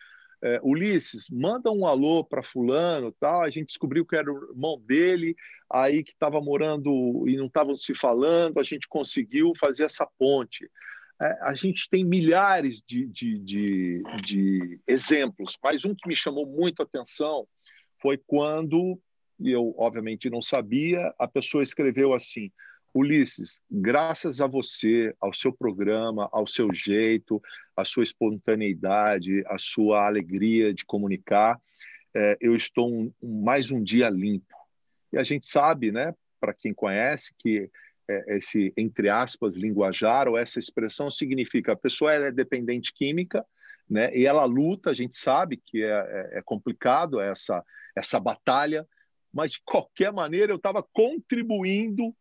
É, 0.43 0.59
Ulisses, 0.63 1.29
manda 1.29 1.71
um 1.71 1.85
alô 1.85 2.23
para 2.23 2.41
fulano, 2.41 3.15
tal. 3.19 3.43
A 3.43 3.49
gente 3.49 3.67
descobriu 3.67 4.05
que 4.05 4.15
era 4.15 4.31
o 4.31 4.49
irmão 4.49 4.81
dele, 4.81 5.35
aí 5.69 6.03
que 6.03 6.11
estava 6.11 6.41
morando 6.41 6.89
e 7.27 7.37
não 7.37 7.45
estavam 7.45 7.77
se 7.77 7.93
falando. 7.93 8.59
A 8.59 8.63
gente 8.63 8.87
conseguiu 8.87 9.53
fazer 9.59 9.83
essa 9.83 10.07
ponte. 10.17 10.69
É, 11.21 11.37
a 11.41 11.53
gente 11.53 11.87
tem 11.87 12.03
milhares 12.03 12.81
de, 12.81 13.05
de, 13.05 13.37
de, 13.37 14.03
de 14.23 14.79
exemplos, 14.87 15.55
mas 15.63 15.85
um 15.85 15.93
que 15.93 16.07
me 16.07 16.15
chamou 16.15 16.47
muito 16.47 16.81
a 16.81 16.83
atenção 16.83 17.47
foi 18.01 18.17
quando, 18.25 18.99
e 19.39 19.51
eu 19.51 19.75
obviamente 19.77 20.31
não 20.31 20.41
sabia, 20.41 21.13
a 21.19 21.27
pessoa 21.27 21.61
escreveu 21.61 22.15
assim: 22.15 22.51
Ulisses, 22.91 23.61
graças 23.69 24.41
a 24.41 24.47
você, 24.47 25.15
ao 25.21 25.31
seu 25.31 25.53
programa, 25.53 26.27
ao 26.31 26.47
seu 26.47 26.73
jeito, 26.73 27.39
à 27.77 27.85
sua 27.85 28.01
espontaneidade, 28.01 29.43
à 29.45 29.59
sua 29.59 30.07
alegria 30.07 30.73
de 30.73 30.83
comunicar, 30.83 31.61
é, 32.15 32.35
eu 32.41 32.55
estou 32.55 32.91
um, 32.91 33.13
mais 33.21 33.69
um 33.69 33.83
dia 33.83 34.09
limpo. 34.09 34.55
E 35.13 35.19
a 35.19 35.23
gente 35.23 35.47
sabe, 35.47 35.91
né, 35.91 36.15
para 36.39 36.51
quem 36.51 36.73
conhece, 36.73 37.31
que 37.37 37.69
esse, 38.27 38.73
entre 38.77 39.09
aspas, 39.09 39.55
linguajar 39.55 40.27
ou 40.27 40.37
essa 40.37 40.59
expressão 40.59 41.09
significa 41.09 41.73
a 41.73 41.75
pessoa 41.75 42.13
é 42.13 42.31
dependente 42.31 42.93
química, 42.93 43.45
né? 43.89 44.09
E 44.15 44.25
ela 44.25 44.45
luta, 44.45 44.89
a 44.89 44.93
gente 44.93 45.15
sabe 45.17 45.57
que 45.57 45.83
é, 45.83 45.89
é, 45.89 46.39
é 46.39 46.41
complicado 46.41 47.19
essa, 47.19 47.63
essa 47.95 48.19
batalha, 48.19 48.87
mas 49.33 49.53
de 49.53 49.61
qualquer 49.65 50.11
maneira 50.13 50.51
eu 50.51 50.57
estava 50.57 50.81
contribuindo 50.81 52.15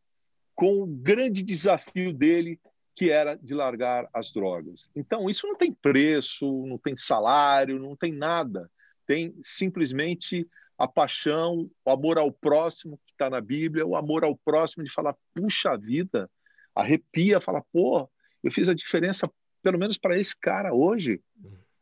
com 0.54 0.82
o 0.82 0.86
grande 0.86 1.42
desafio 1.42 2.12
dele, 2.12 2.60
que 2.94 3.10
era 3.10 3.34
de 3.34 3.54
largar 3.54 4.08
as 4.12 4.30
drogas. 4.30 4.90
Então, 4.94 5.30
isso 5.30 5.46
não 5.46 5.56
tem 5.56 5.72
preço, 5.72 6.66
não 6.66 6.76
tem 6.76 6.96
salário, 6.96 7.78
não 7.78 7.96
tem 7.96 8.12
nada. 8.12 8.70
Tem 9.06 9.34
simplesmente 9.42 10.46
a 10.80 10.88
paixão, 10.88 11.70
o 11.84 11.90
amor 11.90 12.16
ao 12.16 12.32
próximo, 12.32 12.98
que 13.06 13.12
está 13.12 13.28
na 13.28 13.38
Bíblia, 13.38 13.86
o 13.86 13.94
amor 13.94 14.24
ao 14.24 14.34
próximo 14.34 14.82
de 14.82 14.90
falar, 14.90 15.14
puxa 15.34 15.76
vida, 15.76 16.28
arrepia, 16.74 17.38
fala, 17.38 17.62
pô, 17.70 18.08
eu 18.42 18.50
fiz 18.50 18.66
a 18.66 18.72
diferença, 18.72 19.30
pelo 19.62 19.78
menos 19.78 19.98
para 19.98 20.18
esse 20.18 20.34
cara 20.34 20.72
hoje. 20.72 21.20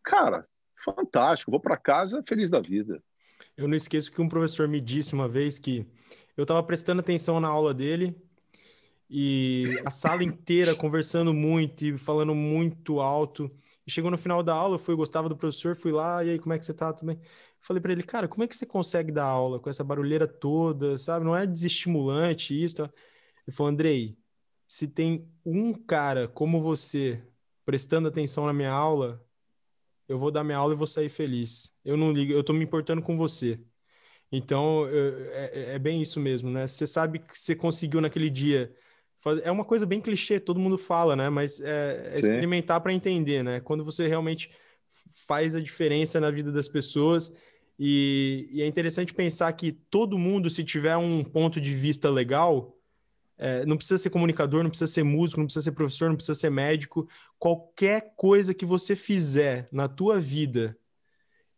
Cara, 0.03 0.45
fantástico, 0.85 1.53
vou 1.53 1.61
para 1.61 1.77
casa 1.77 2.25
feliz 2.27 2.51
da 2.51 2.61
vida. 2.61 3.01
Eu 3.57 3.69
não 3.69 3.77
esqueço 3.77 4.11
que 4.11 4.21
um 4.21 4.29
professor 4.29 4.67
me 4.67 4.81
disse 4.81 5.15
uma 5.15 5.29
vez 5.29 5.61
que 5.61 5.87
eu 6.37 6.43
estava 6.43 6.61
prestando 6.61 7.01
atenção 7.01 7.39
na 7.39 7.47
aula 7.47 7.73
dele 7.73 8.21
e 9.09 9.81
a 9.85 9.91
sala 9.91 10.25
inteira 10.25 10.75
conversando 10.75 11.33
muito 11.33 11.85
e 11.85 11.97
falando 11.97 12.35
muito 12.35 12.99
alto. 12.99 13.49
Chegou 13.87 14.11
no 14.11 14.19
final 14.19 14.43
da 14.43 14.53
aula, 14.53 14.75
eu 14.75 14.79
fui, 14.79 14.95
gostava 14.95 15.29
do 15.29 15.37
professor, 15.37 15.75
fui 15.75 15.93
lá, 15.93 16.23
e 16.23 16.31
aí, 16.31 16.39
como 16.39 16.53
é 16.53 16.59
que 16.59 16.67
você 16.67 16.75
tá? 16.75 16.93
Tudo 16.93 17.07
bem? 17.07 17.19
Falei 17.61 17.81
para 17.81 17.93
ele, 17.93 18.03
cara, 18.03 18.29
como 18.29 18.45
é 18.45 18.49
que 18.49 18.57
você 18.57 18.65
consegue 18.65 19.13
dar 19.13 19.27
aula 19.27 19.59
com 19.61 19.69
essa 19.69 19.85
barulheira 19.85 20.27
toda, 20.27 20.97
sabe? 20.97 21.25
Não 21.25 21.37
é 21.37 21.47
desestimulante 21.47 22.61
isso. 22.63 22.77
Tá? 22.77 22.91
Ele 23.47 23.57
falou, 23.57 23.73
Andrei, 23.73 24.17
se 24.67 24.87
tem 24.89 25.29
um 25.45 25.73
cara 25.73 26.29
como 26.29 26.61
você 26.61 27.23
prestando 27.65 28.09
atenção 28.09 28.47
na 28.47 28.53
minha 28.53 28.71
aula, 28.71 29.25
eu 30.09 30.19
vou 30.19 30.31
dar 30.31 30.45
minha 30.45 30.57
aula 30.57 30.73
e 30.73 30.77
vou 30.77 30.87
sair 30.87 31.09
feliz. 31.09 31.75
Eu 31.85 31.97
não 31.97 32.13
ligo, 32.13 32.33
eu 32.33 32.43
tô 32.43 32.53
me 32.53 32.65
importando 32.65 33.03
com 33.03 33.17
você. 33.17 33.61
Então, 34.31 34.87
é, 34.89 35.51
é, 35.53 35.75
é 35.75 35.79
bem 35.79 36.03
isso 36.03 36.21
mesmo, 36.21 36.51
né? 36.51 36.67
Você 36.67 36.87
sabe 36.87 37.19
que 37.19 37.39
você 37.39 37.55
conseguiu 37.55 38.01
naquele 38.01 38.31
dia. 38.31 38.75
É 39.43 39.51
uma 39.51 39.65
coisa 39.65 39.85
bem 39.85 40.01
clichê, 40.01 40.39
todo 40.39 40.61
mundo 40.61 40.79
fala, 40.79 41.17
né? 41.17 41.29
Mas 41.29 41.61
é, 41.61 42.13
é 42.15 42.19
experimentar 42.19 42.81
para 42.81 42.93
entender, 42.93 43.43
né? 43.43 43.61
Quando 43.61 43.85
você 43.85 44.07
realmente 44.07 44.51
faz 45.27 45.55
a 45.55 45.61
diferença 45.61 46.21
na 46.21 46.31
vida 46.31 46.53
das 46.53 46.69
pessoas 46.69 47.35
e, 47.79 48.49
e, 48.51 48.63
é 48.63 48.67
interessante 48.67 49.15
pensar 49.15 49.53
que 49.53 49.71
todo 49.71 50.19
mundo, 50.19 50.51
se 50.51 50.65
tiver 50.65 50.97
um 50.97 51.23
ponto 51.23 51.61
de 51.61 51.75
vista 51.75 52.11
legal, 52.11 52.77
é, 53.37 53.65
não 53.65 53.77
precisa 53.77 53.99
ser 53.99 54.11
comunicador, 54.11 54.65
não 54.65 54.71
precisa 54.71 54.91
ser 54.91 55.05
músico, 55.05 55.41
não 55.41 55.47
precisa 55.47 55.65
ser 55.65 55.73
professor, 55.73 56.09
não 56.09 56.17
precisa 56.17 56.35
ser 56.35 56.51
médico. 56.51 57.09
Qualquer 57.39 58.15
coisa 58.17 58.53
que 58.53 58.67
você 58.67 58.97
fizer 58.97 59.69
na 59.71 59.87
tua 59.87 60.21
vida 60.21 60.77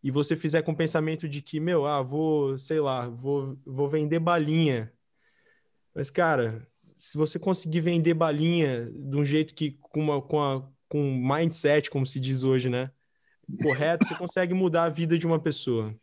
e 0.03 0.11
você 0.11 0.37
fizer 0.37 0.61
com 0.63 0.73
o 0.73 0.77
pensamento 0.77 1.27
de 1.27 1.41
que, 1.41 1.59
meu, 1.59 1.87
ah, 1.87 2.03
vou, 2.03 2.59
sei 2.59 2.81
lá, 2.81 3.09
vou, 3.09 3.59
vou 3.65 3.89
vender 3.89 4.19
balinha. 4.19 4.93
Mas, 5.95 6.11
cara, 6.11 6.67
se 6.97 7.17
você 7.17 7.39
conseguir 7.39 7.81
vender 7.81 8.13
balinha 8.13 8.91
de 8.91 9.17
um 9.17 9.25
jeito 9.25 9.55
que, 9.55 9.73
com, 9.81 10.01
uma, 10.01 10.21
com, 10.21 10.43
a, 10.43 10.69
com 10.87 11.01
mindset, 11.01 11.91
como 11.91 12.05
se 12.05 12.21
diz 12.21 12.45
hoje, 12.45 12.69
né? 12.69 12.91
Correto, 13.63 14.07
você 14.07 14.15
consegue 14.15 14.53
mudar 14.53 14.85
a 14.85 14.91
vida 14.91 15.19
de 15.19 15.27
uma 15.27 15.41
pessoa. 15.41 15.95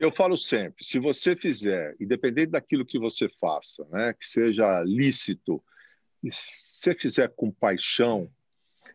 Eu 0.00 0.10
falo 0.10 0.34
sempre, 0.34 0.82
se 0.82 0.98
você 0.98 1.36
fizer, 1.36 1.94
independente 2.00 2.52
daquilo 2.52 2.86
que 2.86 2.98
você 2.98 3.28
faça, 3.38 3.86
né, 3.92 4.14
que 4.14 4.26
seja 4.26 4.80
lícito, 4.82 5.62
se 6.30 6.94
fizer 6.94 7.28
com 7.36 7.50
paixão, 7.50 8.30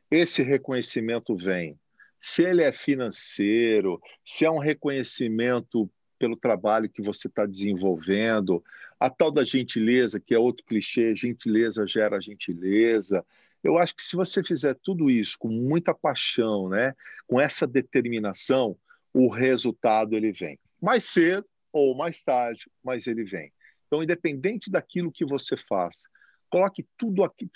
esse 0.10 0.42
reconhecimento 0.42 1.36
vem. 1.36 1.80
Se 2.20 2.42
ele 2.42 2.64
é 2.64 2.72
financeiro, 2.72 4.02
se 4.26 4.46
é 4.46 4.50
um 4.50 4.58
reconhecimento 4.58 5.88
pelo 6.18 6.36
trabalho 6.36 6.90
que 6.90 7.04
você 7.04 7.28
está 7.28 7.46
desenvolvendo, 7.46 8.64
a 9.00 9.08
tal 9.08 9.30
da 9.30 9.44
gentileza, 9.44 10.20
que 10.20 10.34
é 10.34 10.40
outro 10.40 10.66
clichê, 10.66 11.16
gentileza 11.16 11.86
gera 11.86 12.20
gentileza. 12.20 13.24
Eu 13.64 13.78
acho 13.78 13.96
que 13.96 14.04
se 14.04 14.16
você 14.16 14.44
fizer 14.44 14.74
tudo 14.82 15.12
isso 15.12 15.38
com 15.38 15.50
muita 15.50 15.94
paixão, 15.94 16.68
né, 16.68 16.96
com 17.28 17.40
essa 17.40 17.68
determinação, 17.68 18.76
o 19.14 19.30
resultado 19.30 20.16
ele 20.16 20.32
vem 20.32 20.58
mais 20.86 21.06
cedo 21.06 21.48
ou 21.74 21.96
mais 21.96 22.24
tarde, 22.24 22.70
mas 22.84 23.08
ele 23.08 23.24
vem. 23.24 23.52
Então, 23.88 24.04
independente 24.04 24.70
daquilo 24.70 25.12
que 25.12 25.26
você 25.26 25.58
faça, 25.58 26.08
coloque 26.48 26.88
tudo 26.96 27.24
aqui, 27.24 27.50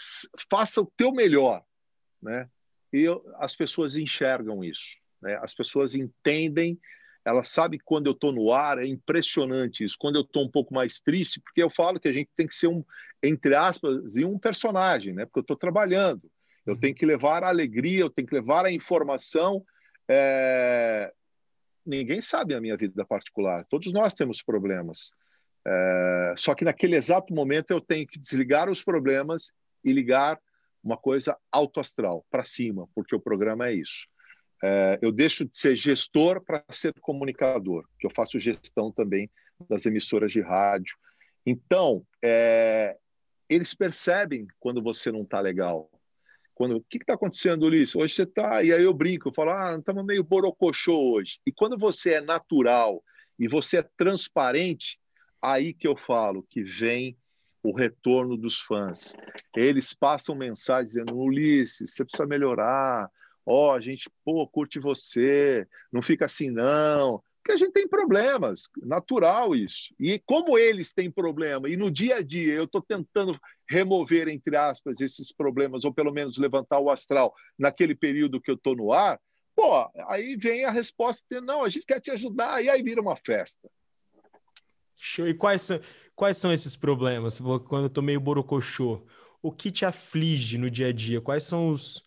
faça 0.50 0.82
o 0.82 0.92
teu 0.98 1.12
melhor, 1.12 1.64
né? 2.22 2.50
E 2.92 3.06
as 3.36 3.56
pessoas 3.56 3.96
enxergam 3.96 4.64
isso, 4.64 4.98
né? 5.22 5.40
As 5.44 5.54
pessoas 5.54 5.94
entendem, 5.94 6.80
elas 7.24 7.50
sabem 7.50 7.80
quando 7.86 8.08
eu 8.08 8.14
estou 8.14 8.32
no 8.32 8.52
ar 8.52 8.80
é 8.80 8.88
impressionante 8.88 9.84
isso. 9.84 9.96
Quando 10.00 10.16
eu 10.16 10.24
estou 10.24 10.44
um 10.44 10.50
pouco 10.50 10.74
mais 10.74 11.00
triste, 11.00 11.40
porque 11.40 11.62
eu 11.62 11.70
falo 11.70 12.00
que 12.00 12.08
a 12.08 12.14
gente 12.14 12.32
tem 12.36 12.48
que 12.48 12.56
ser 12.56 12.68
um, 12.68 12.84
entre 13.22 13.54
aspas, 13.54 14.16
um 14.16 14.40
personagem, 14.40 15.14
né? 15.14 15.26
Porque 15.26 15.40
eu 15.40 15.44
estou 15.44 15.58
trabalhando, 15.58 16.30
eu 16.66 16.76
tenho 16.76 16.96
que 16.96 17.06
levar 17.06 17.44
a 17.44 17.50
alegria, 17.50 18.00
eu 18.00 18.10
tenho 18.10 18.28
que 18.28 18.34
levar 18.34 18.66
a 18.66 18.72
informação. 18.72 19.64
É 20.08 21.14
ninguém 21.90 22.22
sabe 22.22 22.54
a 22.54 22.62
minha 22.62 22.78
vida 22.78 23.06
particular. 23.06 23.66
Todos 23.66 23.92
nós 23.92 24.14
temos 24.14 24.42
problemas. 24.42 25.12
É, 25.68 26.34
só 26.38 26.56
que 26.56 26.64
naquele 26.64 26.96
exato 26.96 27.34
momento 27.34 27.72
eu 27.72 27.82
tenho 27.82 28.08
que 28.08 28.20
desligar 28.20 28.70
os 28.70 28.84
problemas 28.84 29.52
e 29.84 29.92
ligar 29.92 30.40
uma 30.84 30.98
coisa 30.98 31.38
autoastral, 31.52 32.26
para 32.32 32.46
cima, 32.46 32.88
porque 32.96 33.16
o 33.16 33.20
programa 33.20 33.68
é 33.68 33.74
isso. 33.74 34.08
É, 34.64 35.00
eu 35.02 35.12
deixo 35.12 35.46
de 35.46 35.58
ser 35.58 35.76
gestor 35.76 36.42
para 36.42 36.64
ser 36.70 36.94
comunicador, 37.02 37.86
que 38.00 38.06
eu 38.06 38.12
faço 38.16 38.40
gestão 38.40 38.92
também 38.92 39.30
das 39.70 39.86
emissoras 39.86 40.32
de 40.32 40.42
rádio. 40.42 40.98
Então, 41.46 42.06
é, 42.24 42.98
eles 43.50 43.74
percebem 43.74 44.48
quando 44.60 44.82
você 44.82 45.12
não 45.12 45.24
está 45.24 45.40
legal. 45.40 45.90
Quando, 46.60 46.76
o 46.76 46.84
que 46.90 46.98
está 46.98 47.14
acontecendo, 47.14 47.68
Ulisses? 47.68 47.96
Hoje 47.96 48.14
você 48.14 48.24
está. 48.24 48.62
E 48.62 48.74
aí 48.74 48.84
eu 48.84 48.94
brinco, 48.94 49.30
eu 49.30 49.34
falo, 49.34 49.52
ah, 49.52 49.78
estamos 49.80 50.06
meio 50.06 50.26
borocochô 50.26 51.14
hoje. 51.14 51.40
E 51.48 51.54
quando 51.54 51.78
você 51.78 52.16
é 52.16 52.22
natural 52.22 53.02
e 53.40 53.48
você 53.48 53.78
é 53.78 53.90
transparente, 53.96 55.00
aí 55.42 55.74
que 55.74 55.88
eu 55.88 55.96
falo 55.96 56.46
que 56.50 56.62
vem 56.62 57.18
o 57.64 57.74
retorno 57.74 58.36
dos 58.36 58.60
fãs. 58.60 59.14
Eles 59.56 59.94
passam 59.94 60.36
mensagem 60.36 60.88
dizendo: 60.88 61.18
Ulisses, 61.18 61.94
você 61.94 62.04
precisa 62.04 62.28
melhorar. 62.28 63.10
Ó, 63.46 63.70
oh, 63.70 63.72
a 63.72 63.80
gente, 63.80 64.10
pô, 64.26 64.46
curte 64.46 64.80
você, 64.80 65.66
não 65.90 66.02
fica 66.02 66.26
assim, 66.26 66.52
não. 66.52 67.24
Porque 67.50 67.64
a 67.64 67.66
gente 67.66 67.74
tem 67.74 67.88
problemas, 67.88 68.70
natural 68.84 69.56
isso. 69.56 69.92
E 70.00 70.20
como 70.20 70.56
eles 70.56 70.92
têm 70.92 71.10
problema, 71.10 71.68
e 71.68 71.76
no 71.76 71.90
dia 71.90 72.18
a 72.18 72.22
dia 72.22 72.54
eu 72.54 72.66
estou 72.66 72.80
tentando 72.80 73.40
remover, 73.68 74.28
entre 74.28 74.56
aspas, 74.56 75.02
esses 75.02 75.34
problemas, 75.34 75.84
ou 75.84 75.92
pelo 75.92 76.14
menos 76.14 76.38
levantar 76.38 76.78
o 76.78 76.92
astral 76.92 77.34
naquele 77.58 77.96
período 77.96 78.40
que 78.40 78.52
eu 78.52 78.56
estou 78.56 78.76
no 78.76 78.94
ar, 78.94 79.20
pô, 79.56 79.90
aí 80.08 80.36
vem 80.36 80.64
a 80.64 80.70
resposta 80.70 81.24
de 81.28 81.42
não, 81.42 81.64
a 81.64 81.70
gente 81.70 81.88
quer 81.88 82.00
te 82.00 82.12
ajudar, 82.12 82.64
e 82.64 82.70
aí 82.70 82.84
vira 82.84 83.02
uma 83.02 83.16
festa. 83.16 83.68
Show. 84.96 85.28
E 85.28 85.34
quais 85.34 85.64
são, 85.64 85.80
quais 86.16 86.38
são 86.38 86.54
esses 86.54 86.76
problemas? 86.76 87.40
Quando 87.40 87.86
eu 87.86 87.88
estou 87.88 88.04
meio 88.04 88.20
borocochô, 88.20 89.02
o 89.42 89.52
que 89.52 89.72
te 89.72 89.86
aflige 89.86 90.56
no 90.60 90.70
dia 90.70 90.90
a 90.90 90.94
dia? 90.94 91.20
Quais 91.20 91.46
são 91.46 91.72
os, 91.72 92.04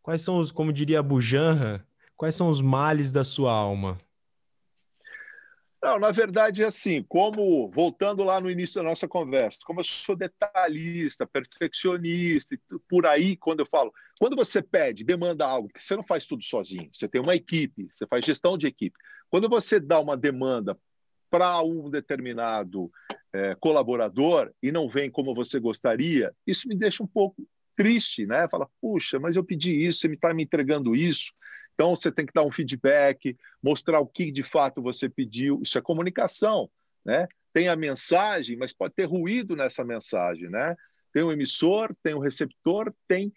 quais 0.00 0.22
são 0.22 0.38
os, 0.38 0.52
como 0.52 0.72
diria 0.72 1.00
a 1.00 1.02
Bujanra, 1.02 1.84
quais 2.16 2.36
são 2.36 2.48
os 2.48 2.60
males 2.60 3.10
da 3.10 3.24
sua 3.24 3.52
alma? 3.52 3.98
Não, 5.80 5.98
na 5.98 6.10
verdade 6.10 6.62
é 6.64 6.66
assim, 6.66 7.04
como 7.04 7.70
voltando 7.70 8.24
lá 8.24 8.40
no 8.40 8.50
início 8.50 8.76
da 8.76 8.88
nossa 8.88 9.06
conversa, 9.06 9.58
como 9.64 9.78
eu 9.78 9.84
sou 9.84 10.16
detalhista, 10.16 11.24
perfeccionista, 11.24 12.58
por 12.88 13.06
aí 13.06 13.36
quando 13.36 13.60
eu 13.60 13.66
falo, 13.66 13.92
quando 14.18 14.34
você 14.34 14.60
pede, 14.60 15.04
demanda 15.04 15.46
algo, 15.46 15.68
que 15.68 15.82
você 15.82 15.94
não 15.94 16.02
faz 16.02 16.26
tudo 16.26 16.42
sozinho, 16.42 16.90
você 16.92 17.06
tem 17.06 17.20
uma 17.20 17.36
equipe, 17.36 17.88
você 17.94 18.06
faz 18.08 18.24
gestão 18.24 18.58
de 18.58 18.66
equipe. 18.66 18.98
Quando 19.30 19.48
você 19.48 19.78
dá 19.78 20.00
uma 20.00 20.16
demanda 20.16 20.76
para 21.30 21.62
um 21.62 21.88
determinado 21.88 22.90
é, 23.32 23.54
colaborador 23.54 24.50
e 24.60 24.72
não 24.72 24.88
vem 24.88 25.10
como 25.10 25.34
você 25.34 25.60
gostaria, 25.60 26.34
isso 26.44 26.66
me 26.66 26.74
deixa 26.74 27.04
um 27.04 27.06
pouco 27.06 27.46
triste, 27.76 28.26
né? 28.26 28.48
Fala, 28.50 28.68
puxa, 28.80 29.20
mas 29.20 29.36
eu 29.36 29.44
pedi 29.44 29.86
isso, 29.86 30.00
você 30.00 30.08
está 30.08 30.34
me 30.34 30.42
entregando 30.42 30.96
isso. 30.96 31.32
Então, 31.78 31.94
você 31.94 32.10
tem 32.10 32.26
que 32.26 32.32
dar 32.34 32.42
um 32.42 32.50
feedback, 32.50 33.36
mostrar 33.62 34.00
o 34.00 34.06
que 34.06 34.32
de 34.32 34.42
fato 34.42 34.82
você 34.82 35.08
pediu. 35.08 35.60
Isso 35.62 35.78
é 35.78 35.80
comunicação, 35.80 36.68
né? 37.06 37.28
Tem 37.52 37.68
a 37.68 37.76
mensagem, 37.76 38.56
mas 38.56 38.72
pode 38.72 38.94
ter 38.94 39.04
ruído 39.04 39.54
nessa 39.54 39.84
mensagem, 39.84 40.50
né? 40.50 40.74
Tem 41.12 41.22
o 41.22 41.30
emissor, 41.30 41.94
tem 42.02 42.14
o 42.14 42.18
receptor, 42.18 42.92
tem 43.06 43.32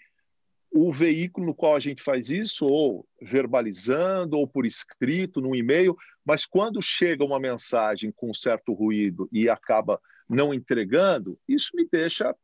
o 0.72 0.92
veículo 0.92 1.46
no 1.46 1.54
qual 1.54 1.76
a 1.76 1.80
gente 1.80 2.02
faz 2.02 2.32
isso, 2.32 2.66
ou 2.66 3.06
verbalizando, 3.22 4.36
ou 4.36 4.48
por 4.48 4.66
escrito, 4.66 5.40
num 5.40 5.54
e-mail, 5.56 5.96
mas 6.26 6.44
quando 6.44 6.82
chega 6.82 7.24
uma 7.24 7.40
mensagem 7.40 8.12
com 8.12 8.32
um 8.32 8.34
certo 8.34 8.74
ruído 8.74 9.30
e 9.32 9.48
acaba 9.50 10.02
não 10.28 10.52
entregando, 10.52 11.38
isso 11.48 11.70
me 11.76 11.88
deixa 11.92 12.36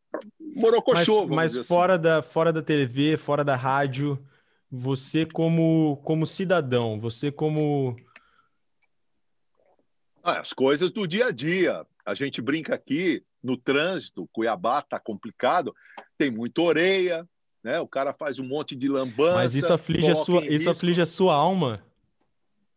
morocochô. 0.56 1.26
Mas, 1.26 1.56
mas 1.56 1.68
fora, 1.68 1.94
assim. 1.94 2.04
da, 2.04 2.22
fora 2.22 2.54
da 2.54 2.62
TV, 2.62 3.18
fora 3.18 3.44
da 3.44 3.56
rádio, 3.56 4.24
você 4.72 5.26
como, 5.26 5.98
como 6.04 6.26
cidadão, 6.26 7.00
você 7.00 7.32
como. 7.32 7.96
Ah, 10.24 10.40
as 10.40 10.54
coisas 10.54 10.92
do 10.92 11.08
dia 11.08 11.28
a 11.28 11.32
dia. 11.32 11.86
A 12.06 12.14
gente 12.14 12.42
brinca 12.42 12.76
aqui 12.76 13.24
no 13.44 13.58
trânsito, 13.58 14.30
Cuiabá 14.32 14.80
está 14.80 15.00
complicado, 15.00 15.76
tem 16.18 16.32
muita 16.32 16.62
orelha, 16.62 17.28
né? 17.64 17.80
O 17.80 17.88
cara 17.88 18.14
faz 18.14 18.40
um 18.40 18.46
monte 18.46 18.76
de 18.76 18.88
lambança. 18.88 19.36
Mas 19.36 19.56
isso 19.56 19.74
aflige, 19.74 20.12
a 20.12 20.16
sua, 20.16 20.46
isso 20.46 20.70
aflige 20.70 21.02
a 21.02 21.06
sua 21.06 21.36
alma. 21.36 21.84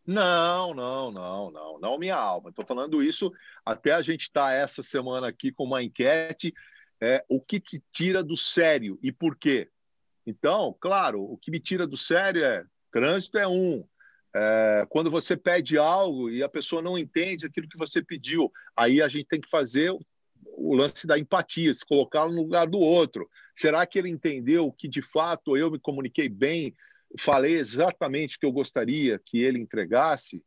Não, 0.07 0.75
não, 0.75 1.13
não, 1.13 1.51
não, 1.51 1.79
não 1.79 1.99
minha 1.99 2.17
alma. 2.17 2.51
Estou 2.51 2.67
falando 2.67 3.03
isso 3.03 3.33
até 3.65 3.93
a 3.93 4.03
gente 4.03 4.23
estar 4.23 4.49
tá 4.49 4.53
essa 4.53 4.83
semana 4.83 5.29
aqui 5.29 5.53
com 5.53 5.65
uma 5.65 5.83
enquete. 5.83 6.53
É, 7.01 7.25
o 7.29 7.41
que 7.41 7.61
te 7.61 7.83
tira 7.93 8.23
do 8.23 8.37
sério 8.37 8.99
e 9.03 9.11
por 9.13 9.37
quê? 9.37 9.69
Então, 10.27 10.77
claro, 10.81 11.23
o 11.23 11.37
que 11.37 11.51
me 11.51 11.61
tira 11.61 11.87
do 11.87 11.97
sério 11.97 12.45
é 12.45 12.65
trânsito 12.91 13.39
é 13.39 13.47
um. 13.47 13.85
É, 14.35 14.87
quando 14.89 15.11
você 15.11 15.37
pede 15.37 15.77
algo 15.77 16.31
e 16.31 16.43
a 16.43 16.49
pessoa 16.49 16.81
não 16.81 16.97
entende 16.97 17.47
aquilo 17.47 17.69
que 17.69 17.79
você 17.79 18.03
pediu, 18.03 18.51
aí 18.77 19.03
a 19.03 19.09
gente 19.09 19.27
tem 19.27 19.41
que 19.41 19.51
fazer 19.51 19.93
o 20.45 20.75
lance 20.75 21.07
da 21.07 21.19
empatia, 21.19 21.73
se 21.75 21.85
colocar 21.85 22.29
no 22.29 22.43
lugar 22.43 22.67
do 22.69 22.79
outro. 22.79 23.29
Será 23.57 23.85
que 23.87 23.99
ele 23.99 24.09
entendeu 24.09 24.73
que 24.73 24.89
de 24.89 25.03
fato 25.03 25.57
eu 25.57 25.71
me 25.71 25.81
comuniquei 25.81 26.29
bem, 26.29 26.75
falei 27.19 27.55
exatamente 27.55 28.37
o 28.37 28.41
que 28.41 28.47
eu 28.47 28.53
gostaria 28.53 29.21
que 29.25 29.43
ele 29.43 29.59
entregasse? 29.59 30.45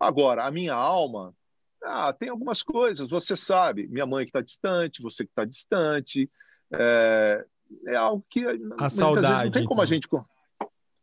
Agora, 0.00 0.44
a 0.44 0.50
minha 0.50 0.74
alma, 0.74 1.34
ah, 1.82 2.12
tem 2.12 2.28
algumas 2.28 2.62
coisas, 2.62 3.10
você 3.10 3.36
sabe, 3.36 3.88
minha 3.88 4.06
mãe 4.06 4.24
que 4.24 4.30
está 4.30 4.40
distante, 4.40 5.02
você 5.02 5.24
que 5.24 5.30
está 5.30 5.44
distante, 5.44 6.30
é, 6.72 7.44
é 7.86 7.96
algo 7.96 8.24
que 8.28 8.44
a 8.78 8.90
saudade 8.90 9.44
não 9.44 9.50
tem 9.50 9.64
como 9.64 9.82
então. 9.82 9.82
a 9.82 9.86
gente 9.86 10.08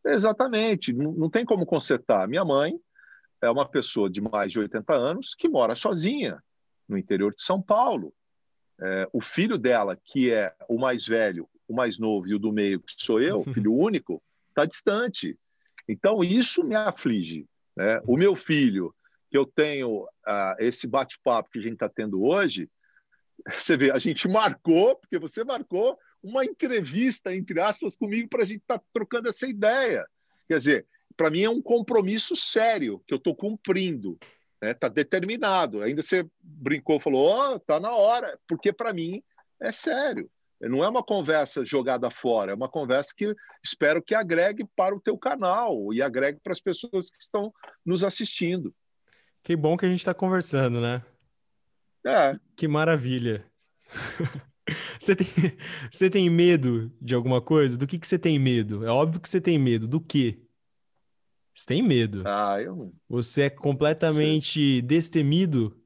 exatamente 0.06 0.94
não, 0.94 1.12
não 1.14 1.30
tem 1.30 1.46
como 1.46 1.66
consertar. 1.66 2.28
Minha 2.28 2.46
mãe 2.46 2.80
é 3.42 3.50
uma 3.50 3.68
pessoa 3.68 4.10
de 4.10 4.22
mais 4.22 4.52
de 4.52 4.60
80 4.60 4.94
anos 4.94 5.36
que 5.36 5.48
mora 5.48 5.76
sozinha 5.76 6.42
no 6.88 6.98
interior 6.98 7.34
de 7.34 7.42
São 7.42 7.62
Paulo. 7.62 8.14
É, 8.82 9.08
o 9.14 9.22
filho 9.22 9.58
dela, 9.58 9.98
que 10.04 10.32
é 10.32 10.54
o 10.68 10.78
mais 10.78 11.06
velho, 11.06 11.50
o 11.68 11.74
mais 11.74 11.98
novo 11.98 12.28
e 12.28 12.36
o 12.36 12.40
do 12.40 12.52
meio, 12.52 12.80
que 12.80 12.94
sou 12.98 13.22
eu, 13.22 13.44
filho 13.54 13.74
único, 13.74 14.22
está 14.50 14.66
distante. 14.66 15.38
Então, 15.88 16.24
isso 16.24 16.64
me 16.64 16.76
aflige. 16.76 17.48
Né? 17.76 18.00
O 18.06 18.18
meu 18.18 18.36
filho, 18.36 18.94
que 19.30 19.38
eu 19.38 19.46
tenho 19.46 20.04
uh, 20.04 20.56
esse 20.60 20.88
bate-papo 20.88 21.50
que 21.52 21.60
a 21.60 21.62
gente 21.62 21.74
está 21.74 21.90
tendo 21.90 22.24
hoje, 22.24 22.70
você 23.54 23.78
vê, 23.78 23.92
a 23.92 24.00
gente 24.00 24.28
marcou, 24.28 24.96
porque 24.96 25.18
você 25.18 25.44
marcou 25.44 25.98
uma 26.26 26.44
entrevista, 26.44 27.36
entre 27.36 27.62
aspas, 27.62 27.96
comigo 27.96 28.28
para 28.28 28.42
a 28.42 28.46
gente 28.46 28.62
estar 28.62 28.80
tá 28.80 28.86
trocando 28.92 29.30
essa 29.30 29.48
ideia. 29.48 30.06
Quer 30.48 30.58
dizer, 30.58 30.88
para 31.16 31.30
mim 31.30 31.44
é 31.44 31.50
um 31.50 31.62
compromisso 31.62 32.36
sério 32.36 33.02
que 33.08 33.14
eu 33.14 33.18
estou 33.18 33.36
cumprindo. 33.36 34.18
Está 34.56 34.66
né? 34.66 34.74
Tá 34.74 34.88
determinado. 34.88 35.84
Ainda 35.84 36.02
você 36.02 36.28
brincou, 36.42 37.00
falou, 37.00 37.54
oh, 37.54 37.60
tá 37.60 37.80
na 37.80 37.92
hora, 37.92 38.40
porque 38.48 38.74
para 38.74 38.92
mim 38.92 39.22
é 39.62 39.72
sério. 39.72 40.30
Não 40.60 40.84
é 40.84 40.90
uma 40.90 41.04
conversa 41.04 41.64
jogada 41.64 42.10
fora, 42.10 42.52
é 42.52 42.56
uma 42.56 42.70
conversa 42.70 43.14
que 43.16 43.36
espero 43.64 44.02
que 44.02 44.16
agregue 44.16 44.66
para 44.76 44.96
o 44.96 45.02
teu 45.02 45.18
canal 45.18 45.94
e 45.94 46.02
agregue 46.02 46.40
para 46.42 46.54
as 46.54 46.62
pessoas 46.62 47.12
que 47.12 47.22
estão 47.22 47.54
nos 47.86 48.04
assistindo. 48.04 48.74
Que 49.44 49.56
bom 49.56 49.78
que 49.78 49.86
a 49.86 49.90
gente 49.90 50.00
está 50.00 50.14
conversando, 50.14 50.82
né? 50.82 51.04
É. 52.04 52.40
Que 52.56 52.68
maravilha. 52.68 53.46
Você 55.00 55.16
tem, 55.16 55.28
você 55.92 56.10
tem 56.10 56.30
medo 56.30 56.92
de 57.02 57.14
alguma 57.14 57.42
coisa? 57.42 57.78
Do 57.78 57.86
que, 57.86 58.00
que 58.00 58.08
você 58.08 58.18
tem 58.18 58.40
medo? 58.40 58.86
É 58.86 58.90
óbvio 58.90 59.22
que 59.22 59.30
você 59.30 59.40
tem 59.40 59.58
medo. 59.58 59.88
Do 59.88 60.02
quê? 60.02 60.42
Você 61.54 61.68
tem 61.68 61.82
medo. 61.82 62.24
Ah, 62.26 62.62
eu 62.62 62.94
Você 63.08 63.44
é 63.44 63.50
completamente 63.50 64.82
destemido? 64.82 65.80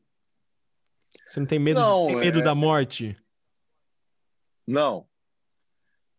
Você 1.28 1.40
não 1.40 1.48
tem 1.48 1.60
medo, 1.60 1.80
não, 1.80 2.08
tem 2.08 2.16
medo 2.16 2.40
é... 2.40 2.44
da 2.44 2.56
morte? 2.56 3.16
Não. 4.66 5.08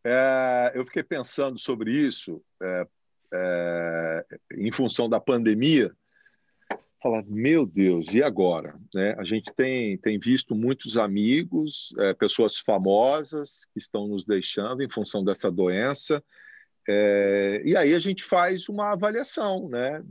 É, 0.04 0.72
eu 0.74 0.84
fiquei 0.84 1.02
pensando 1.02 1.58
sobre 1.58 1.92
isso 1.92 2.42
é, 2.62 2.86
é 3.32 4.26
em 4.52 4.72
função 4.72 5.08
da 5.08 5.20
pandemia 5.20 5.94
falar, 7.02 7.24
meu 7.26 7.64
Deus, 7.64 8.14
e 8.14 8.22
agora? 8.22 8.78
Né? 8.94 9.14
A 9.18 9.24
gente 9.24 9.52
tem, 9.56 9.96
tem 9.98 10.18
visto 10.18 10.54
muitos 10.54 10.96
amigos, 10.96 11.94
é, 11.98 12.12
pessoas 12.12 12.58
famosas 12.58 13.64
que 13.72 13.78
estão 13.78 14.06
nos 14.06 14.24
deixando 14.24 14.82
em 14.82 14.90
função 14.90 15.24
dessa 15.24 15.50
doença, 15.50 16.22
é, 16.88 17.62
e 17.64 17.76
aí 17.76 17.94
a 17.94 17.98
gente 17.98 18.24
faz 18.24 18.68
uma 18.68 18.92
avaliação 18.92 19.68
né, 19.68 20.02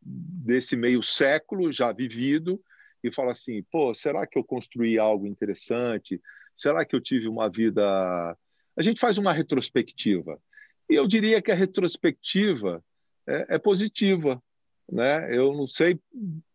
desse 0.00 0.76
meio 0.76 1.02
século 1.02 1.72
já 1.72 1.92
vivido 1.92 2.60
e 3.02 3.12
fala 3.12 3.32
assim, 3.32 3.62
pô, 3.70 3.94
será 3.94 4.26
que 4.26 4.38
eu 4.38 4.44
construí 4.44 4.98
algo 4.98 5.26
interessante? 5.26 6.20
Será 6.54 6.84
que 6.84 6.94
eu 6.94 7.00
tive 7.00 7.28
uma 7.28 7.48
vida... 7.48 8.36
A 8.76 8.82
gente 8.82 9.00
faz 9.00 9.18
uma 9.18 9.32
retrospectiva. 9.32 10.40
E 10.88 10.94
eu 10.94 11.06
diria 11.06 11.42
que 11.42 11.50
a 11.50 11.54
retrospectiva 11.54 12.82
é, 13.26 13.56
é 13.56 13.58
positiva, 13.58 14.42
né? 14.90 15.34
Eu 15.34 15.52
não 15.54 15.68
sei 15.68 16.00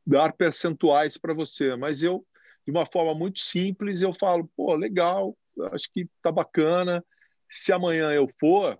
dar 0.05 0.33
percentuais 0.33 1.17
para 1.17 1.33
você, 1.33 1.75
mas 1.75 2.03
eu, 2.03 2.25
de 2.65 2.71
uma 2.71 2.85
forma 2.85 3.13
muito 3.13 3.39
simples, 3.39 4.01
eu 4.01 4.13
falo, 4.13 4.49
pô, 4.55 4.75
legal, 4.75 5.37
acho 5.71 5.91
que 5.91 6.07
tá 6.21 6.31
bacana. 6.31 7.03
Se 7.49 7.71
amanhã 7.71 8.11
eu 8.11 8.27
for, 8.39 8.77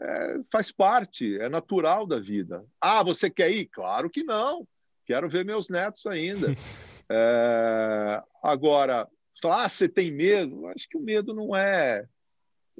é, 0.00 0.38
faz 0.52 0.70
parte, 0.70 1.38
é 1.40 1.48
natural 1.48 2.06
da 2.06 2.18
vida. 2.18 2.64
Ah, 2.80 3.02
você 3.02 3.28
quer 3.28 3.50
ir? 3.50 3.66
Claro 3.66 4.08
que 4.08 4.22
não. 4.22 4.66
Quero 5.04 5.28
ver 5.28 5.44
meus 5.44 5.68
netos 5.68 6.06
ainda. 6.06 6.54
é, 7.10 8.22
agora, 8.42 9.08
ah, 9.44 9.68
você 9.68 9.88
tem 9.88 10.12
medo? 10.12 10.66
Acho 10.68 10.88
que 10.88 10.96
o 10.96 11.02
medo 11.02 11.34
não 11.34 11.54
é. 11.54 12.06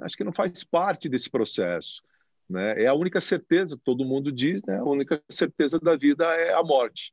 Acho 0.00 0.16
que 0.16 0.24
não 0.24 0.32
faz 0.32 0.62
parte 0.62 1.08
desse 1.08 1.30
processo. 1.30 2.02
Né? 2.48 2.84
É 2.84 2.86
a 2.86 2.94
única 2.94 3.20
certeza, 3.20 3.78
todo 3.82 4.04
mundo 4.04 4.30
diz, 4.30 4.62
né? 4.64 4.78
a 4.78 4.84
única 4.84 5.22
certeza 5.28 5.78
da 5.78 5.96
vida 5.96 6.24
é 6.24 6.52
a 6.54 6.62
morte. 6.62 7.12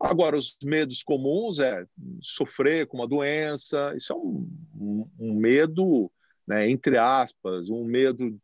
Agora, 0.00 0.36
os 0.38 0.56
medos 0.64 1.02
comuns 1.02 1.58
é 1.58 1.84
sofrer 2.22 2.86
com 2.86 2.96
uma 2.96 3.06
doença, 3.06 3.92
isso 3.94 4.12
é 4.14 4.16
um, 4.16 4.50
um, 4.74 5.10
um 5.18 5.34
medo, 5.34 6.10
né, 6.48 6.70
entre 6.70 6.96
aspas, 6.96 7.68
um 7.68 7.84
medo, 7.84 8.40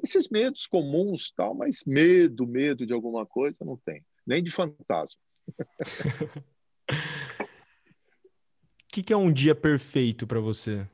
esses 0.00 0.28
medos 0.28 0.64
comuns, 0.64 1.32
tal, 1.36 1.56
mas 1.56 1.82
medo, 1.84 2.46
medo 2.46 2.86
de 2.86 2.92
alguma 2.92 3.26
coisa 3.26 3.58
não 3.64 3.76
tem, 3.84 4.04
nem 4.24 4.42
de 4.42 4.50
fantasma. 4.50 5.20
O 8.82 8.94
que, 8.94 9.02
que 9.02 9.12
é 9.14 9.16
um 9.16 9.32
dia 9.32 9.54
perfeito 9.54 10.26
para 10.26 10.38
você? 10.38 10.86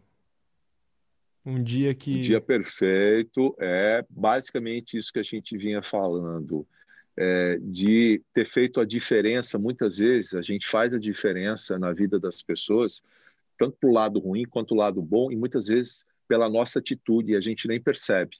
Um 1.48 1.62
dia 1.62 1.94
que. 1.94 2.18
Um 2.18 2.20
dia 2.20 2.40
perfeito 2.42 3.56
é 3.58 4.04
basicamente 4.10 4.98
isso 4.98 5.10
que 5.10 5.18
a 5.18 5.22
gente 5.22 5.56
vinha 5.56 5.82
falando, 5.82 6.66
é, 7.16 7.58
de 7.62 8.22
ter 8.34 8.46
feito 8.46 8.80
a 8.80 8.84
diferença. 8.84 9.58
Muitas 9.58 9.96
vezes 9.96 10.34
a 10.34 10.42
gente 10.42 10.66
faz 10.66 10.92
a 10.92 10.98
diferença 10.98 11.78
na 11.78 11.90
vida 11.90 12.20
das 12.20 12.42
pessoas, 12.42 13.02
tanto 13.58 13.78
para 13.80 13.88
o 13.88 13.92
lado 13.94 14.18
ruim 14.18 14.44
quanto 14.44 14.72
o 14.72 14.76
lado 14.76 15.00
bom, 15.00 15.32
e 15.32 15.36
muitas 15.36 15.68
vezes 15.68 16.04
pela 16.28 16.50
nossa 16.50 16.80
atitude, 16.80 17.34
a 17.34 17.40
gente 17.40 17.66
nem 17.66 17.80
percebe. 17.80 18.36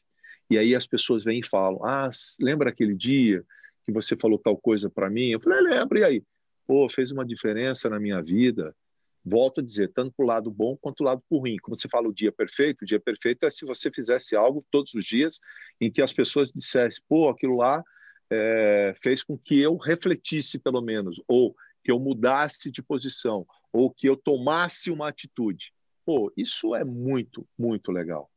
E 0.51 0.59
aí 0.59 0.75
as 0.75 0.87
pessoas 0.87 1.25
vêm 1.25 1.41
e 1.41 1.47
falam: 1.47 1.83
Ah, 1.83 2.11
lembra 2.39 2.69
aquele 2.69 2.95
dia 2.95 3.43
que 3.87 3.91
você 3.91 4.15
falou 4.15 4.39
tal 4.39 4.59
coisa 4.59 4.91
para 4.91 5.09
mim? 5.09 5.31
Eu 5.31 5.41
falei: 5.41 5.63
Lembra, 5.63 6.01
e 6.01 6.05
aí? 6.05 6.23
pô, 6.69 6.87
fez 6.91 7.11
uma 7.11 7.25
diferença 7.25 7.89
na 7.89 7.99
minha 7.99 8.21
vida. 8.21 8.77
Volto 9.25 9.61
a 9.61 9.65
dizer, 9.65 9.93
tanto 9.93 10.13
para 10.17 10.25
o 10.25 10.27
lado 10.27 10.51
bom 10.51 10.77
quanto 10.77 11.01
o 11.01 11.05
lado 11.05 11.23
ruim. 11.31 11.57
Como 11.59 11.77
você 11.77 11.89
fala, 11.89 12.09
o 12.09 12.15
dia 12.15 12.33
perfeito, 12.33 12.83
o 12.83 12.87
dia 12.87 13.01
perfeito 13.01 13.45
é 13.45 13.51
se 13.51 13.65
você 13.65 13.91
fizesse 13.91 14.35
algo 14.35 14.65
todos 14.71 14.95
os 14.95 15.05
dias 15.05 15.39
em 15.81 15.91
que 15.91 16.01
as 16.01 16.13
pessoas 16.13 16.51
dissessem, 16.53 17.03
pô, 17.09 17.29
aquilo 17.29 17.57
lá 17.57 17.83
é, 18.31 18.95
fez 19.03 19.23
com 19.23 19.37
que 19.37 19.61
eu 19.61 19.77
refletisse, 19.77 20.59
pelo 20.59 20.81
menos, 20.81 21.21
ou 21.27 21.55
que 21.85 21.91
eu 21.91 21.99
mudasse 21.99 22.71
de 22.71 22.83
posição, 22.83 23.47
ou 23.73 23.91
que 23.91 24.09
eu 24.09 24.17
tomasse 24.17 24.91
uma 24.91 25.09
atitude. 25.09 25.73
Pô, 26.05 26.33
isso 26.37 26.75
é 26.75 26.85
muito, 26.85 27.47
muito 27.59 27.93
legal. 27.93 28.31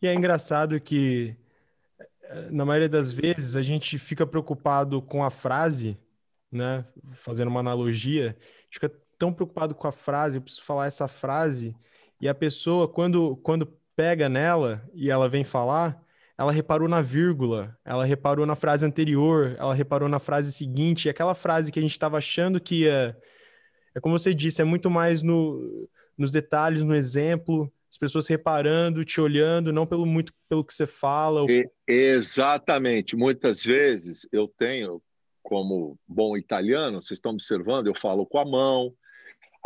E 0.00 0.06
é 0.06 0.14
engraçado 0.14 0.80
que, 0.80 1.36
na 2.50 2.64
maioria 2.64 2.88
das 2.88 3.10
vezes, 3.10 3.56
a 3.56 3.62
gente 3.62 3.98
fica 3.98 4.26
preocupado 4.26 5.02
com 5.02 5.24
a 5.24 5.30
frase, 5.30 5.98
né? 6.50 6.86
Fazendo 7.10 7.48
uma 7.48 7.60
analogia, 7.60 8.36
fica 8.70 8.88
tão 9.18 9.32
preocupado 9.32 9.74
com 9.74 9.86
a 9.86 9.92
frase, 9.92 10.38
eu 10.38 10.42
preciso 10.42 10.64
falar 10.64 10.86
essa 10.86 11.08
frase, 11.08 11.74
e 12.20 12.28
a 12.28 12.34
pessoa, 12.34 12.88
quando, 12.88 13.36
quando 13.36 13.66
pega 13.94 14.28
nela 14.28 14.82
e 14.94 15.10
ela 15.10 15.28
vem 15.28 15.44
falar, 15.44 16.02
ela 16.38 16.52
reparou 16.52 16.88
na 16.88 17.00
vírgula, 17.00 17.76
ela 17.84 18.04
reparou 18.04 18.44
na 18.44 18.54
frase 18.54 18.84
anterior, 18.84 19.56
ela 19.58 19.74
reparou 19.74 20.08
na 20.08 20.18
frase 20.18 20.52
seguinte, 20.52 21.08
aquela 21.08 21.34
frase 21.34 21.72
que 21.72 21.78
a 21.78 21.82
gente 21.82 21.92
estava 21.92 22.18
achando 22.18 22.60
que 22.60 22.82
ia. 22.82 23.16
É 23.94 24.00
como 24.00 24.18
você 24.18 24.34
disse, 24.34 24.60
é 24.60 24.64
muito 24.64 24.90
mais 24.90 25.22
no, 25.22 25.88
nos 26.16 26.30
detalhes, 26.30 26.82
no 26.82 26.94
exemplo, 26.94 27.72
as 27.90 27.96
pessoas 27.96 28.28
reparando, 28.28 29.04
te 29.04 29.18
olhando, 29.20 29.72
não 29.72 29.86
pelo 29.86 30.04
muito 30.04 30.32
pelo 30.46 30.62
que 30.62 30.74
você 30.74 30.86
fala. 30.86 31.40
Ou... 31.40 31.48
exatamente. 31.88 33.16
Muitas 33.16 33.64
vezes 33.64 34.28
eu 34.30 34.46
tenho, 34.46 35.02
como 35.42 35.98
bom 36.06 36.36
italiano, 36.36 37.00
vocês 37.00 37.16
estão 37.16 37.32
observando, 37.32 37.86
eu 37.86 37.94
falo 37.94 38.26
com 38.26 38.38
a 38.38 38.44
mão, 38.44 38.92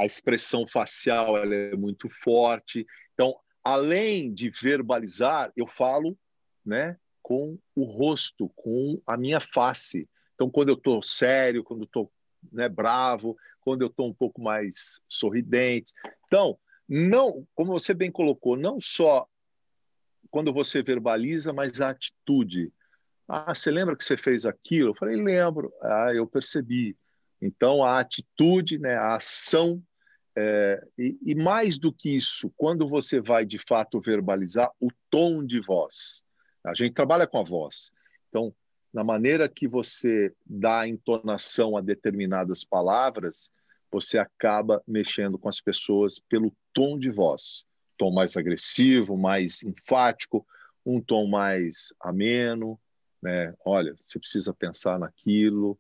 a 0.00 0.06
expressão 0.06 0.66
facial 0.66 1.36
ela 1.36 1.54
é 1.54 1.76
muito 1.76 2.08
forte. 2.08 2.86
Então, 3.12 3.38
além 3.62 4.32
de 4.32 4.48
verbalizar, 4.48 5.52
eu 5.54 5.66
falo 5.66 6.16
né, 6.64 6.96
com 7.20 7.58
o 7.74 7.84
rosto, 7.84 8.48
com 8.56 9.00
a 9.06 9.14
minha 9.18 9.40
face. 9.40 10.08
Então, 10.34 10.48
quando 10.48 10.70
eu 10.70 10.74
estou 10.74 11.02
sério, 11.02 11.62
quando 11.62 11.84
estou 11.84 12.10
né, 12.50 12.66
bravo, 12.66 13.36
quando 13.60 13.82
eu 13.82 13.88
estou 13.88 14.08
um 14.08 14.14
pouco 14.14 14.40
mais 14.40 14.98
sorridente. 15.06 15.92
Então, 16.26 16.58
não, 16.88 17.46
como 17.54 17.72
você 17.72 17.92
bem 17.92 18.10
colocou, 18.10 18.56
não 18.56 18.80
só 18.80 19.28
quando 20.30 20.50
você 20.50 20.82
verbaliza, 20.82 21.52
mas 21.52 21.78
a 21.78 21.90
atitude. 21.90 22.72
Ah, 23.28 23.54
você 23.54 23.70
lembra 23.70 23.94
que 23.94 24.04
você 24.04 24.16
fez 24.16 24.46
aquilo? 24.46 24.90
Eu 24.90 24.94
falei, 24.94 25.16
lembro. 25.16 25.70
Ah, 25.82 26.14
eu 26.14 26.26
percebi. 26.26 26.96
Então, 27.40 27.84
a 27.84 28.00
atitude, 28.00 28.78
né, 28.78 28.96
a 28.96 29.16
ação, 29.16 29.82
é, 30.42 30.83
e, 30.98 31.18
e 31.22 31.35
mais 31.35 31.76
do 31.76 31.92
que 31.92 32.16
isso, 32.16 32.50
quando 32.57 32.88
você 32.88 33.20
vai 33.20 33.44
de 33.44 33.59
fato 33.59 34.00
verbalizar, 34.00 34.70
o 34.81 34.88
tom 35.11 35.44
de 35.44 35.61
voz. 35.61 36.22
A 36.64 36.74
gente 36.74 36.94
trabalha 36.94 37.26
com 37.26 37.38
a 37.38 37.44
voz. 37.44 37.90
Então, 38.31 38.55
na 38.92 39.05
maneira 39.05 39.48
que 39.50 39.68
você 39.68 40.35
dá 40.46 40.88
entonação 40.88 41.76
a 41.76 41.83
determinadas 41.83 42.64
palavras, 42.64 43.50
você 43.92 44.16
acaba 44.16 44.83
mexendo 44.87 45.38
com 45.38 45.48
as 45.48 45.61
pessoas 45.61 46.18
pelo 46.18 46.57
tom 46.72 46.98
de 46.98 47.11
voz. 47.11 47.66
Tom 47.98 48.11
mais 48.11 48.35
agressivo, 48.35 49.18
mais 49.18 49.62
enfático, 49.62 50.46
um 50.87 51.03
tom 51.03 51.26
mais 51.26 51.92
ameno, 52.00 52.81
né? 53.22 53.55
Olha, 53.62 53.94
você 54.03 54.18
precisa 54.18 54.55
pensar 54.55 54.98
naquilo 54.98 55.79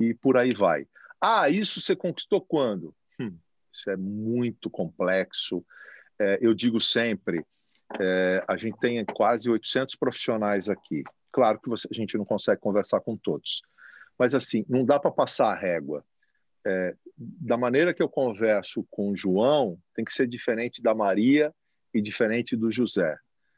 e 0.00 0.14
por 0.14 0.38
aí 0.38 0.54
vai. 0.54 0.86
Ah, 1.20 1.50
isso 1.50 1.80
você 1.80 1.94
conquistou 1.94 2.40
quando? 2.40 2.94
Hum, 3.20 3.36
isso 3.78 3.90
é 3.90 3.96
muito 3.96 4.68
complexo. 4.68 5.64
É, 6.18 6.38
eu 6.40 6.52
digo 6.52 6.80
sempre, 6.80 7.44
é, 8.00 8.44
a 8.46 8.56
gente 8.56 8.78
tem 8.78 9.04
quase 9.04 9.48
800 9.48 9.94
profissionais 9.94 10.68
aqui. 10.68 11.04
Claro 11.32 11.60
que 11.60 11.68
você, 11.68 11.88
a 11.90 11.94
gente 11.94 12.16
não 12.18 12.24
consegue 12.24 12.60
conversar 12.60 13.00
com 13.00 13.16
todos, 13.16 13.62
mas 14.18 14.34
assim, 14.34 14.64
não 14.68 14.84
dá 14.84 14.98
para 14.98 15.10
passar 15.10 15.52
a 15.52 15.58
régua. 15.58 16.04
É, 16.66 16.94
da 17.16 17.56
maneira 17.56 17.94
que 17.94 18.02
eu 18.02 18.08
converso 18.08 18.84
com 18.90 19.10
o 19.10 19.16
João, 19.16 19.78
tem 19.94 20.04
que 20.04 20.12
ser 20.12 20.26
diferente 20.26 20.82
da 20.82 20.94
Maria 20.94 21.54
e 21.94 22.02
diferente 22.02 22.56
do 22.56 22.70
José. 22.70 23.16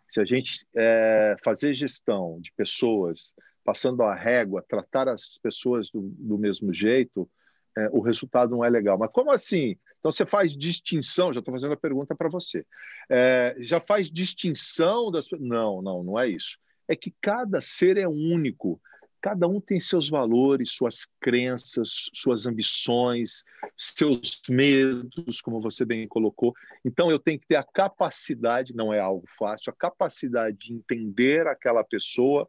Se 0.09 0.21
a 0.21 0.25
gente 0.25 0.67
é, 0.77 1.37
fazer 1.43 1.73
gestão 1.73 2.39
de 2.41 2.53
pessoas, 2.53 3.33
passando 3.65 4.03
a 4.03 4.15
régua, 4.15 4.65
tratar 4.69 5.09
as 5.09 5.39
pessoas 5.39 5.91
do, 5.91 6.03
do 6.19 6.37
mesmo 6.37 6.73
jeito, 6.75 7.31
é, 7.77 7.89
o 7.93 8.01
resultado 8.01 8.51
não 8.51 8.65
é 8.65 8.71
legal. 8.71 8.99
Mas 8.99 9.11
como 9.13 9.31
assim? 9.31 9.77
Então 10.01 10.11
você 10.11 10.25
faz 10.25 10.57
distinção, 10.57 11.33
já 11.33 11.41
estou 11.41 11.53
fazendo 11.53 11.75
a 11.75 11.77
pergunta 11.77 12.15
para 12.15 12.29
você. 12.29 12.67
É, 13.09 13.55
já 13.61 13.79
faz 13.79 14.11
distinção 14.11 15.11
das 15.11 15.29
Não, 15.39 15.83
não, 15.83 16.03
não 16.03 16.19
é 16.19 16.27
isso. 16.27 16.59
É 16.89 16.97
que 16.97 17.15
cada 17.21 17.61
ser 17.61 17.99
é 17.99 18.09
único. 18.09 18.81
Cada 19.21 19.47
um 19.47 19.61
tem 19.61 19.79
seus 19.79 20.09
valores, 20.09 20.71
suas 20.73 21.07
crenças, 21.21 22.09
suas 22.15 22.47
ambições, 22.47 23.45
seus 23.77 24.41
medos, 24.49 25.43
como 25.43 25.61
você 25.61 25.85
bem 25.85 26.09
colocou. 26.09 26.55
Então 26.83 27.11
eu 27.11 27.19
tenho 27.19 27.39
que 27.39 27.47
ter 27.47 27.57
a 27.57 27.63
capacidade, 27.63 28.75
não 28.75 28.95
é 28.95 28.99
algo 28.99 29.27
fácil, 29.39 29.71
a 29.71 29.77
capacidade 29.77 30.57
de 30.57 30.73
entender 30.73 31.47
aquela 31.47 31.85
pessoa 31.85 32.49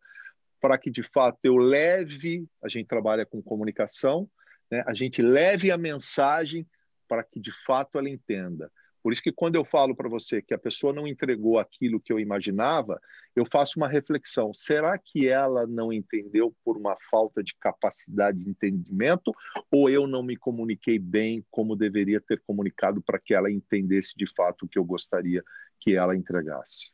para 0.62 0.78
que 0.78 0.90
de 0.90 1.04
fato 1.04 1.40
eu 1.44 1.58
leve, 1.58 2.48
a 2.64 2.70
gente 2.70 2.88
trabalha 2.88 3.26
com 3.26 3.42
comunicação, 3.42 4.30
né? 4.72 4.82
a 4.88 4.94
gente 4.94 5.22
leve 5.22 5.72
a 5.72 5.78
mensagem 5.78 6.66
para 7.12 7.26
que 7.26 7.42
de 7.42 7.52
fato 7.52 8.00
ela 8.00 8.10
entenda. 8.10 8.72
Por 9.04 9.12
isso 9.12 9.22
que 9.22 9.34
quando 9.34 9.56
eu 9.56 9.66
falo 9.66 9.94
para 9.94 10.08
você 10.08 10.42
que 10.42 10.54
a 10.54 10.58
pessoa 10.58 10.94
não 10.94 11.06
entregou 11.06 11.60
aquilo 11.60 12.00
que 12.00 12.14
eu 12.14 12.18
imaginava, 12.18 13.02
eu 13.36 13.46
faço 13.46 13.78
uma 13.78 13.90
reflexão. 13.90 14.54
Será 14.54 14.98
que 14.98 15.28
ela 15.28 15.68
não 15.68 15.92
entendeu 15.92 16.56
por 16.64 16.78
uma 16.78 16.96
falta 17.10 17.44
de 17.44 17.54
capacidade 17.60 18.42
de 18.42 18.50
entendimento 18.50 19.34
ou 19.70 19.90
eu 19.90 20.08
não 20.08 20.24
me 20.24 20.38
comuniquei 20.38 20.98
bem 20.98 21.46
como 21.52 21.76
deveria 21.76 22.22
ter 22.22 22.40
comunicado 22.48 23.02
para 23.02 23.20
que 23.20 23.34
ela 23.34 23.52
entendesse 23.52 24.14
de 24.16 24.26
fato 24.34 24.64
o 24.66 24.70
que 24.70 24.80
eu 24.80 24.86
gostaria 24.86 25.44
que 25.82 25.98
ela 25.98 26.16
entregasse? 26.16 26.92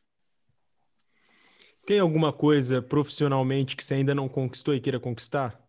Tem 1.86 2.00
alguma 2.00 2.34
coisa 2.34 2.82
profissionalmente 2.82 3.78
que 3.78 3.84
você 3.84 3.94
ainda 3.94 4.16
não 4.16 4.28
conquistou 4.28 4.74
e 4.74 4.82
queira 4.82 5.00
conquistar? 5.00 5.67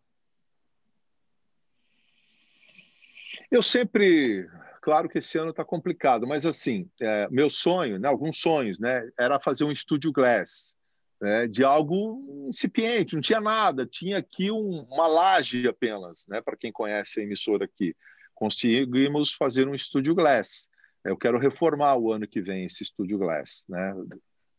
Eu 3.50 3.62
sempre, 3.62 4.46
claro 4.82 5.08
que 5.08 5.18
esse 5.18 5.38
ano 5.38 5.50
está 5.50 5.64
complicado, 5.64 6.26
mas 6.26 6.44
assim, 6.44 6.88
é, 7.00 7.28
meu 7.30 7.48
sonho, 7.48 7.98
né, 7.98 8.06
alguns 8.06 8.38
sonhos, 8.40 8.78
né, 8.78 9.08
era 9.18 9.40
fazer 9.40 9.64
um 9.64 9.72
estúdio 9.72 10.12
Glass, 10.12 10.74
né, 11.20 11.46
de 11.46 11.64
algo 11.64 12.46
incipiente, 12.48 13.14
não 13.14 13.22
tinha 13.22 13.40
nada, 13.40 13.86
tinha 13.86 14.18
aqui 14.18 14.50
um, 14.50 14.82
uma 14.90 15.06
laje 15.06 15.66
apenas, 15.66 16.26
né, 16.28 16.42
para 16.42 16.56
quem 16.56 16.70
conhece 16.70 17.20
a 17.20 17.22
emissora 17.22 17.64
aqui. 17.64 17.96
Conseguimos 18.34 19.32
fazer 19.32 19.66
um 19.66 19.74
estúdio 19.74 20.14
Glass. 20.14 20.68
Eu 21.02 21.16
quero 21.16 21.38
reformar 21.38 21.96
o 21.96 22.12
ano 22.12 22.28
que 22.28 22.42
vem 22.42 22.66
esse 22.66 22.82
estúdio 22.82 23.18
Glass, 23.18 23.64
né, 23.66 23.94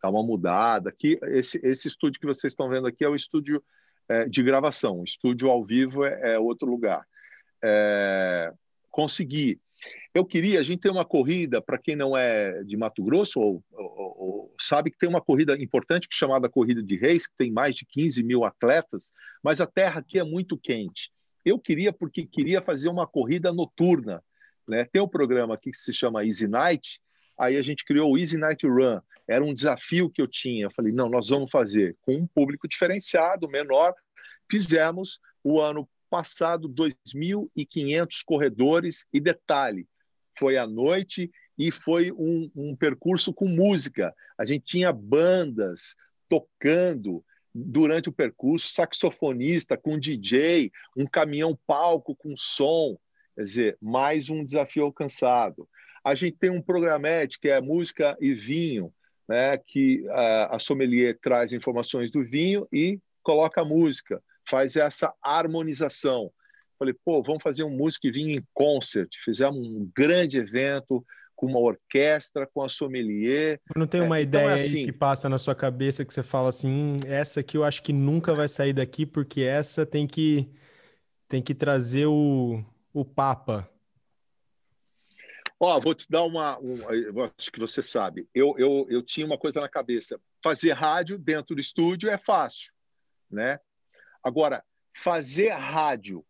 dar 0.02 0.10
uma 0.10 0.24
mudada. 0.24 0.90
Aqui, 0.90 1.20
esse, 1.24 1.60
esse 1.64 1.88
estúdio 1.88 2.20
que 2.20 2.26
vocês 2.26 2.54
estão 2.54 2.70
vendo 2.70 2.88
aqui 2.88 3.04
é 3.04 3.10
o 3.10 3.16
estúdio 3.16 3.64
é, 4.08 4.26
de 4.26 4.42
gravação. 4.42 5.00
O 5.00 5.04
estúdio 5.04 5.50
ao 5.50 5.64
vivo 5.64 6.04
é, 6.04 6.34
é 6.34 6.40
outro 6.40 6.68
lugar. 6.68 7.06
É, 7.64 8.52
conseguir. 9.00 9.62
Eu 10.14 10.26
queria, 10.26 10.60
a 10.60 10.64
gente 10.64 10.82
tem 10.82 10.92
uma 10.92 11.06
corrida, 11.06 11.62
para 11.62 11.78
quem 11.78 11.96
não 11.96 12.18
é 12.18 12.64
de 12.64 12.76
Mato 12.76 13.02
Grosso, 13.02 13.40
ou, 13.40 13.64
ou, 13.72 14.16
ou, 14.18 14.56
sabe 14.60 14.92
que 14.92 14.98
tem 14.98 15.08
uma 15.08 15.22
corrida 15.22 15.56
importante 15.62 16.10
é 16.12 16.16
chamada 16.16 16.50
Corrida 16.50 16.84
de 16.84 16.98
Reis, 16.98 17.26
que 17.26 17.34
tem 17.38 17.50
mais 17.50 17.76
de 17.76 17.86
15 17.86 18.22
mil 18.24 18.44
atletas, 18.44 19.14
mas 19.42 19.62
a 19.62 19.68
terra 19.68 20.02
aqui 20.02 20.20
é 20.20 20.24
muito 20.24 20.58
quente. 20.58 21.12
Eu 21.46 21.58
queria, 21.58 21.94
porque 21.94 22.26
queria 22.26 22.62
fazer 22.62 22.90
uma 22.90 23.08
corrida 23.08 23.54
noturna. 23.54 24.22
Né? 24.68 24.84
Tem 24.84 25.02
um 25.02 25.08
programa 25.08 25.54
aqui 25.54 25.72
que 25.72 25.78
se 25.78 25.94
chama 25.94 26.26
Easy 26.26 26.48
Night, 26.48 27.00
aí 27.38 27.56
a 27.56 27.62
gente 27.62 27.86
criou 27.86 28.12
o 28.12 28.18
Easy 28.18 28.38
Night 28.38 28.68
Run. 28.68 29.00
Era 29.26 29.46
um 29.46 29.54
desafio 29.54 30.10
que 30.10 30.22
eu 30.22 30.28
tinha. 30.28 30.66
Eu 30.66 30.72
falei, 30.72 30.92
não, 30.92 31.08
nós 31.08 31.30
vamos 31.30 31.50
fazer 31.50 31.96
com 32.02 32.16
um 32.16 32.28
público 32.28 32.68
diferenciado, 32.68 33.48
menor. 33.48 33.94
Fizemos 34.52 35.20
o 35.42 35.62
ano 35.62 35.88
passado 36.10 36.70
2.500 36.70 38.24
corredores 38.26 39.06
e 39.14 39.20
detalhe, 39.20 39.88
foi 40.38 40.58
à 40.58 40.66
noite 40.66 41.30
e 41.58 41.72
foi 41.72 42.12
um, 42.12 42.50
um 42.56 42.76
percurso 42.76 43.34
com 43.34 43.48
música. 43.48 44.14
A 44.38 44.46
gente 44.46 44.64
tinha 44.66 44.94
bandas 44.94 45.96
tocando 46.30 47.24
durante 47.54 48.08
o 48.08 48.14
percurso, 48.14 48.72
saxofonista 48.72 49.76
com 49.76 50.00
DJ, 50.00 50.72
um 50.96 51.06
caminhão 51.06 51.58
palco 51.68 52.16
com 52.16 52.36
som, 52.38 52.98
quer 53.36 53.44
dizer, 53.44 53.78
mais 53.82 54.30
um 54.30 54.46
desafio 54.46 54.86
alcançado. 54.86 55.68
A 56.04 56.16
gente 56.16 56.38
tem 56.38 56.50
um 56.50 56.62
programete 56.62 57.40
que 57.40 57.50
é 57.50 57.60
música 57.60 58.18
e 58.22 58.34
vinho, 58.34 58.94
né, 59.28 59.58
que 59.58 60.08
a, 60.10 60.56
a 60.56 60.60
sommelier 60.60 61.18
traz 61.22 61.52
informações 61.52 62.10
do 62.10 62.24
vinho 62.24 62.68
e 62.72 63.00
coloca 63.22 63.62
a 63.62 63.66
música 63.66 64.24
faz 64.50 64.76
essa 64.76 65.14
harmonização. 65.22 66.32
Falei, 66.78 66.96
pô, 67.04 67.22
vamos 67.22 67.44
fazer 67.44 67.64
um 67.64 67.70
músico 67.70 68.08
e 68.08 68.12
vinho 68.12 68.40
em 68.40 68.44
concert. 68.54 69.10
Fizemos 69.24 69.60
um 69.60 69.90
grande 69.96 70.38
evento 70.38 71.06
com 71.36 71.48
uma 71.48 71.60
orquestra, 71.60 72.48
com 72.54 72.62
a 72.62 72.70
sommelier. 72.70 73.62
Não 73.76 73.88
tem 73.88 74.02
uma 74.02 74.18
é, 74.18 74.24
ideia 74.24 74.44
então 74.44 74.58
é 74.58 74.60
assim, 74.60 74.86
que 74.86 74.92
passa 74.92 75.30
na 75.30 75.38
sua 75.38 75.56
cabeça 75.56 76.04
que 76.04 76.14
você 76.14 76.24
fala 76.24 76.50
assim, 76.50 76.70
hum, 76.70 77.00
essa 77.06 77.40
aqui 77.40 77.58
eu 77.58 77.64
acho 77.64 77.82
que 77.82 77.94
nunca 77.94 78.34
vai 78.34 78.48
sair 78.48 78.74
daqui 78.74 79.06
porque 79.06 79.42
essa 79.42 79.86
tem 79.86 80.06
que 80.06 80.50
tem 81.30 81.42
que 81.42 81.54
trazer 81.54 82.08
o, 82.08 82.64
o 82.94 83.06
Papa. 83.06 83.70
Ó, 85.60 85.80
vou 85.80 85.94
te 85.94 86.08
dar 86.10 86.24
uma, 86.24 86.58
um, 86.60 86.76
acho 87.38 87.52
que 87.52 87.60
você 87.60 87.84
sabe. 87.84 88.28
Eu, 88.34 88.56
eu, 88.58 88.88
eu 88.90 89.04
tinha 89.04 89.26
uma 89.26 89.38
coisa 89.38 89.62
na 89.62 89.70
cabeça. 89.70 90.20
Fazer 90.42 90.72
rádio 90.72 91.18
dentro 91.18 91.54
do 91.54 91.62
estúdio 91.62 92.10
é 92.10 92.18
fácil, 92.18 92.74
né? 93.30 93.60
Agora, 94.24 94.64
fazer 94.96 95.50
rádio 95.50 96.26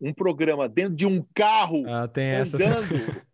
um 0.00 0.12
programa 0.12 0.68
dentro 0.68 0.94
de 0.94 1.06
um 1.06 1.24
carro 1.34 1.84
ah, 1.86 2.08
tem 2.08 2.32
andando. 2.32 2.94
Essa 2.96 3.26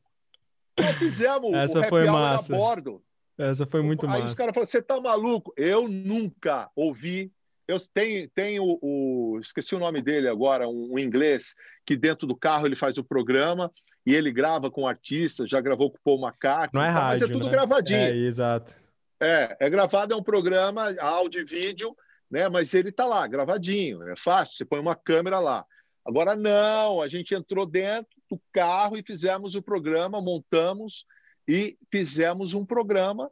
Nós 0.78 0.96
fizemos 0.98 1.54
essa 1.54 1.80
o 1.80 1.84
foi 1.84 2.04
massa. 2.04 2.54
a 2.54 2.58
bordo. 2.58 3.02
Essa 3.38 3.66
foi 3.66 3.82
muito 3.82 4.04
Aí 4.06 4.10
massa. 4.10 4.22
Aí 4.22 4.26
os 4.26 4.34
caras 4.34 4.54
falaram, 4.54 4.70
você 4.70 4.82
tá 4.82 5.00
maluco? 5.00 5.52
Eu 5.56 5.88
nunca 5.88 6.70
ouvi. 6.74 7.32
Eu 7.66 7.78
tenho, 7.92 8.28
tenho 8.30 8.62
o, 8.62 8.78
o, 8.82 9.40
esqueci 9.40 9.74
o 9.74 9.78
nome 9.78 10.00
dele 10.00 10.28
agora, 10.28 10.68
um, 10.68 10.92
um, 10.92 10.98
inglês, 10.98 11.54
que 11.84 11.96
dentro 11.96 12.26
do 12.26 12.36
carro 12.36 12.66
ele 12.66 12.76
faz 12.76 12.96
o 12.96 13.04
programa 13.04 13.72
e 14.04 14.14
ele 14.14 14.30
grava 14.30 14.70
com 14.70 14.86
artistas, 14.86 15.50
já 15.50 15.60
gravou 15.60 15.90
com 15.90 15.96
o 15.96 16.00
Paul 16.04 16.28
McCartney. 16.28 16.70
Não 16.80 16.82
é 16.82 16.88
rádio, 16.88 17.20
mas 17.20 17.30
é 17.30 17.32
tudo 17.32 17.46
né? 17.46 17.50
gravadinho. 17.50 17.98
É, 17.98 18.16
exato. 18.16 18.74
É, 19.20 19.56
é 19.58 19.70
gravado, 19.70 20.14
é 20.14 20.16
um 20.16 20.22
programa, 20.22 20.94
áudio 21.00 21.40
e 21.40 21.44
vídeo, 21.44 21.96
né? 22.30 22.48
Mas 22.48 22.74
ele 22.74 22.92
tá 22.92 23.04
lá, 23.06 23.26
gravadinho, 23.26 24.02
é 24.08 24.16
fácil, 24.16 24.56
você 24.56 24.64
põe 24.64 24.80
uma 24.80 24.94
câmera 24.94 25.38
lá. 25.38 25.64
Agora 26.04 26.36
não, 26.36 27.02
a 27.02 27.08
gente 27.08 27.34
entrou 27.34 27.66
dentro 27.66 28.14
do 28.30 28.40
carro 28.52 28.96
e 28.96 29.02
fizemos 29.02 29.54
o 29.54 29.62
programa, 29.62 30.20
montamos 30.20 31.04
e 31.48 31.76
fizemos 31.90 32.54
um 32.54 32.64
programa 32.64 33.30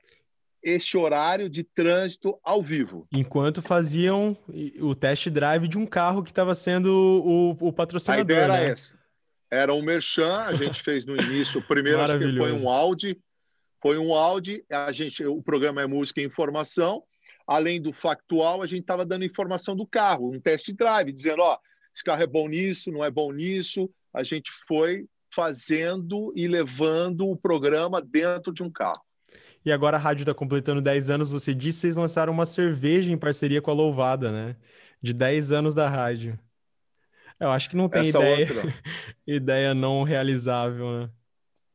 este 0.62 0.97
horário 0.97 1.49
de 1.49 1.62
trânsito 1.62 2.38
ao 2.42 2.62
vivo. 2.62 3.07
Enquanto 3.12 3.61
faziam 3.61 4.36
o 4.80 4.95
test 4.95 5.28
drive 5.28 5.68
de 5.68 5.76
um 5.76 5.84
carro 5.84 6.22
que 6.22 6.30
estava 6.30 6.55
sendo 6.55 6.88
o, 6.90 7.68
o 7.68 7.72
patrocinador. 7.72 8.20
A 8.20 8.24
ideia 8.24 8.45
era 8.45 8.55
né? 8.55 8.70
essa. 8.70 8.99
Era 9.51 9.74
um 9.74 9.82
merchan, 9.82 10.38
a 10.38 10.55
gente 10.57 10.82
fez 10.82 11.05
no 11.05 11.14
início, 11.20 11.61
o 11.61 11.62
primeiro 11.62 12.01
acho 12.01 12.18
que 12.18 12.36
foi 12.36 12.51
um 12.53 12.68
Audi, 12.68 13.20
foi 13.80 13.99
um 13.99 14.14
Audi, 14.14 14.64
a 14.68 14.90
gente, 14.90 15.24
o 15.24 15.42
programa 15.42 15.82
é 15.82 15.86
música 15.86 16.20
e 16.20 16.24
informação, 16.24 17.05
além 17.47 17.80
do 17.80 17.92
factual, 17.92 18.62
a 18.62 18.66
gente 18.66 18.80
estava 18.80 19.05
dando 19.05 19.24
informação 19.24 19.76
do 19.76 19.86
carro, 19.86 20.32
um 20.32 20.40
test 20.40 20.72
drive, 20.72 21.12
dizendo, 21.12 21.42
ó, 21.42 21.59
esse 21.95 22.03
carro 22.03 22.22
é 22.22 22.26
bom 22.26 22.49
nisso, 22.49 22.90
não 22.90 23.05
é 23.05 23.11
bom 23.11 23.32
nisso. 23.32 23.90
A 24.12 24.24
gente 24.24 24.51
foi 24.66 25.07
fazendo 25.34 26.32
e 26.34 26.47
levando 26.47 27.28
o 27.28 27.36
programa 27.36 28.01
dentro 28.01 28.53
de 28.53 28.62
um 28.62 28.70
carro. 28.70 29.03
E 29.64 29.72
agora 29.72 29.97
a 29.97 30.01
rádio 30.01 30.22
está 30.22 30.34
completando 30.34 30.82
10 30.82 31.11
anos. 31.11 31.30
Você 31.30 31.55
disse 31.55 31.78
que 31.78 31.80
vocês 31.82 31.97
lançaram 31.97 32.32
uma 32.32 32.47
cerveja 32.47 33.12
em 33.12 33.16
parceria 33.16 33.62
com 33.62 33.70
a 33.70 33.74
Louvada, 33.74 34.30
né? 34.30 34.57
De 35.01 35.14
10 35.14 35.53
anos 35.53 35.74
da 35.74 35.88
rádio. 35.88 36.38
Eu 37.40 37.51
acho 37.51 37.70
que 37.70 37.76
não 37.76 37.88
tem 37.88 38.09
Essa 38.09 38.18
ideia, 38.18 38.47
outra. 38.47 38.74
ideia 39.26 39.74
não 39.74 40.03
realizável, 40.03 41.01
né? 41.01 41.11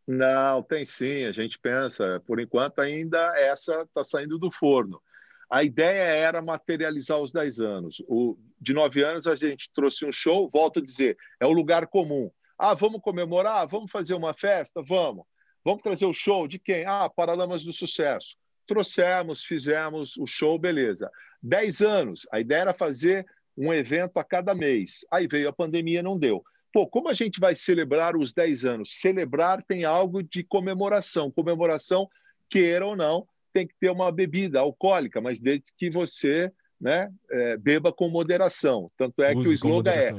Não, 0.07 0.63
tem 0.63 0.86
sim. 0.86 1.26
A 1.26 1.32
gente 1.32 1.57
pensa. 1.59 2.22
Por 2.26 2.39
enquanto, 2.39 2.80
ainda 2.80 3.20
essa 3.38 3.82
está 3.82 4.03
saindo 4.03 4.38
do 4.38 4.51
forno. 4.51 5.01
A 5.49 5.63
ideia 5.63 6.03
era 6.03 6.41
materializar 6.41 7.19
os 7.19 7.31
10 7.31 7.59
anos. 7.59 8.03
O, 8.07 8.37
de 8.61 8.73
9 8.73 9.03
anos, 9.03 9.25
a 9.25 9.35
gente 9.35 9.69
trouxe 9.73 10.05
um 10.05 10.11
show, 10.11 10.49
volto 10.53 10.79
a 10.79 10.83
dizer, 10.83 11.17
é 11.39 11.45
o 11.45 11.51
lugar 11.51 11.87
comum. 11.87 12.29
Ah, 12.57 12.73
vamos 12.73 13.01
comemorar? 13.01 13.67
Vamos 13.67 13.89
fazer 13.89 14.13
uma 14.13 14.33
festa? 14.33 14.81
Vamos. 14.83 15.25
Vamos 15.63 15.81
trazer 15.81 16.05
o 16.05 16.13
show 16.13 16.47
de 16.47 16.59
quem? 16.59 16.85
Ah, 16.85 17.09
Paralamas 17.09 17.63
do 17.63 17.73
Sucesso. 17.73 18.35
Trouxemos, 18.67 19.43
fizemos 19.43 20.17
o 20.17 20.27
show, 20.27 20.59
beleza. 20.59 21.09
10 21.41 21.81
anos, 21.81 22.27
a 22.31 22.39
ideia 22.39 22.61
era 22.61 22.73
fazer 22.73 23.25
um 23.57 23.73
evento 23.73 24.17
a 24.17 24.23
cada 24.23 24.53
mês. 24.53 25.05
Aí 25.11 25.27
veio 25.27 25.49
a 25.49 25.53
pandemia, 25.53 26.03
não 26.03 26.17
deu. 26.17 26.43
Pô, 26.71 26.87
como 26.87 27.09
a 27.09 27.13
gente 27.13 27.39
vai 27.39 27.55
celebrar 27.55 28.15
os 28.15 28.33
10 28.33 28.65
anos? 28.65 28.99
Celebrar 28.99 29.63
tem 29.63 29.85
algo 29.85 30.21
de 30.21 30.43
comemoração. 30.43 31.31
Comemoração, 31.31 32.07
queira 32.49 32.85
ou 32.85 32.95
não, 32.95 33.27
tem 33.53 33.67
que 33.67 33.75
ter 33.79 33.89
uma 33.89 34.11
bebida 34.11 34.59
alcoólica, 34.59 35.19
mas 35.21 35.39
desde 35.39 35.73
que 35.77 35.89
você 35.89 36.51
né, 36.79 37.11
é, 37.29 37.57
beba 37.57 37.91
com 37.91 38.09
moderação. 38.09 38.91
Tanto 38.97 39.21
é 39.21 39.35
Use 39.35 39.41
que 39.43 39.49
o 39.49 39.53
slogan 39.53 39.91
é 39.91 40.11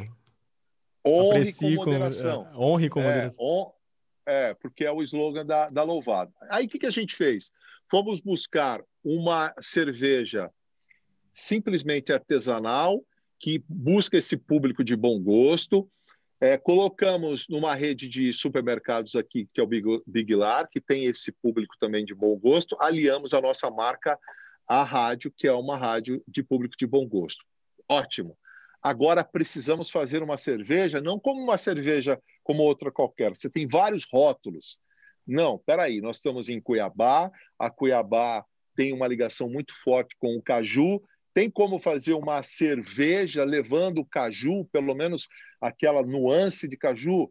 honre 1.07 1.31
Aprecie 1.31 1.77
com 1.77 1.85
moderação. 1.85 2.45
Com, 2.45 2.51
é, 2.51 2.57
honre 2.57 2.89
com 2.91 3.01
é, 3.01 3.05
moderação. 3.05 3.39
On, 3.41 3.73
é, 4.27 4.55
porque 4.55 4.85
é 4.85 4.93
o 4.93 5.03
slogan 5.03 5.47
da, 5.47 5.71
da 5.71 5.83
Louvada. 5.83 6.33
Aí 6.51 6.67
o 6.67 6.69
que, 6.69 6.79
que 6.79 6.87
a 6.87 6.91
gente 6.91 7.17
fez? 7.17 7.51
Fomos 7.91 8.21
buscar 8.21 8.83
uma 9.03 9.55
cerveja 9.61 10.51
simplesmente 11.33 12.13
artesanal, 12.13 13.03
que 13.39 13.65
busca 13.67 14.19
esse 14.19 14.37
público 14.37 14.85
de 14.85 14.95
bom 14.95 15.19
gosto, 15.19 15.91
é, 16.41 16.57
colocamos 16.57 17.47
numa 17.49 17.75
rede 17.75 18.09
de 18.09 18.33
supermercados 18.33 19.15
aqui, 19.15 19.49
que 19.53 19.61
é 19.61 19.65
o 19.65 19.67
Big, 19.67 20.35
Lar, 20.35 20.69
que 20.69 20.81
tem 20.81 21.05
esse 21.05 21.31
público 21.31 21.77
também 21.79 22.05
de 22.05 22.15
bom 22.15 22.35
gosto, 22.37 22.77
aliamos 22.81 23.35
a 23.35 23.41
nossa 23.41 23.71
marca 23.71 24.19
à 24.67 24.83
rádio, 24.83 25.31
que 25.37 25.47
é 25.47 25.53
uma 25.53 25.77
rádio 25.77 26.23
de 26.27 26.43
público 26.43 26.77
de 26.79 26.87
bom 26.87 27.07
gosto. 27.07 27.45
Ótimo. 27.87 28.39
Agora 28.83 29.23
precisamos 29.23 29.91
fazer 29.91 30.23
uma 30.23 30.39
cerveja, 30.39 31.03
não 31.03 31.21
como 31.21 31.43
uma 31.43 31.59
cerveja 31.59 32.19
como 32.43 32.63
outra 32.63 32.91
qualquer. 32.91 33.37
Você 33.37 33.51
tem 33.51 33.69
vários 33.69 34.07
rótulos. 34.11 34.79
Não, 35.27 35.59
peraí, 35.59 36.01
nós 36.01 36.17
estamos 36.17 36.49
em 36.49 36.59
Cuiabá, 36.59 37.31
a 37.59 37.69
Cuiabá 37.69 38.45
tem 38.75 38.95
uma 38.95 39.07
ligação 39.07 39.51
muito 39.51 39.75
forte 39.75 40.17
com 40.19 40.35
o 40.35 40.43
caju, 40.43 41.03
tem 41.33 41.51
como 41.51 41.79
fazer 41.79 42.15
uma 42.15 42.43
cerveja 42.43 43.45
levando 43.45 44.05
caju, 44.05 44.65
pelo 44.73 44.95
menos 44.95 45.29
aquela 45.61 46.03
nuance 46.03 46.69
de 46.69 46.77
caju? 46.77 47.31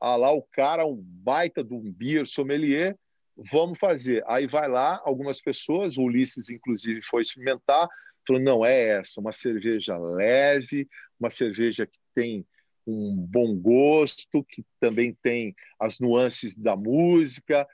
Ah, 0.00 0.16
lá 0.16 0.32
o 0.32 0.42
cara, 0.42 0.86
um 0.86 0.96
baita 0.96 1.62
do 1.62 1.76
um 1.76 1.92
beer 1.92 2.26
sommelier, 2.26 2.96
vamos 3.36 3.78
fazer. 3.78 4.24
Aí 4.26 4.46
vai 4.46 4.68
lá, 4.68 5.00
algumas 5.04 5.40
pessoas, 5.40 5.98
o 5.98 6.02
Ulisses 6.02 6.48
inclusive 6.48 7.02
foi 7.02 7.22
experimentar, 7.22 7.88
falou, 8.26 8.42
não, 8.42 8.64
é 8.64 8.98
essa, 8.98 9.20
uma 9.20 9.32
cerveja 9.32 9.98
leve, 9.98 10.88
uma 11.20 11.28
cerveja 11.28 11.86
que 11.86 11.98
tem 12.14 12.46
um 12.86 13.14
bom 13.16 13.54
gosto, 13.56 14.44
que 14.44 14.64
também 14.78 15.16
tem 15.22 15.54
as 15.78 15.98
nuances 15.98 16.56
da 16.56 16.76
música, 16.76 17.66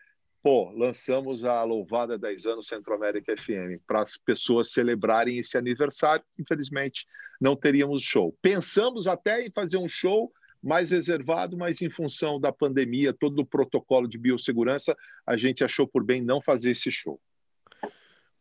pô, 0.42 0.70
lançamos 0.70 1.44
a 1.44 1.62
louvada 1.62 2.18
10 2.18 2.46
anos 2.46 2.66
Centro-América 2.66 3.36
FM 3.36 3.82
para 3.86 4.02
as 4.02 4.16
pessoas 4.16 4.72
celebrarem 4.72 5.38
esse 5.38 5.56
aniversário. 5.56 6.24
Infelizmente, 6.38 7.06
não 7.40 7.56
teríamos 7.56 8.02
show. 8.02 8.36
Pensamos 8.40 9.06
até 9.06 9.46
em 9.46 9.50
fazer 9.50 9.76
um 9.76 9.88
show 9.88 10.32
mais 10.62 10.90
reservado, 10.90 11.56
mas 11.56 11.80
em 11.80 11.90
função 11.90 12.38
da 12.38 12.52
pandemia, 12.52 13.12
todo 13.12 13.40
o 13.40 13.46
protocolo 13.46 14.06
de 14.06 14.18
biossegurança, 14.18 14.96
a 15.26 15.36
gente 15.36 15.64
achou 15.64 15.86
por 15.86 16.04
bem 16.04 16.22
não 16.22 16.40
fazer 16.40 16.72
esse 16.72 16.90
show. 16.90 17.20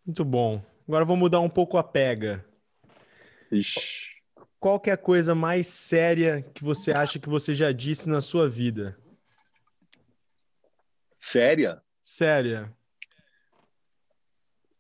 Muito 0.06 0.26
bom. 0.26 0.64
Agora 0.88 1.06
vou 1.06 1.16
mudar 1.16 1.39
um 1.39 1.50
pouco 1.50 1.78
a 1.78 1.84
pega. 1.84 2.45
Ixi. 3.52 4.10
Qual 4.60 4.80
que 4.80 4.89
é 4.89 4.93
a 4.93 4.97
coisa 4.97 5.34
mais 5.34 5.68
séria 5.68 6.41
que 6.54 6.64
você 6.64 6.91
acha 6.91 7.20
que 7.20 7.30
você 7.30 7.54
já 7.54 7.72
disse 7.72 8.10
na 8.10 8.20
sua 8.20 8.50
vida? 8.50 8.97
Séria? 11.16 11.82
Séria? 12.02 12.74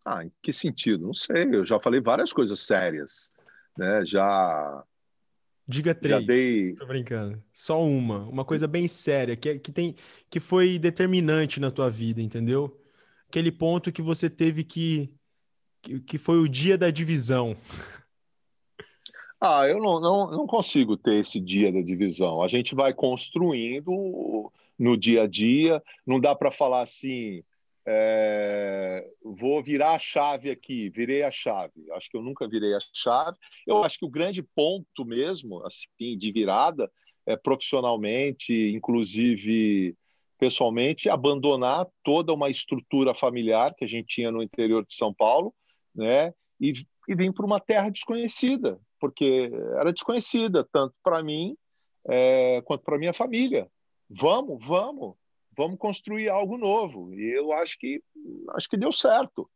Ah, 0.05 0.25
em 0.25 0.31
que 0.41 0.51
sentido? 0.51 1.05
Não 1.07 1.13
sei. 1.13 1.53
Eu 1.53 1.65
já 1.65 1.79
falei 1.79 1.99
várias 1.99 2.33
coisas 2.33 2.59
sérias, 2.59 3.31
né? 3.77 4.05
Já. 4.05 4.83
Diga 5.67 5.93
três. 5.93 6.21
Já 6.21 6.25
dei. 6.25 6.73
Tô 6.75 6.85
brincando. 6.87 7.43
Só 7.53 7.83
uma, 7.83 8.27
uma 8.27 8.43
coisa 8.43 8.67
bem 8.67 8.87
séria 8.87 9.35
que, 9.35 9.59
que 9.59 9.71
tem 9.71 9.95
que 10.29 10.39
foi 10.39 10.79
determinante 10.79 11.59
na 11.59 11.69
tua 11.69 11.89
vida, 11.89 12.21
entendeu? 12.21 12.79
Aquele 13.27 13.51
ponto 13.51 13.91
que 13.91 14.01
você 14.01 14.29
teve 14.29 14.63
que 14.63 15.13
que, 15.81 15.99
que 16.01 16.17
foi 16.17 16.39
o 16.39 16.49
dia 16.49 16.77
da 16.77 16.89
divisão. 16.89 17.55
Ah, 19.41 19.67
eu 19.67 19.79
não, 19.79 20.01
não, 20.01 20.31
não 20.31 20.47
consigo 20.47 20.97
ter 20.97 21.21
esse 21.21 21.39
dia 21.39 21.71
da 21.71 21.81
divisão. 21.81 22.43
A 22.43 22.47
gente 22.47 22.75
vai 22.75 22.93
construindo 22.93 24.51
no 24.79 24.97
dia 24.97 25.23
a 25.23 25.27
dia. 25.27 25.83
Não 26.07 26.19
dá 26.19 26.33
para 26.33 26.49
falar 26.49 26.81
assim, 26.81 27.43
é, 27.85 29.05
vou 29.23 29.61
virar 29.63 29.95
a 29.95 29.99
chave 29.99 30.49
aqui, 30.49 30.89
virei 30.89 31.23
a 31.23 31.31
chave. 31.31 31.91
Acho 31.93 32.09
que 32.09 32.15
eu 32.15 32.21
nunca 32.21 32.47
virei 32.47 32.73
a 32.73 32.79
chave. 32.93 33.37
Eu 33.67 33.83
acho 33.83 33.99
que 33.99 34.05
o 34.05 34.09
grande 34.09 34.41
ponto 34.41 35.03
mesmo, 35.05 35.65
assim, 35.65 36.17
de 36.17 36.31
virada, 36.31 36.89
é 37.25 37.35
profissionalmente, 37.35 38.53
inclusive 38.75 39.95
pessoalmente, 40.39 41.09
abandonar 41.09 41.85
toda 42.03 42.33
uma 42.33 42.49
estrutura 42.49 43.13
familiar 43.13 43.75
que 43.75 43.83
a 43.83 43.87
gente 43.87 44.07
tinha 44.07 44.31
no 44.31 44.41
interior 44.41 44.85
de 44.85 44.95
São 44.95 45.13
Paulo, 45.13 45.53
né? 45.93 46.33
E, 46.61 46.73
e 47.07 47.15
vir 47.15 47.33
para 47.33 47.45
uma 47.45 47.59
terra 47.59 47.89
desconhecida, 47.89 48.79
porque 48.99 49.51
era 49.79 49.91
desconhecida 49.91 50.65
tanto 50.71 50.95
para 51.03 51.21
mim 51.21 51.57
é, 52.07 52.61
quanto 52.61 52.83
para 52.83 52.97
minha 52.97 53.13
família. 53.13 53.67
Vamos, 54.09 54.65
vamos, 54.65 55.15
vamos 55.55 55.77
construir 55.77 56.29
algo 56.29 56.57
novo. 56.57 57.13
E 57.13 57.37
eu 57.37 57.51
acho 57.53 57.77
que 57.77 58.01
acho 58.55 58.67
que 58.67 58.77
deu 58.77 58.91
certo. 58.91 59.49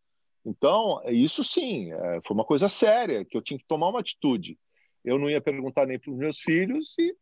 Então, 0.46 1.02
isso 1.08 1.44
sim, 1.44 1.92
é, 1.92 2.20
foi 2.26 2.36
uma 2.36 2.44
coisa 2.44 2.68
séria, 2.68 3.24
que 3.24 3.38
eu 3.38 3.42
tinha 3.42 3.58
que 3.58 3.66
tomar 3.66 3.90
uma 3.90 4.02
atitude. 4.02 4.60
Eu 5.04 5.18
não 5.18 5.30
ia 5.30 5.42
perguntar 5.42 5.86
nem 5.86 5.98
para 5.98 6.12
os 6.12 6.18
meus 6.18 6.40
filhos 6.40 6.96
e, 7.00 7.16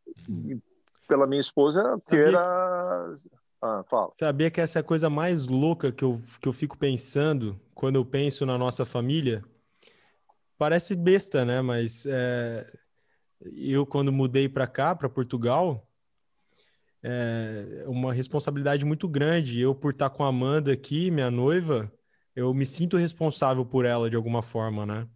e, 0.48 0.60
pela 1.08 1.28
minha 1.28 1.42
esposa, 1.42 2.02
que 2.08 2.16
era. 2.16 3.14
Ah, 3.62 3.84
fala. 3.88 4.12
Sabia 4.18 4.50
que 4.50 4.60
essa 4.60 4.80
é 4.80 4.82
a 4.82 4.84
coisa 4.84 5.08
mais 5.08 5.48
louca 5.48 5.92
que 5.92 6.04
eu, 6.04 6.20
que 6.42 6.48
eu 6.48 6.54
fico 6.54 6.76
pensando 6.76 7.60
quando 7.76 7.96
eu 7.96 8.04
penso 8.04 8.44
na 8.44 8.58
nossa 8.58 8.86
família? 8.86 9.44
Parece 10.58 10.96
besta, 10.96 11.46
né? 11.46 11.62
Mas 11.62 12.06
é, 12.08 12.66
eu, 13.56 13.86
quando 13.86 14.12
mudei 14.12 14.50
para 14.50 14.66
cá, 14.66 14.96
para 14.96 15.10
Portugal, 15.10 15.88
é 17.04 17.84
uma 17.88 18.14
responsabilidade 18.14 18.86
muito 18.86 19.08
grande. 19.08 19.60
Eu, 19.60 19.74
por 19.76 19.91
estar 19.91 20.10
com 20.10 20.24
a 20.24 20.28
Amanda 20.28 20.72
aqui, 20.72 21.12
minha 21.12 21.32
noiva, 21.32 21.91
eu 22.36 22.54
me 22.54 22.66
sinto 22.66 22.97
responsável 22.97 23.66
por 23.66 23.86
ela 23.86 24.10
de 24.10 24.16
alguma 24.16 24.41
forma, 24.41 24.86
né? 24.86 25.08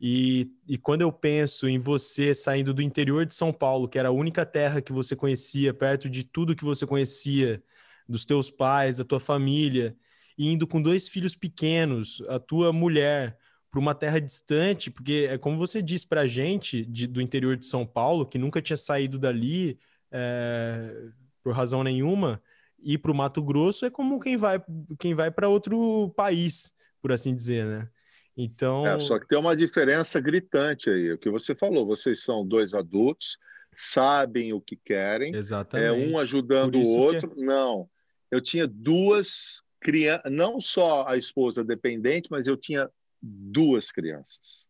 E, 0.00 0.50
e 0.68 0.76
quando 0.76 1.02
eu 1.02 1.12
penso 1.12 1.68
em 1.68 1.78
você 1.78 2.34
saindo 2.34 2.74
do 2.74 2.82
interior 2.82 3.24
de 3.24 3.32
São 3.32 3.52
Paulo, 3.52 3.88
que 3.88 3.98
era 3.98 4.08
a 4.08 4.12
única 4.12 4.44
terra 4.44 4.82
que 4.82 4.92
você 4.92 5.16
conhecia, 5.16 5.72
perto 5.72 6.10
de 6.10 6.24
tudo 6.24 6.56
que 6.56 6.64
você 6.64 6.86
conhecia, 6.86 7.62
dos 8.08 8.24
teus 8.26 8.50
pais, 8.50 8.98
da 8.98 9.04
tua 9.04 9.20
família, 9.20 9.96
e 10.36 10.50
indo 10.52 10.66
com 10.66 10.82
dois 10.82 11.08
filhos 11.08 11.34
pequenos, 11.34 12.22
a 12.28 12.38
tua 12.38 12.72
mulher, 12.72 13.38
para 13.70 13.80
uma 13.80 13.94
terra 13.94 14.20
distante, 14.20 14.90
porque 14.90 15.26
é 15.30 15.38
como 15.38 15.58
você 15.58 15.80
disse 15.80 16.06
para 16.06 16.22
a 16.22 16.26
gente 16.26 16.84
de, 16.84 17.06
do 17.06 17.20
interior 17.20 17.56
de 17.56 17.66
São 17.66 17.86
Paulo, 17.86 18.26
que 18.26 18.38
nunca 18.38 18.60
tinha 18.62 18.76
saído 18.76 19.18
dali 19.18 19.78
é, 20.14 21.08
por 21.42 21.52
razão 21.52 21.82
nenhuma, 21.82 22.40
ir 22.80 22.98
para 22.98 23.10
o 23.10 23.14
Mato 23.14 23.42
Grosso 23.42 23.84
é 23.84 23.90
como 23.90 24.20
quem 24.20 24.36
vai 24.36 24.62
quem 24.98 25.12
vai 25.12 25.30
para 25.30 25.48
outro 25.48 26.12
país, 26.16 26.72
por 27.02 27.10
assim 27.10 27.34
dizer, 27.34 27.66
né? 27.66 27.88
Então. 28.36 28.86
É, 28.86 28.98
só 29.00 29.18
que 29.18 29.26
tem 29.26 29.38
uma 29.38 29.56
diferença 29.56 30.20
gritante 30.20 30.88
aí. 30.88 31.12
O 31.12 31.18
que 31.18 31.28
você 31.28 31.54
falou, 31.54 31.84
vocês 31.84 32.22
são 32.22 32.46
dois 32.46 32.74
adultos, 32.74 33.38
sabem 33.76 34.52
o 34.52 34.60
que 34.60 34.76
querem, 34.76 35.34
Exatamente. 35.34 35.88
é 35.88 35.92
um 35.92 36.16
ajudando 36.18 36.76
o 36.76 36.98
outro. 36.98 37.30
Que... 37.30 37.40
Não, 37.42 37.88
eu 38.30 38.40
tinha 38.40 38.66
duas 38.68 39.62
crianças, 39.80 40.30
não 40.30 40.60
só 40.60 41.06
a 41.08 41.16
esposa 41.16 41.64
dependente, 41.64 42.28
mas 42.30 42.46
eu 42.46 42.56
tinha 42.56 42.88
duas 43.20 43.90
crianças, 43.90 44.66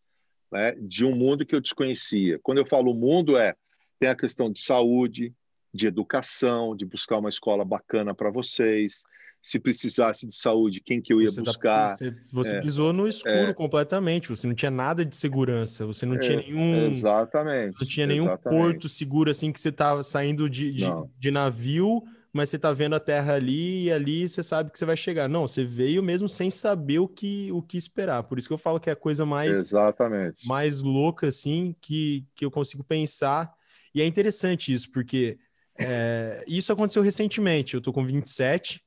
né? 0.51 0.73
De 0.73 1.05
um 1.05 1.15
mundo 1.15 1.45
que 1.45 1.55
eu 1.55 1.61
desconhecia. 1.61 2.39
Quando 2.43 2.59
eu 2.59 2.67
falo 2.67 2.95
mundo 2.95 3.37
é 3.37 3.55
tem 3.99 4.09
a 4.09 4.17
questão 4.17 4.51
de 4.51 4.61
saúde, 4.61 5.35
de 5.75 5.89
educação, 5.89 6.77
de 6.77 6.87
buscar 6.87 7.19
uma 7.19 7.29
escola 7.29 7.65
bacana 7.65 8.15
para 8.15 8.31
vocês. 8.31 9.03
Se 9.43 9.59
precisasse 9.59 10.27
de 10.27 10.35
saúde, 10.35 10.81
quem 10.81 11.03
que 11.03 11.13
eu 11.13 11.21
ia 11.21 11.31
você 11.31 11.43
tá 11.43 11.51
buscar? 11.51 11.89
Tá, 11.89 11.97
você, 11.97 12.17
você 12.33 12.57
é, 12.57 12.61
pisou 12.63 12.95
no 12.95 13.07
escuro 13.07 13.51
é, 13.51 13.53
completamente. 13.53 14.31
Você 14.31 14.47
não 14.47 14.55
tinha 14.55 14.71
nada 14.71 15.05
de 15.05 15.15
segurança. 15.15 15.85
Você 15.85 16.07
não 16.07 16.15
é, 16.15 16.19
tinha 16.19 16.39
nenhum. 16.39 16.91
Exatamente. 16.91 17.77
Não 17.79 17.87
tinha 17.87 18.07
nenhum 18.07 18.25
exatamente. 18.25 18.59
porto 18.59 18.89
seguro 18.89 19.31
assim 19.31 19.53
que 19.53 19.61
você 19.61 19.69
estava 19.69 20.03
saindo 20.03 20.49
de, 20.49 20.73
de, 20.73 20.87
de, 21.19 21.31
navio, 21.31 22.03
mas 22.33 22.49
você 22.49 22.57
está 22.57 22.73
vendo 22.73 22.95
a 22.95 23.01
terra 23.01 23.35
ali 23.35 23.85
e 23.85 23.93
ali 23.93 24.27
você 24.27 24.43
sabe 24.43 24.71
que 24.71 24.79
você 24.79 24.87
vai 24.87 24.97
chegar. 24.97 25.29
Não, 25.29 25.47
você 25.47 25.63
veio 25.63 26.03
mesmo 26.03 26.29
sem 26.29 26.49
saber 26.49 27.01
o 27.01 27.09
que, 27.09 27.53
o 27.53 27.61
que 27.61 27.77
esperar. 27.77 28.23
Por 28.23 28.39
isso 28.39 28.49
que 28.49 28.55
eu 28.55 28.59
falo 28.59 28.81
que 28.81 28.89
é 28.89 28.95
a 28.95 28.97
coisa 28.97 29.27
mais, 29.27 29.59
exatamente. 29.59 30.49
mais 30.49 30.81
louca 30.81 31.27
assim 31.27 31.77
que, 31.83 32.25
que 32.35 32.47
eu 32.47 32.51
consigo 32.51 32.83
pensar. 32.83 33.53
E 33.95 34.03
é 34.03 34.07
interessante 34.07 34.73
isso, 34.73 34.91
porque 34.91 35.39
é, 35.79 36.45
isso 36.47 36.73
aconteceu 36.73 37.03
recentemente. 37.03 37.75
Eu 37.75 37.81
tô 37.81 37.93
com 37.93 38.05
27, 38.05 38.83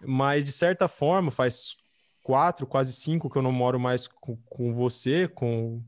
mas 0.00 0.44
de 0.44 0.52
certa 0.52 0.88
forma 0.88 1.30
faz 1.30 1.76
quatro, 2.22 2.66
quase 2.66 2.92
cinco 2.92 3.30
que 3.30 3.36
eu 3.36 3.42
não 3.42 3.52
moro 3.52 3.80
mais 3.80 4.06
com, 4.06 4.36
com 4.44 4.72
você, 4.72 5.28
com 5.28 5.82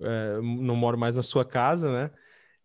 é, 0.00 0.40
não 0.40 0.76
moro 0.76 0.98
mais 0.98 1.16
na 1.16 1.22
sua 1.22 1.44
casa, 1.44 1.90
né? 1.92 2.10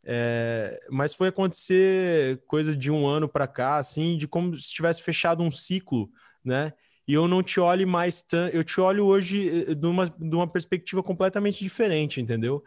É, 0.04 0.80
mas 0.89 1.14
foi 1.14 1.28
acontecer 1.28 2.42
coisa 2.48 2.76
de 2.76 2.89
um 2.89 3.08
ano 3.08 3.30
para 3.30 3.48
cá, 3.48 3.78
assim, 3.78 4.18
de 4.18 4.28
como 4.28 4.56
se 4.56 4.74
tivesse 4.74 5.02
fechado 5.02 5.44
um 5.44 5.52
ciclo, 5.52 6.10
né? 6.44 6.74
E 7.08 7.14
eu 7.14 7.28
não 7.28 7.44
te 7.44 7.60
olho 7.60 7.88
mais 7.88 8.22
tanto, 8.22 8.56
eu 8.56 8.64
te 8.64 8.80
olho 8.80 9.06
hoje 9.06 9.66
eh, 9.72 9.76
de 9.76 9.86
uma, 9.86 10.10
de 10.10 10.36
uma 10.36 10.48
perspectiva 10.48 11.04
completamente 11.04 11.60
diferente, 11.60 12.22
entendeu? 12.22 12.64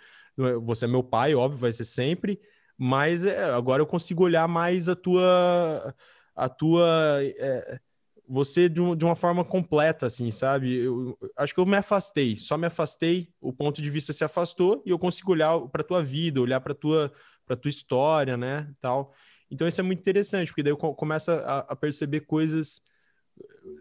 Você 0.63 0.85
é 0.85 0.89
meu 0.89 1.03
pai, 1.03 1.35
óbvio, 1.35 1.61
vai 1.61 1.73
ser 1.73 1.85
sempre, 1.85 2.41
mas 2.77 3.25
é, 3.25 3.45
agora 3.45 3.83
eu 3.83 3.87
consigo 3.87 4.25
olhar 4.25 4.49
mais 4.49 4.89
a 4.89 4.97
tua 4.97 5.95
a 6.35 6.49
tua 6.49 7.21
é, 7.23 7.81
você 8.27 8.69
de, 8.69 8.81
um, 8.81 8.97
de, 8.97 9.05
uma 9.05 9.15
forma 9.15 9.45
completa 9.45 10.07
assim 10.07 10.31
sabe? 10.31 10.77
Eu, 10.77 11.17
acho 11.37 11.55
que 11.55 11.61
eu 11.61 11.67
me 11.67 11.77
afastei 11.77 12.37
só 12.37 12.57
me 12.57 12.67
afastei 12.67 13.29
o 13.41 13.53
ponto 13.53 13.81
de 13.81 13.91
vista 13.91 14.13
se 14.13 14.25
afastou 14.25 14.83
e 14.85 14.91
eu 14.91 14.99
consigo 14.99 15.33
olhar 15.33 15.59
para 15.69 15.85
tua 15.85 16.03
vida 16.03 16.41
olhar 16.41 16.61
para 16.61 16.75
tua 16.75 17.13
para 17.47 17.57
tua 17.57 17.69
história 17.69 18.37
né 18.37 18.69
tal. 18.81 19.13
Então 19.51 19.69
isso 19.69 19.81
é 19.81 19.85
muito 19.85 20.01
interessante 20.01 20.49
porque 20.49 20.63
daí 20.63 20.73
eu 20.73 20.77
começo 20.77 21.31
a, 21.31 21.59
a 21.61 21.77
perceber 21.77 22.21
coisas 22.21 22.83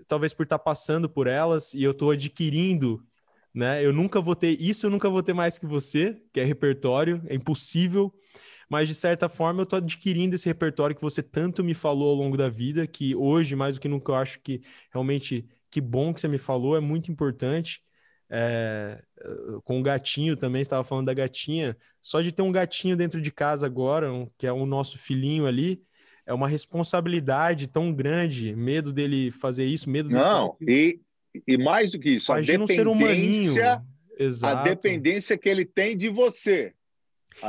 talvez 0.08 0.34
por 0.34 0.44
estar 0.44 0.60
passando 0.60 1.10
por 1.10 1.28
elas 1.28 1.74
e 1.74 1.84
eu 1.84 1.92
estou 1.92 2.12
adquirindo 2.12 3.04
né? 3.54 3.86
Eu 3.86 3.94
nunca 3.94 4.20
vou 4.20 4.36
ter 4.36 4.60
isso 4.60 4.86
eu 4.88 4.92
nunca 4.92 5.10
vou 5.10 5.24
ter 5.24 5.34
mais 5.34 5.58
que 5.58 5.66
você 5.66 6.22
que 6.34 6.40
é 6.40 6.44
repertório 6.44 7.22
é 7.28 7.36
impossível 7.36 8.14
mas 8.70 8.88
de 8.88 8.96
certa 8.96 9.30
forma 9.30 9.62
eu 9.62 9.64
estou 9.64 9.78
adquirindo 9.78 10.36
esse 10.36 10.48
repertório 10.48 10.96
que 10.96 11.02
você 11.02 11.22
tanto 11.22 11.64
me 11.64 11.74
falou 11.74 12.10
ao 12.10 12.16
longo 12.16 12.38
da 12.38 12.50
vida, 12.50 12.88
que 12.88 13.16
hoje, 13.16 13.56
mais 13.56 13.76
do 13.76 13.82
que 13.82 13.88
nunca, 13.88 14.12
eu 14.12 14.16
acho 14.16 14.40
que 14.42 14.62
realmente 14.92 15.48
que 15.70 15.82
bom 15.82 16.14
que 16.14 16.22
você 16.22 16.28
me 16.28 16.38
falou, 16.38 16.78
é 16.78 16.80
muito 16.80 17.12
importante. 17.12 17.82
É, 18.30 19.00
com 19.64 19.80
o 19.80 19.84
gatinho 19.84 20.36
também, 20.36 20.62
estava 20.62 20.84
falando 20.84 21.06
da 21.06 21.14
gatinha. 21.14 21.78
Só 22.02 22.22
de 22.22 22.32
ter 22.32 22.42
um 22.42 22.52
gatinho 22.52 22.96
dentro 22.96 23.22
de 23.22 23.32
casa 23.32 23.66
agora, 23.66 24.12
um, 24.12 24.28
que 24.38 24.48
é 24.48 24.52
o 24.52 24.66
nosso 24.66 24.98
filhinho 24.98 25.46
ali, 25.46 25.82
é 26.26 26.34
uma 26.34 26.48
responsabilidade 26.48 27.68
tão 27.68 27.94
grande, 27.94 28.56
medo 28.56 28.94
dele 28.94 29.30
fazer 29.30 29.66
isso, 29.66 29.90
medo 29.90 30.10
Não, 30.10 30.56
e, 30.62 31.00
e 31.48 31.58
mais 31.58 31.92
do 31.92 32.00
que 32.00 32.12
isso, 32.12 32.32
Imagina 32.32 32.64
a 32.64 32.68
dependência, 32.68 32.84
um 32.84 32.98
ser 32.98 33.06
humaninho. 33.06 33.84
Exato. 34.18 34.58
a 34.58 34.64
dependência 34.64 35.38
que 35.38 35.50
ele 35.50 35.66
tem 35.66 35.98
de 35.98 36.08
você 36.08 36.74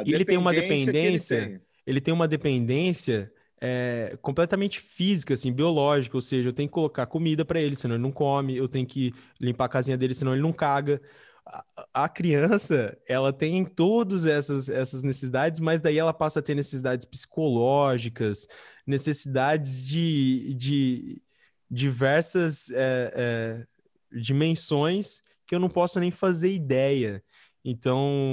e 0.05 0.14
ele 0.14 0.24
tem 0.24 0.37
uma 0.37 0.53
dependência, 0.53 1.35
ele 1.35 1.47
tem. 1.49 1.61
ele 1.87 2.01
tem. 2.01 2.14
uma 2.14 2.28
dependência 2.28 3.32
é, 3.61 4.18
completamente 4.20 4.78
física, 4.78 5.32
assim, 5.35 5.51
biológica, 5.51 6.16
ou 6.16 6.20
seja, 6.20 6.51
eu 6.51 6.53
tenho 6.53 6.68
que 6.68 6.74
colocar 6.74 7.07
comida 7.07 7.47
para 7.47 7.61
ele, 7.61 7.74
senão 7.74 7.95
ele 7.95 8.03
não 8.03 8.11
come, 8.11 8.55
eu 8.55 8.68
tenho 8.68 8.87
que 8.87 9.12
limpar 9.41 9.64
a 9.64 9.68
casinha 9.70 9.97
dele, 9.97 10.12
senão 10.12 10.35
ele 10.35 10.43
não 10.43 10.53
caga. 10.53 11.01
A, 11.47 11.64
a 11.95 12.09
criança, 12.09 12.95
ela 13.09 13.32
tem 13.32 13.64
todas 13.64 14.26
essas, 14.26 14.68
essas 14.68 15.03
necessidades, 15.03 15.61
mas 15.61 15.80
daí 15.80 15.97
ela 15.99 16.12
passa 16.12 16.41
a 16.41 16.43
ter 16.43 16.55
necessidades 16.55 17.07
psicológicas, 17.07 18.47
necessidades 18.87 19.82
de, 19.82 20.55
de 20.55 21.22
diversas 21.70 22.70
é, 22.70 23.12
é, 23.14 23.66
dimensões 24.12 25.22
que 25.47 25.55
eu 25.55 25.61
não 25.61 25.68
posso 25.70 25.99
nem 26.01 26.11
fazer 26.11 26.53
ideia. 26.53 27.22
Então, 27.64 28.24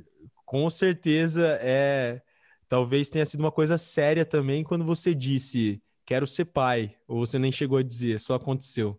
é 0.00 0.15
com 0.46 0.70
certeza 0.70 1.58
é 1.60 2.22
talvez 2.68 3.10
tenha 3.10 3.24
sido 3.26 3.40
uma 3.40 3.52
coisa 3.52 3.76
séria 3.76 4.24
também 4.24 4.64
quando 4.64 4.84
você 4.84 5.14
disse 5.14 5.82
quero 6.06 6.26
ser 6.26 6.44
pai, 6.46 6.96
ou 7.06 7.26
você 7.26 7.38
nem 7.38 7.50
chegou 7.50 7.78
a 7.78 7.82
dizer, 7.82 8.20
só 8.20 8.36
aconteceu. 8.36 8.98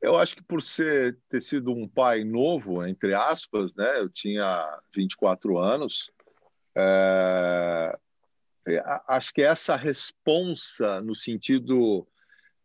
Eu 0.00 0.16
acho 0.16 0.34
que 0.34 0.42
por 0.42 0.60
ser 0.62 1.16
ter 1.28 1.40
sido 1.40 1.70
um 1.70 1.86
pai 1.86 2.24
novo, 2.24 2.84
entre 2.84 3.14
aspas, 3.14 3.72
né? 3.74 4.00
Eu 4.00 4.08
tinha 4.08 4.80
24 4.92 5.58
anos. 5.58 6.10
É, 6.74 7.98
é 8.66 8.82
acho 9.06 9.32
que 9.32 9.42
essa 9.42 9.76
responsa 9.76 11.00
no 11.02 11.14
sentido 11.14 12.08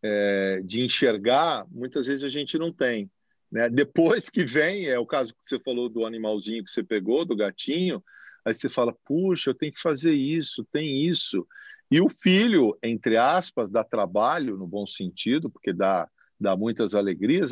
é, 0.02 0.62
de 0.62 0.82
enxergar, 0.82 1.68
muitas 1.70 2.08
vezes 2.08 2.24
a 2.24 2.30
gente 2.30 2.58
não 2.58 2.72
tem. 2.74 3.12
Né? 3.52 3.70
Depois 3.70 4.30
que 4.30 4.46
vem, 4.46 4.88
é 4.88 5.00
o 5.00 5.06
caso 5.06 5.34
que 5.34 5.40
você 5.44 5.60
falou 5.60 5.90
do 5.90 6.06
animalzinho 6.06 6.64
que 6.64 6.72
você 6.72 6.84
pegou, 6.84 7.26
do 7.26 7.36
gatinho, 7.36 8.04
aí 8.46 8.54
você 8.54 8.70
fala, 8.70 8.96
puxa, 9.06 9.50
eu 9.50 9.56
tenho 9.56 9.74
que 9.74 9.82
fazer 9.82 10.14
isso, 10.14 10.66
tem 10.72 11.06
isso. 11.06 11.46
E 11.90 12.02
o 12.02 12.10
filho, 12.10 12.78
entre 12.84 13.18
aspas, 13.18 13.70
dá 13.70 13.84
trabalho, 13.84 14.58
no 14.58 14.68
bom 14.68 14.86
sentido, 14.86 15.50
porque 15.50 15.72
dá, 15.72 16.08
dá 16.40 16.56
muitas 16.56 16.94
alegrias. 16.94 17.52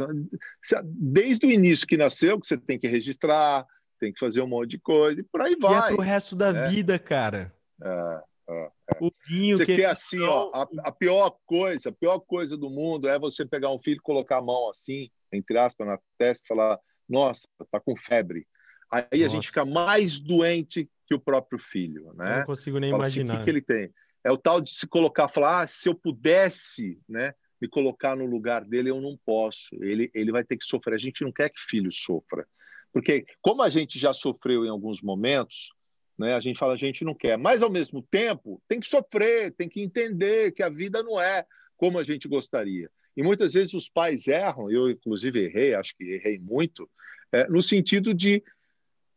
Desde 0.84 1.46
o 1.46 1.52
início 1.52 1.88
que 1.88 1.98
nasceu, 1.98 2.40
que 2.40 2.48
você 2.48 2.58
tem 2.58 2.78
que 2.78 2.88
registrar, 2.88 3.66
tem 4.00 4.12
que 4.12 4.20
fazer 4.20 4.42
um 4.42 4.48
monte 4.48 4.72
de 4.72 4.80
coisa, 4.80 5.22
e 5.22 5.24
por 5.24 5.42
aí 5.42 5.56
vai. 5.60 5.92
E 5.92 5.94
é 5.94 5.96
pro 5.96 6.04
resto 6.04 6.36
da 6.36 6.52
né? 6.52 6.68
vida, 6.68 7.00
cara. 7.00 7.54
É, 7.82 8.22
é, 8.48 8.72
é. 8.92 9.00
Guinho, 9.28 9.58
você 9.58 9.66
que 9.66 9.78
quer 9.78 9.86
assim, 9.86 10.22
ó, 10.22 10.52
a, 10.54 10.68
a, 10.88 10.92
pior 10.92 11.36
coisa, 11.46 11.90
a 11.90 11.92
pior 11.92 12.20
coisa 12.20 12.56
do 12.56 12.70
mundo 12.70 13.08
é 13.08 13.18
você 13.18 13.46
pegar 13.46 13.72
um 13.72 13.80
filho, 13.80 14.02
colocar 14.04 14.38
a 14.38 14.42
mão 14.42 14.70
assim, 14.70 15.10
entre 15.32 15.58
aspas, 15.58 15.88
na 15.88 16.00
testa 16.18 16.44
e 16.46 16.48
falar: 16.48 16.80
nossa, 17.10 17.48
tá 17.72 17.80
com 17.80 17.96
febre. 17.96 18.48
Aí 18.92 19.04
nossa. 19.12 19.26
a 19.26 19.30
gente 19.30 19.48
fica 19.48 19.66
mais 19.66 20.20
doente 20.20 20.90
que 21.08 21.16
o 21.16 21.20
próprio 21.20 21.60
filho, 21.60 22.14
né? 22.16 22.34
Eu 22.34 22.38
não 22.40 22.46
consigo 22.46 22.80
nem 22.80 22.92
Fala 22.92 23.04
imaginar. 23.04 23.34
Assim, 23.34 23.42
o 23.42 23.46
que, 23.46 23.46
que, 23.46 23.58
ele 23.58 23.62
tem? 23.62 23.94
É 24.24 24.32
o 24.32 24.38
tal 24.38 24.62
de 24.62 24.72
se 24.72 24.88
colocar, 24.88 25.28
falar, 25.28 25.64
ah, 25.64 25.68
se 25.68 25.88
eu 25.88 25.94
pudesse, 25.94 27.00
né, 27.08 27.34
me 27.62 27.68
colocar 27.68 28.16
no 28.16 28.26
lugar 28.26 28.66
dele, 28.66 28.90
eu 28.90 29.00
não 29.00 29.18
posso. 29.26 29.76
Ele, 29.82 30.10
ele 30.14 30.32
vai 30.32 30.44
ter 30.44 30.58
que 30.58 30.66
sofrer. 30.66 30.96
A 30.96 31.00
gente 31.00 31.24
não 31.24 31.32
quer 31.32 31.50
que 31.50 31.60
filho 31.60 31.92
sofra, 31.92 32.48
porque 32.92 33.26
como 33.42 33.62
a 33.62 33.70
gente 33.70 34.00
já 34.00 34.14
sofreu 34.14 34.66
em 34.66 34.70
alguns 34.70 35.02
momentos, 35.02 35.70
né, 36.18 36.34
a 36.34 36.40
gente 36.40 36.58
fala, 36.58 36.74
a 36.74 36.78
gente 36.78 37.04
não 37.04 37.14
quer. 37.14 37.38
Mas 37.38 37.62
ao 37.62 37.70
mesmo 37.70 38.02
tempo, 38.02 38.62
tem 38.68 38.80
que 38.80 38.88
sofrer, 38.88 39.52
tem 39.54 39.68
que 39.68 39.82
entender 39.82 40.52
que 40.52 40.64
a 40.64 40.70
vida 40.70 41.04
não 41.04 41.20
é 41.20 41.46
como 41.78 42.00
a 42.00 42.04
gente 42.04 42.28
gostaria. 42.28 42.90
E 43.16 43.24
muitas 43.24 43.54
vezes 43.54 43.74
os 43.74 43.90
pais 43.90 44.28
erram. 44.28 44.70
Eu 44.72 44.90
inclusive 44.90 45.46
errei, 45.46 45.74
acho 45.74 45.96
que 45.96 46.04
errei 46.04 46.40
muito, 46.40 46.90
é, 47.32 47.48
no 47.48 47.62
sentido 47.62 48.14
de 48.14 48.44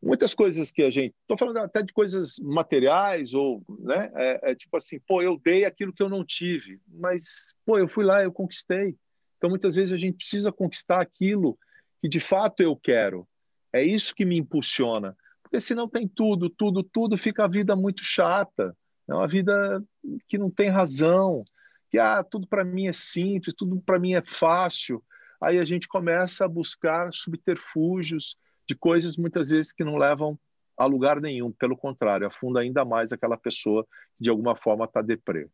muitas 0.03 0.35
coisas 0.35 0.71
que 0.71 0.83
a 0.83 0.91
gente. 0.91 1.15
Estou 1.23 1.37
falando 1.37 1.59
até 1.59 1.83
de 1.83 1.93
coisas 1.93 2.39
materiais, 2.39 3.35
ou, 3.35 3.63
né? 3.81 4.11
É, 4.15 4.51
é, 4.51 4.55
tipo 4.55 4.77
assim, 4.77 4.99
pô, 5.01 5.23
eu 5.23 5.41
dei 5.43 5.65
aquilo 5.65 5.93
que 5.93 6.03
eu 6.03 6.09
não 6.09 6.25
tive, 6.25 6.81
mas, 6.87 7.55
pô, 7.65 7.79
eu 7.79 7.89
fui 7.89 8.05
lá, 8.05 8.23
eu 8.23 8.33
conquistei. 8.33 8.97
Então, 9.37 9.51
muitas 9.51 9.77
vezes 9.77 9.93
a 9.93 9.99
gente 9.99 10.17
precisa 10.17 10.51
conquistar 10.51 11.01
aquilo 11.01 11.59
que 12.01 12.09
de 12.09 12.21
fato 12.21 12.61
eu 12.61 12.77
quero. 12.77 13.27
É 13.73 13.83
isso 13.83 14.15
que 14.15 14.25
me 14.25 14.37
impulsiona. 14.37 15.17
Porque 15.49 15.61
se 15.63 15.75
não 15.75 15.89
tem 15.89 16.07
tudo, 16.07 16.51
tudo, 16.51 16.83
tudo, 16.83 17.17
fica 17.17 17.45
a 17.45 17.49
vida 17.49 17.75
muito 17.75 18.05
chata. 18.05 18.77
É 19.09 19.15
uma 19.15 19.27
vida 19.27 19.83
que 20.29 20.37
não 20.37 20.51
tem 20.51 20.69
razão. 20.69 21.43
Que 21.91 21.99
ah, 21.99 22.23
tudo 22.23 22.47
para 22.47 22.63
mim 22.63 22.87
é 22.87 22.93
simples, 22.93 23.55
tudo 23.57 23.81
para 23.81 23.99
mim 23.99 24.13
é 24.13 24.23
fácil. 24.23 25.03
Aí 25.41 25.59
a 25.59 25.65
gente 25.65 25.89
começa 25.89 26.45
a 26.45 26.49
buscar 26.49 27.11
subterfúgios, 27.15 28.37
de 28.69 28.75
coisas 28.75 29.17
muitas 29.17 29.49
vezes 29.49 29.73
que 29.73 29.83
não 29.83 29.97
levam 29.97 30.39
a 30.77 30.85
lugar 30.85 31.19
nenhum, 31.21 31.51
pelo 31.51 31.77
contrário, 31.77 32.27
afunda 32.27 32.61
ainda 32.61 32.85
mais 32.85 33.11
aquela 33.11 33.37
pessoa 33.37 33.85
que 34.17 34.25
de 34.25 34.29
alguma 34.31 34.55
forma 34.55 34.85
está 34.85 35.01
deprê. 35.01 35.49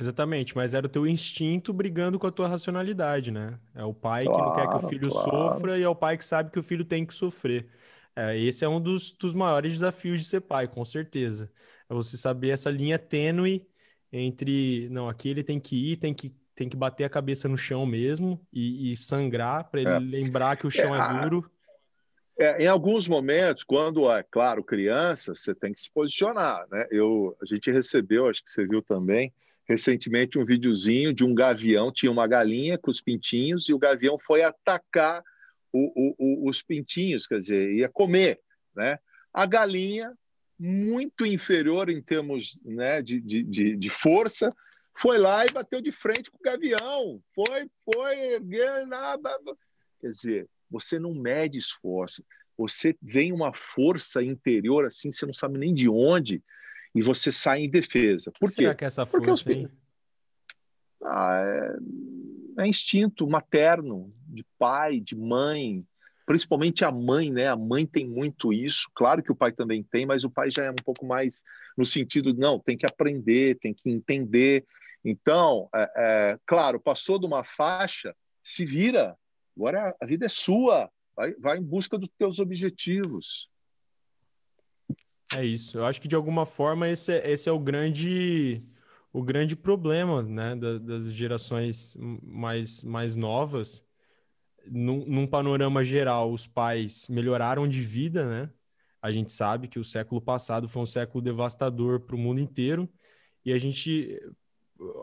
Exatamente, 0.00 0.56
mas 0.56 0.72
era 0.72 0.86
o 0.86 0.88
teu 0.88 1.06
instinto 1.06 1.72
brigando 1.72 2.18
com 2.18 2.26
a 2.26 2.32
tua 2.32 2.48
racionalidade, 2.48 3.30
né? 3.30 3.58
É 3.74 3.84
o 3.84 3.92
pai 3.92 4.24
claro, 4.24 4.38
que 4.38 4.48
não 4.48 4.54
quer 4.54 4.68
que 4.68 4.84
o 4.84 4.88
filho 4.88 5.10
claro. 5.10 5.30
sofra 5.30 5.78
e 5.78 5.82
é 5.82 5.88
o 5.88 5.94
pai 5.94 6.16
que 6.16 6.24
sabe 6.24 6.50
que 6.50 6.58
o 6.58 6.62
filho 6.62 6.84
tem 6.84 7.04
que 7.04 7.14
sofrer. 7.14 7.68
É, 8.14 8.38
esse 8.38 8.64
é 8.64 8.68
um 8.68 8.80
dos, 8.80 9.12
dos 9.12 9.34
maiores 9.34 9.72
desafios 9.72 10.20
de 10.20 10.26
ser 10.26 10.42
pai, 10.42 10.68
com 10.68 10.84
certeza. 10.84 11.50
É 11.88 11.94
você 11.94 12.16
saber 12.16 12.50
essa 12.50 12.70
linha 12.70 12.98
tênue 12.98 13.66
entre, 14.12 14.88
não, 14.90 15.08
aqui 15.08 15.28
ele 15.28 15.42
tem 15.42 15.58
que 15.58 15.92
ir, 15.92 15.96
tem 15.96 16.12
que, 16.12 16.34
tem 16.54 16.68
que 16.68 16.76
bater 16.76 17.04
a 17.04 17.10
cabeça 17.10 17.48
no 17.48 17.56
chão 17.56 17.86
mesmo 17.86 18.46
e, 18.52 18.92
e 18.92 18.96
sangrar 18.96 19.70
para 19.70 19.80
ele 19.80 19.90
é. 19.90 19.98
lembrar 19.98 20.56
que 20.56 20.66
o 20.66 20.70
chão 20.70 20.94
é, 20.94 20.98
é 20.98 21.20
duro. 21.20 21.50
É, 22.38 22.64
em 22.64 22.66
alguns 22.66 23.08
momentos, 23.08 23.64
quando 23.64 24.10
é 24.10 24.22
claro 24.22 24.64
criança, 24.64 25.34
você 25.34 25.54
tem 25.54 25.72
que 25.72 25.80
se 25.80 25.90
posicionar, 25.90 26.66
né? 26.70 26.86
Eu, 26.90 27.36
a 27.40 27.46
gente 27.46 27.70
recebeu, 27.70 28.28
acho 28.28 28.42
que 28.42 28.50
você 28.50 28.66
viu 28.66 28.82
também, 28.82 29.32
recentemente 29.66 30.38
um 30.38 30.44
videozinho 30.44 31.12
de 31.14 31.24
um 31.24 31.34
gavião, 31.34 31.92
tinha 31.92 32.10
uma 32.10 32.26
galinha 32.26 32.76
com 32.76 32.90
os 32.90 33.00
pintinhos 33.00 33.68
e 33.68 33.74
o 33.74 33.78
gavião 33.78 34.18
foi 34.18 34.42
atacar 34.42 35.22
o, 35.72 36.14
o, 36.18 36.48
os 36.48 36.62
pintinhos, 36.62 37.26
quer 37.26 37.38
dizer, 37.38 37.72
ia 37.72 37.88
comer, 37.88 38.40
né? 38.74 38.98
A 39.32 39.46
galinha, 39.46 40.12
muito 40.58 41.26
inferior 41.26 41.88
em 41.88 42.00
termos 42.00 42.58
né, 42.64 43.02
de, 43.02 43.20
de, 43.20 43.76
de, 43.76 43.90
força, 43.90 44.54
foi 44.94 45.18
lá 45.18 45.44
e 45.44 45.50
bateu 45.50 45.80
de 45.80 45.90
frente 45.90 46.30
com 46.30 46.36
o 46.36 46.42
gavião, 46.42 47.20
foi, 47.34 47.68
foi 47.84 48.34
erguer, 48.34 48.86
nada, 48.86 49.36
quer 50.00 50.08
dizer, 50.08 50.48
você 50.70 50.98
não 50.98 51.14
mede 51.14 51.58
esforço. 51.58 52.24
Você 52.56 52.96
vem 53.02 53.32
uma 53.32 53.52
força 53.52 54.22
interior 54.22 54.86
assim, 54.86 55.10
você 55.10 55.26
não 55.26 55.34
sabe 55.34 55.58
nem 55.58 55.74
de 55.74 55.88
onde, 55.88 56.42
e 56.94 57.02
você 57.02 57.32
sai 57.32 57.62
em 57.62 57.70
defesa. 57.70 58.30
Por 58.38 58.48
quê? 58.48 58.62
Será 58.62 58.74
que 58.74 58.84
é 58.84 58.86
essa 58.86 59.06
força, 59.06 59.32
os... 59.32 59.46
hein? 59.46 59.68
Ah, 61.02 61.42
é... 61.44 61.76
é 62.58 62.66
instinto 62.66 63.28
materno, 63.28 64.12
de 64.26 64.44
pai, 64.58 65.00
de 65.00 65.16
mãe, 65.16 65.84
principalmente 66.26 66.84
a 66.84 66.90
mãe, 66.90 67.30
né? 67.30 67.48
A 67.48 67.56
mãe 67.56 67.86
tem 67.86 68.06
muito 68.06 68.52
isso. 68.52 68.88
Claro 68.94 69.22
que 69.22 69.32
o 69.32 69.36
pai 69.36 69.52
também 69.52 69.82
tem, 69.82 70.06
mas 70.06 70.24
o 70.24 70.30
pai 70.30 70.50
já 70.50 70.64
é 70.64 70.70
um 70.70 70.76
pouco 70.84 71.04
mais 71.04 71.42
no 71.76 71.86
sentido, 71.86 72.34
não, 72.34 72.58
tem 72.58 72.76
que 72.76 72.86
aprender, 72.86 73.58
tem 73.58 73.72
que 73.72 73.90
entender. 73.90 74.64
Então, 75.04 75.68
é, 75.74 75.92
é, 75.96 76.38
claro, 76.46 76.78
passou 76.78 77.18
de 77.18 77.26
uma 77.26 77.42
faixa, 77.42 78.14
se 78.42 78.64
vira, 78.64 79.16
Agora 79.56 79.94
a 80.00 80.06
vida 80.06 80.26
é 80.26 80.28
sua. 80.28 80.90
Vai, 81.14 81.34
vai 81.34 81.58
em 81.58 81.62
busca 81.62 81.98
dos 81.98 82.08
teus 82.18 82.38
objetivos. 82.38 83.48
É 85.36 85.44
isso. 85.44 85.78
Eu 85.78 85.86
acho 85.86 86.00
que 86.00 86.08
de 86.08 86.16
alguma 86.16 86.46
forma 86.46 86.88
esse 86.88 87.12
é, 87.12 87.30
esse 87.30 87.48
é 87.48 87.52
o 87.52 87.58
grande 87.58 88.62
o 89.12 89.22
grande 89.22 89.54
problema, 89.54 90.22
né, 90.22 90.56
das, 90.56 90.80
das 90.80 91.12
gerações 91.12 91.96
mais 92.22 92.82
mais 92.84 93.16
novas. 93.16 93.84
Num, 94.66 95.04
num, 95.06 95.26
panorama 95.26 95.82
geral, 95.82 96.32
os 96.32 96.46
pais 96.46 97.08
melhoraram 97.08 97.66
de 97.66 97.80
vida, 97.80 98.28
né? 98.28 98.50
A 99.02 99.10
gente 99.10 99.32
sabe 99.32 99.66
que 99.66 99.78
o 99.78 99.84
século 99.84 100.20
passado 100.20 100.68
foi 100.68 100.82
um 100.82 100.86
século 100.86 101.20
devastador 101.20 102.00
para 102.00 102.14
o 102.14 102.18
mundo 102.18 102.40
inteiro 102.40 102.88
e 103.44 103.52
a 103.52 103.58
gente, 103.58 104.20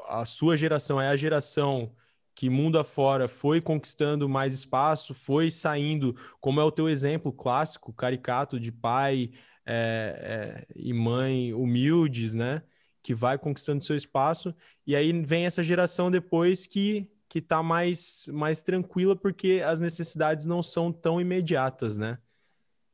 a 0.08 0.24
sua 0.26 0.56
geração 0.56 1.02
é 1.02 1.10
a 1.10 1.16
geração 1.16 1.94
que 2.34 2.50
mundo 2.50 2.80
afora 2.80 3.28
foi 3.28 3.60
conquistando 3.60 4.30
mais 4.30 4.54
espaço, 4.54 5.14
foi 5.14 5.52
saindo, 5.52 6.16
como 6.40 6.62
é 6.62 6.64
o 6.64 6.72
teu 6.72 6.88
exemplo 6.88 7.34
clássico, 7.34 7.92
caricato 7.92 8.58
de 8.58 8.72
pai 8.72 9.32
é, 9.66 10.66
é, 10.66 10.74
e 10.74 10.94
mãe 10.94 11.54
humildes, 11.54 12.36
né? 12.36 12.64
Que 13.02 13.14
vai 13.14 13.38
conquistando 13.38 13.84
seu 13.84 13.96
espaço, 13.96 14.54
e 14.86 14.96
aí 14.96 15.12
vem 15.24 15.46
essa 15.46 15.64
geração 15.64 16.12
depois 16.12 16.68
que 16.68 17.10
que 17.30 17.38
está 17.38 17.62
mais, 17.62 18.28
mais 18.34 18.64
tranquila 18.64 19.16
porque 19.16 19.62
as 19.64 19.80
necessidades 19.80 20.48
não 20.48 20.64
são 20.64 20.92
tão 20.92 21.22
imediatas, 21.22 21.96
né? 21.96 22.18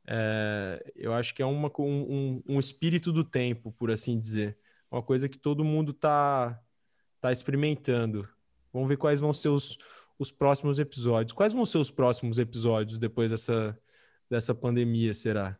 É, 0.06 0.92
eu 0.94 1.14
acho 1.14 1.34
que 1.34 1.42
é 1.42 1.46
uma, 1.46 1.72
um, 1.78 2.42
um 2.46 2.60
espírito 2.60 3.10
do 3.10 3.24
tempo, 3.24 3.72
por 3.72 3.90
assim 3.90 4.18
dizer. 4.18 4.58
Uma 4.90 5.02
coisa 5.02 5.26
que 5.26 5.38
todo 5.38 5.64
mundo 5.64 5.90
está 5.90 6.60
tá 7.18 7.32
experimentando. 7.32 8.28
Vamos 8.72 8.88
ver 8.88 8.98
quais 8.98 9.20
vão 9.20 9.32
ser 9.32 9.48
os, 9.48 9.78
os 10.18 10.30
próximos 10.30 10.78
episódios. 10.78 11.32
Quais 11.32 11.54
vão 11.54 11.64
ser 11.64 11.78
os 11.78 11.90
próximos 11.90 12.38
episódios 12.38 12.98
depois 12.98 13.30
dessa, 13.30 13.76
dessa 14.30 14.54
pandemia, 14.54 15.14
será? 15.14 15.58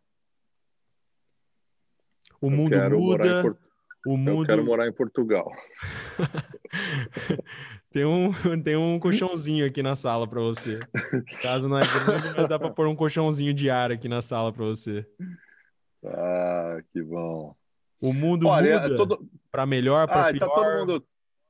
O 2.41 2.51
mundo 2.51 2.77
muda. 2.91 3.59
O 4.07 4.17
mundo... 4.17 4.43
Eu 4.43 4.47
quero 4.47 4.65
morar 4.65 4.87
em 4.87 4.93
Portugal. 4.93 5.51
tem, 7.91 8.05
um, 8.05 8.33
tem 8.63 8.77
um 8.77 8.99
colchãozinho 9.01 9.67
aqui 9.67 9.83
na 9.83 9.97
sala 9.97 10.29
para 10.29 10.41
você. 10.41 10.79
Caso 11.43 11.69
não 11.69 11.79
é 11.79 11.83
grande, 11.83 12.35
mas 12.37 12.49
dá 12.49 12.59
para 12.59 12.71
pôr 12.71 12.87
um 12.87 12.95
colchãozinho 12.95 13.53
de 13.53 13.69
ar 13.69 13.91
aqui 13.91 14.09
na 14.09 14.23
sala 14.23 14.53
para 14.53 14.65
você. 14.65 15.05
Ah, 16.09 16.79
que 16.93 17.03
bom. 17.03 17.55
O 18.01 18.13
mundo 18.13 18.47
Olha, 18.47 18.81
muda 18.81 18.97
todo... 18.97 19.29
para 19.51 19.67
melhor, 19.67 20.07
para 20.07 20.29
ah, 20.29 20.33
pior. 20.33 20.49
Tá 20.49 20.55
todo 20.55 20.79
mundo 20.79 21.07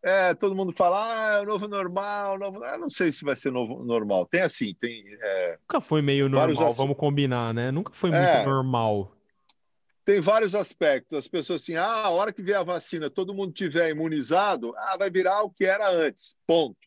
é, 0.07 0.35
todo 0.35 0.55
mundo 0.55 0.73
fala, 0.73 0.99
ah, 1.03 1.39
é 1.39 1.41
o 1.41 1.47
novo 1.47 1.67
normal, 1.67 2.39
novo... 2.39 2.65
Eu 2.65 2.79
não 2.79 2.89
sei 2.89 3.11
se 3.11 3.25
vai 3.25 3.35
ser 3.35 3.51
novo 3.51 3.83
normal. 3.85 4.25
Tem 4.27 4.41
assim, 4.41 4.73
tem. 4.81 5.03
É... 5.21 5.59
Nunca 5.63 5.81
foi 5.81 6.01
meio 6.01 6.29
normal, 6.29 6.73
vamos 6.75 6.97
combinar, 6.97 7.53
né? 7.53 7.73
Nunca 7.73 7.93
foi 7.93 8.11
muito 8.11 8.23
é, 8.23 8.47
normal. 8.47 9.16
Tem 10.07 10.21
vários 10.21 10.55
aspectos. 10.55 11.19
As 11.19 11.27
pessoas 11.27 11.63
assim, 11.63 11.75
ah, 11.75 11.85
a 11.85 12.11
hora 12.11 12.33
que 12.33 12.41
vier 12.41 12.57
a 12.57 12.63
vacina, 12.63 13.11
todo 13.11 13.35
mundo 13.35 13.53
tiver 13.53 13.91
imunizado, 13.91 14.73
ah, 14.77 14.97
vai 14.97 15.11
virar 15.11 15.43
o 15.43 15.51
que 15.51 15.65
era 15.65 15.91
antes. 15.91 16.37
Ponto. 16.47 16.79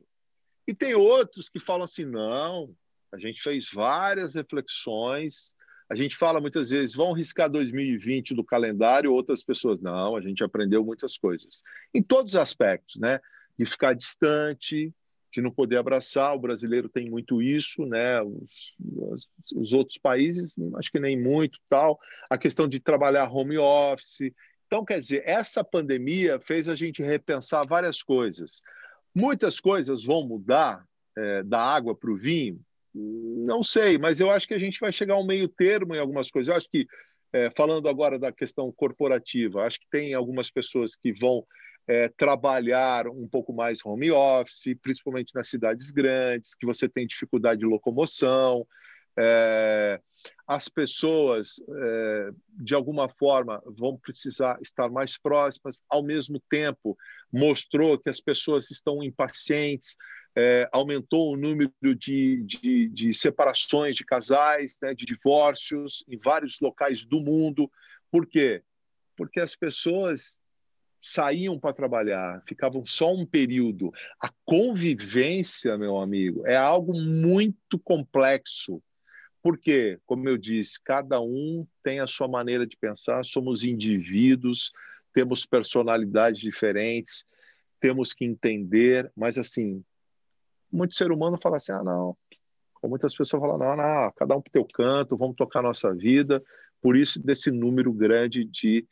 E 0.66 0.74
tem 0.74 0.96
outros 0.96 1.50
que 1.50 1.60
falam 1.60 1.84
assim, 1.84 2.06
não, 2.06 2.74
a 3.12 3.18
gente 3.20 3.42
fez 3.42 3.70
várias 3.74 4.36
reflexões, 4.36 5.54
a 5.92 5.96
gente 5.96 6.16
fala 6.16 6.40
muitas 6.40 6.70
vezes, 6.70 6.96
vão 6.96 7.12
riscar 7.12 7.50
2020 7.50 8.34
do 8.34 8.44
calendário, 8.44 9.12
outras 9.12 9.44
pessoas, 9.44 9.82
não, 9.82 10.16
a 10.16 10.22
gente 10.22 10.42
aprendeu 10.42 10.86
muitas 10.86 11.18
coisas. 11.18 11.62
Em 11.94 12.02
todos 12.02 12.36
os 12.36 12.40
aspectos, 12.40 12.96
né? 13.02 13.20
De 13.58 13.66
ficar 13.66 13.94
distante, 13.94 14.94
de 15.32 15.42
não 15.42 15.52
poder 15.52 15.78
abraçar, 15.78 16.36
o 16.36 16.40
brasileiro 16.40 16.90
tem 16.90 17.10
muito 17.10 17.42
isso, 17.42 17.86
né? 17.86 18.22
Os, 18.22 19.28
os, 19.56 19.74
outros 19.74 19.98
países, 19.98 20.56
acho 20.76 20.92
que 20.92 21.00
nem 21.00 21.20
muito, 21.20 21.60
tal. 21.70 22.00
A 22.30 22.38
questão 22.38 22.68
de 22.68 22.80
trabalhar 22.80 23.32
home 23.32 23.58
office. 23.58 24.32
Então, 24.66 24.84
quer 24.84 25.00
dizer, 25.00 25.24
essa 25.26 25.64
pandemia 25.64 26.40
fez 26.40 26.68
a 26.68 26.76
gente 26.76 27.04
repensar 27.04 27.68
várias 27.68 28.02
coisas. 28.02 28.62
Muitas 29.14 29.60
coisas 29.60 30.04
vão 30.04 30.28
mudar 30.28 30.86
é, 31.18 31.44
da 31.44 31.60
água 31.60 31.96
para 31.96 32.12
o 32.12 32.18
vinho, 32.18 32.60
não 32.94 33.62
sei, 33.62 33.98
mas 33.98 34.20
eu 34.20 34.32
acho 34.32 34.48
que 34.48 34.54
a 34.54 34.60
gente 34.60 34.80
vai 34.80 34.92
chegar 34.92 35.16
a 35.16 35.20
um 35.20 35.26
meio 35.26 35.48
termo 35.48 35.96
em 35.96 36.00
algumas 36.00 36.32
coisas. 36.32 36.50
Eu 36.50 36.58
acho 36.58 36.70
que, 36.70 36.88
é, 37.32 37.50
falando 37.56 37.88
agora 37.88 38.18
da 38.18 38.32
questão 38.32 38.72
corporativa, 38.72 39.64
acho 39.64 39.80
que 39.80 39.88
tem 39.92 40.14
algumas 40.14 40.50
pessoas 40.50 40.96
que 40.96 41.14
vão 41.14 41.46
é, 41.90 42.08
trabalhar 42.08 43.08
um 43.08 43.28
pouco 43.28 43.52
mais 43.52 43.84
home 43.84 44.12
office, 44.12 44.78
principalmente 44.80 45.34
nas 45.34 45.50
cidades 45.50 45.90
grandes, 45.90 46.54
que 46.54 46.64
você 46.64 46.88
tem 46.88 47.08
dificuldade 47.08 47.62
de 47.62 47.66
locomoção. 47.66 48.66
É, 49.18 50.00
as 50.48 50.70
pessoas, 50.70 51.60
é, 51.68 52.30
de 52.62 52.76
alguma 52.76 53.10
forma, 53.10 53.60
vão 53.66 53.98
precisar 53.98 54.60
estar 54.62 54.88
mais 54.88 55.18
próximas, 55.18 55.82
ao 55.90 56.04
mesmo 56.04 56.40
tempo, 56.48 56.96
mostrou 57.34 57.98
que 57.98 58.10
as 58.10 58.22
pessoas 58.22 58.70
estão 58.70 59.02
impacientes, 59.04 59.96
é, 60.36 60.70
aumentou 60.72 61.34
o 61.34 61.38
número 61.38 61.74
de, 61.82 62.44
de, 62.44 62.88
de 62.90 63.14
separações 63.16 63.96
de 63.96 64.06
casais, 64.06 64.76
né, 64.80 64.94
de 64.94 65.08
divórcios 65.08 66.04
em 66.08 66.20
vários 66.20 66.60
locais 66.60 67.04
do 67.04 67.20
mundo. 67.20 67.68
Por 68.12 68.28
quê? 68.28 68.62
Porque 69.18 69.40
as 69.40 69.56
pessoas 69.56 70.40
saíam 71.00 71.60
para 71.60 71.74
trabalhar, 71.74 72.44
ficavam 72.48 72.86
só 72.86 73.14
um 73.14 73.26
período. 73.26 73.92
A 74.20 74.30
convivência, 74.46 75.78
meu 75.78 75.98
amigo, 75.98 76.46
é 76.46 76.56
algo 76.56 76.94
muito 76.94 77.80
complexo 77.80 78.82
porque, 79.42 80.00
como 80.06 80.28
eu 80.28 80.38
disse, 80.38 80.80
cada 80.84 81.22
um 81.22 81.66
tem 81.84 82.00
a 82.00 82.08
sua 82.08 82.28
maneira 82.28 82.68
de 82.68 82.76
pensar, 82.76 83.24
somos 83.24 83.64
indivíduos, 83.64 84.72
temos 85.14 85.46
personalidades 85.46 86.42
diferentes, 86.42 87.26
temos 87.80 88.14
que 88.14 88.26
entender, 88.26 89.12
mas 89.16 89.38
assim, 89.38 89.84
muito 90.72 90.96
ser 90.96 91.12
humano 91.12 91.38
fala 91.42 91.58
assim: 91.58 91.72
ah, 91.72 91.84
não. 91.84 92.18
Ou 92.82 92.90
muitas 92.90 93.16
pessoas 93.16 93.42
falam: 93.42 93.58
não, 93.58 93.76
não, 93.76 94.12
cada 94.12 94.36
um 94.36 94.42
para 94.42 94.50
o 94.50 94.52
teu 94.52 94.66
canto, 94.66 95.18
vamos 95.18 95.36
tocar 95.36 95.62
nossa 95.62 95.94
vida. 95.94 96.44
Por 96.82 96.96
isso, 96.96 97.22
desse 97.22 97.50
número 97.50 97.92
grande 97.94 98.44
de, 98.44 98.86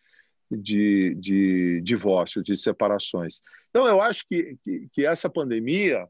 de, 0.49 1.15
de 1.19 1.81
divórcios, 1.81 2.43
de 2.43 2.57
separações. 2.57 3.41
Então, 3.69 3.87
eu 3.87 4.01
acho 4.01 4.25
que, 4.27 4.57
que, 4.63 4.87
que 4.91 5.05
essa 5.05 5.29
pandemia 5.29 6.07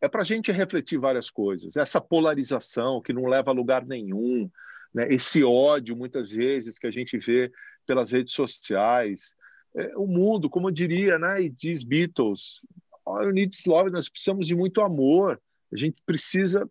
é 0.00 0.08
para 0.08 0.22
a 0.22 0.24
gente 0.24 0.50
refletir 0.50 0.98
várias 0.98 1.30
coisas. 1.30 1.76
Essa 1.76 2.00
polarização 2.00 3.00
que 3.00 3.12
não 3.12 3.26
leva 3.26 3.50
a 3.50 3.54
lugar 3.54 3.86
nenhum, 3.86 4.50
né? 4.92 5.06
esse 5.08 5.42
ódio, 5.44 5.96
muitas 5.96 6.30
vezes, 6.30 6.78
que 6.78 6.86
a 6.86 6.90
gente 6.90 7.16
vê 7.18 7.50
pelas 7.86 8.10
redes 8.10 8.34
sociais. 8.34 9.34
É, 9.74 9.96
o 9.96 10.06
mundo, 10.06 10.50
como 10.50 10.68
eu 10.68 10.72
diria, 10.72 11.18
né? 11.18 11.42
e 11.42 11.48
diz 11.48 11.82
Beatles, 11.82 12.60
All 13.04 13.22
you 13.24 13.48
love, 13.66 13.90
nós 13.90 14.08
precisamos 14.08 14.46
de 14.46 14.54
muito 14.54 14.80
amor. 14.80 15.40
A 15.72 15.76
gente 15.76 16.00
precisa, 16.04 16.68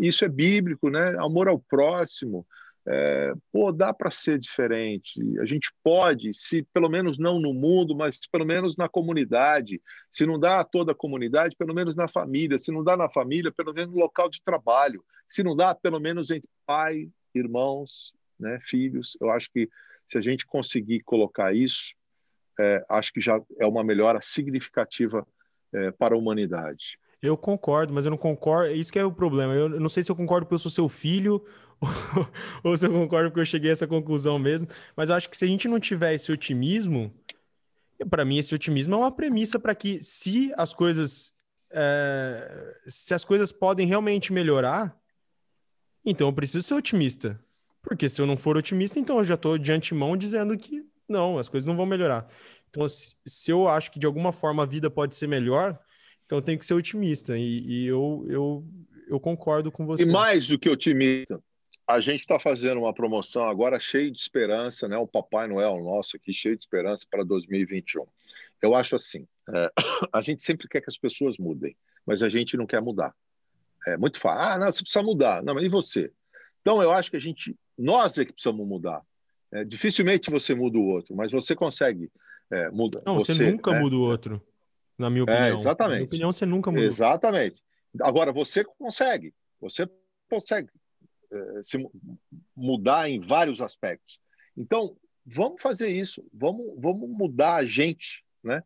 isso 0.00 0.24
é 0.24 0.28
bíblico, 0.28 0.88
né? 0.90 1.16
amor 1.18 1.48
ao 1.48 1.58
próximo, 1.58 2.46
é, 2.88 3.32
pô, 3.52 3.72
dá 3.72 3.92
para 3.92 4.10
ser 4.10 4.38
diferente. 4.38 5.20
A 5.40 5.44
gente 5.44 5.72
pode, 5.82 6.32
se 6.32 6.62
pelo 6.72 6.88
menos 6.88 7.18
não 7.18 7.40
no 7.40 7.52
mundo, 7.52 7.96
mas 7.96 8.18
pelo 8.30 8.46
menos 8.46 8.76
na 8.76 8.88
comunidade. 8.88 9.82
Se 10.10 10.24
não 10.24 10.38
dá 10.38 10.60
a 10.60 10.64
toda 10.64 10.92
a 10.92 10.94
comunidade, 10.94 11.56
pelo 11.56 11.74
menos 11.74 11.96
na 11.96 12.06
família. 12.06 12.58
Se 12.58 12.70
não 12.70 12.84
dá 12.84 12.96
na 12.96 13.10
família, 13.10 13.50
pelo 13.50 13.74
menos 13.74 13.92
no 13.92 14.00
local 14.00 14.30
de 14.30 14.40
trabalho. 14.40 15.04
Se 15.28 15.42
não 15.42 15.56
dá, 15.56 15.74
pelo 15.74 15.98
menos 15.98 16.30
entre 16.30 16.48
pai, 16.64 17.08
irmãos, 17.34 18.12
né, 18.38 18.60
filhos. 18.62 19.16
Eu 19.20 19.30
acho 19.30 19.50
que 19.50 19.68
se 20.06 20.16
a 20.16 20.20
gente 20.20 20.46
conseguir 20.46 21.00
colocar 21.00 21.52
isso, 21.52 21.92
é, 22.58 22.84
acho 22.88 23.12
que 23.12 23.20
já 23.20 23.40
é 23.58 23.66
uma 23.66 23.82
melhora 23.82 24.20
significativa 24.22 25.26
é, 25.74 25.90
para 25.90 26.14
a 26.14 26.18
humanidade. 26.18 26.98
Eu 27.20 27.36
concordo, 27.36 27.92
mas 27.92 28.04
eu 28.04 28.10
não 28.10 28.18
concordo. 28.18 28.72
Isso 28.72 28.92
que 28.92 28.98
é 28.98 29.04
o 29.04 29.12
problema. 29.12 29.54
Eu 29.54 29.68
não 29.80 29.88
sei 29.88 30.02
se 30.02 30.10
eu 30.12 30.16
concordo 30.16 30.46
porque 30.46 30.54
eu 30.54 30.58
sou 30.58 30.70
seu 30.70 30.88
filho 30.88 31.44
ou 32.64 32.76
se 32.76 32.86
eu 32.86 32.90
concordo 32.90 33.30
porque 33.30 33.40
eu 33.40 33.46
cheguei 33.46 33.70
a 33.70 33.72
essa 33.72 33.86
conclusão 33.86 34.38
mesmo. 34.38 34.68
Mas 34.96 35.08
eu 35.08 35.14
acho 35.14 35.28
que 35.28 35.36
se 35.36 35.44
a 35.44 35.48
gente 35.48 35.68
não 35.68 35.78
tiver 35.78 36.14
esse 36.14 36.30
otimismo, 36.32 37.12
para 38.10 38.24
mim 38.24 38.38
esse 38.38 38.54
otimismo 38.54 38.94
é 38.94 38.98
uma 38.98 39.12
premissa 39.12 39.58
para 39.58 39.74
que 39.74 40.02
se 40.02 40.52
as 40.56 40.74
coisas 40.74 41.34
é, 41.70 42.74
se 42.86 43.12
as 43.12 43.24
coisas 43.24 43.52
podem 43.52 43.86
realmente 43.86 44.32
melhorar, 44.32 44.96
então 46.04 46.28
eu 46.28 46.32
preciso 46.32 46.62
ser 46.62 46.74
otimista. 46.74 47.40
Porque 47.82 48.08
se 48.08 48.20
eu 48.20 48.26
não 48.26 48.36
for 48.36 48.56
otimista, 48.56 48.98
então 48.98 49.18
eu 49.18 49.24
já 49.24 49.34
estou 49.34 49.56
de 49.58 49.70
antemão 49.72 50.16
dizendo 50.16 50.56
que 50.56 50.84
não, 51.08 51.38
as 51.38 51.48
coisas 51.48 51.66
não 51.66 51.76
vão 51.76 51.86
melhorar. 51.86 52.28
Então, 52.68 52.86
se, 52.88 53.50
eu 53.50 53.68
acho 53.68 53.92
que 53.92 53.98
de 53.98 54.06
alguma 54.06 54.32
forma 54.32 54.62
a 54.62 54.66
vida 54.66 54.90
pode 54.90 55.14
ser 55.14 55.28
melhor, 55.28 55.78
então 56.24 56.38
eu 56.38 56.42
tenho 56.42 56.58
que 56.58 56.66
ser 56.66 56.74
otimista. 56.74 57.38
E, 57.38 57.60
e 57.60 57.86
eu, 57.86 58.26
eu, 58.28 58.66
eu 59.08 59.20
concordo 59.20 59.70
com 59.70 59.86
você. 59.86 60.02
E 60.02 60.06
mais 60.06 60.46
do 60.46 60.58
que 60.58 60.68
otimista, 60.68 61.40
a 61.86 62.00
gente 62.00 62.20
está 62.20 62.38
fazendo 62.38 62.80
uma 62.80 62.92
promoção 62.92 63.48
agora 63.48 63.78
cheio 63.78 64.10
de 64.10 64.20
esperança, 64.20 64.88
né? 64.88 64.96
O 64.96 65.06
Papai 65.06 65.46
Noel 65.46 65.82
nosso 65.82 66.16
aqui 66.16 66.32
cheio 66.32 66.56
de 66.56 66.64
esperança 66.64 67.06
para 67.08 67.22
2021. 67.22 68.04
Eu 68.60 68.74
acho 68.74 68.96
assim, 68.96 69.26
é, 69.54 69.70
a 70.12 70.20
gente 70.20 70.42
sempre 70.42 70.68
quer 70.68 70.80
que 70.80 70.90
as 70.90 70.98
pessoas 70.98 71.38
mudem, 71.38 71.76
mas 72.04 72.22
a 72.22 72.28
gente 72.28 72.56
não 72.56 72.66
quer 72.66 72.82
mudar. 72.82 73.14
É 73.86 73.96
muito 73.96 74.18
fácil. 74.18 74.40
Ah, 74.40 74.58
não, 74.58 74.72
você 74.72 74.82
precisa 74.82 75.04
mudar. 75.04 75.42
Não, 75.44 75.54
mas 75.54 75.64
e 75.64 75.68
você? 75.68 76.10
Então 76.60 76.82
eu 76.82 76.90
acho 76.90 77.08
que 77.08 77.16
a 77.16 77.20
gente, 77.20 77.56
nós 77.78 78.18
é 78.18 78.24
que 78.24 78.32
precisamos 78.32 78.66
mudar. 78.66 79.00
É, 79.52 79.64
dificilmente 79.64 80.28
você 80.28 80.56
muda 80.56 80.76
o 80.76 80.86
outro, 80.88 81.14
mas 81.14 81.30
você 81.30 81.54
consegue 81.54 82.10
é, 82.50 82.68
mudar. 82.70 83.00
Não, 83.06 83.14
você, 83.14 83.32
você 83.32 83.48
nunca 83.48 83.70
né? 83.70 83.78
muda 83.78 83.94
o 83.94 84.00
outro, 84.00 84.42
na 84.98 85.08
minha 85.08 85.20
é, 85.20 85.22
opinião. 85.22 85.44
É, 85.44 85.54
exatamente. 85.54 85.90
Na 85.90 85.96
minha 85.98 86.06
opinião, 86.06 86.32
você 86.32 86.44
nunca 86.44 86.72
muda. 86.72 86.82
Exatamente. 86.84 87.62
Agora 88.00 88.32
você 88.32 88.64
consegue. 88.64 89.32
Você 89.60 89.88
consegue 90.28 90.68
se 91.62 91.78
mudar 92.54 93.08
em 93.08 93.20
vários 93.20 93.60
aspectos. 93.60 94.20
Então, 94.56 94.96
vamos 95.24 95.60
fazer 95.60 95.88
isso, 95.88 96.24
vamos, 96.32 96.74
vamos 96.78 97.08
mudar 97.10 97.56
a 97.56 97.64
gente, 97.64 98.24
né? 98.42 98.62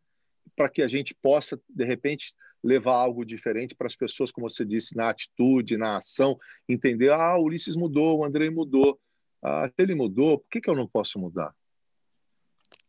Para 0.54 0.68
que 0.68 0.82
a 0.82 0.88
gente 0.88 1.14
possa, 1.14 1.60
de 1.68 1.84
repente, 1.84 2.34
levar 2.62 2.94
algo 2.94 3.24
diferente 3.24 3.74
para 3.74 3.86
as 3.86 3.96
pessoas, 3.96 4.30
como 4.30 4.48
você 4.48 4.64
disse, 4.64 4.94
na 4.94 5.08
atitude, 5.08 5.76
na 5.76 5.96
ação, 5.96 6.38
entender: 6.68 7.10
ah, 7.10 7.36
o 7.36 7.44
Ulisses 7.44 7.76
mudou, 7.76 8.18
o 8.18 8.24
André 8.24 8.50
mudou. 8.50 9.00
Ah, 9.42 9.70
ele 9.78 9.94
mudou, 9.94 10.38
por 10.38 10.48
que, 10.50 10.60
que 10.60 10.68
eu 10.68 10.76
não 10.76 10.86
posso 10.86 11.18
mudar? 11.18 11.54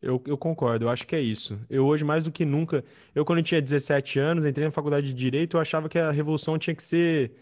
Eu, 0.00 0.22
eu, 0.26 0.36
concordo, 0.36 0.84
eu 0.84 0.90
acho 0.90 1.06
que 1.06 1.16
é 1.16 1.20
isso. 1.20 1.58
Eu 1.70 1.86
hoje, 1.86 2.04
mais 2.04 2.24
do 2.24 2.32
que 2.32 2.44
nunca, 2.44 2.84
eu 3.14 3.24
quando 3.24 3.38
eu 3.38 3.44
tinha 3.44 3.62
17 3.62 4.18
anos, 4.18 4.44
entrei 4.44 4.66
na 4.66 4.72
faculdade 4.72 5.06
de 5.06 5.14
Direito, 5.14 5.56
eu 5.56 5.60
achava 5.60 5.88
que 5.88 5.98
a 5.98 6.10
revolução 6.10 6.58
tinha 6.58 6.74
que 6.74 6.82
ser 6.82 7.32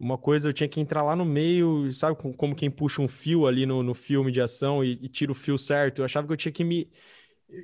uma 0.00 0.16
coisa, 0.16 0.48
eu 0.48 0.52
tinha 0.52 0.68
que 0.68 0.80
entrar 0.80 1.02
lá 1.02 1.14
no 1.14 1.26
meio, 1.26 1.92
sabe, 1.92 2.16
como 2.16 2.56
quem 2.56 2.70
puxa 2.70 3.02
um 3.02 3.06
fio 3.06 3.46
ali 3.46 3.66
no, 3.66 3.82
no 3.82 3.92
filme 3.92 4.32
de 4.32 4.40
ação 4.40 4.82
e, 4.82 4.92
e, 5.02 5.08
tira 5.10 5.30
o 5.30 5.34
fio 5.34 5.58
certo. 5.58 5.98
Eu 6.00 6.06
achava 6.06 6.26
que 6.26 6.32
eu 6.32 6.38
tinha 6.38 6.50
que 6.50 6.64
me 6.64 6.90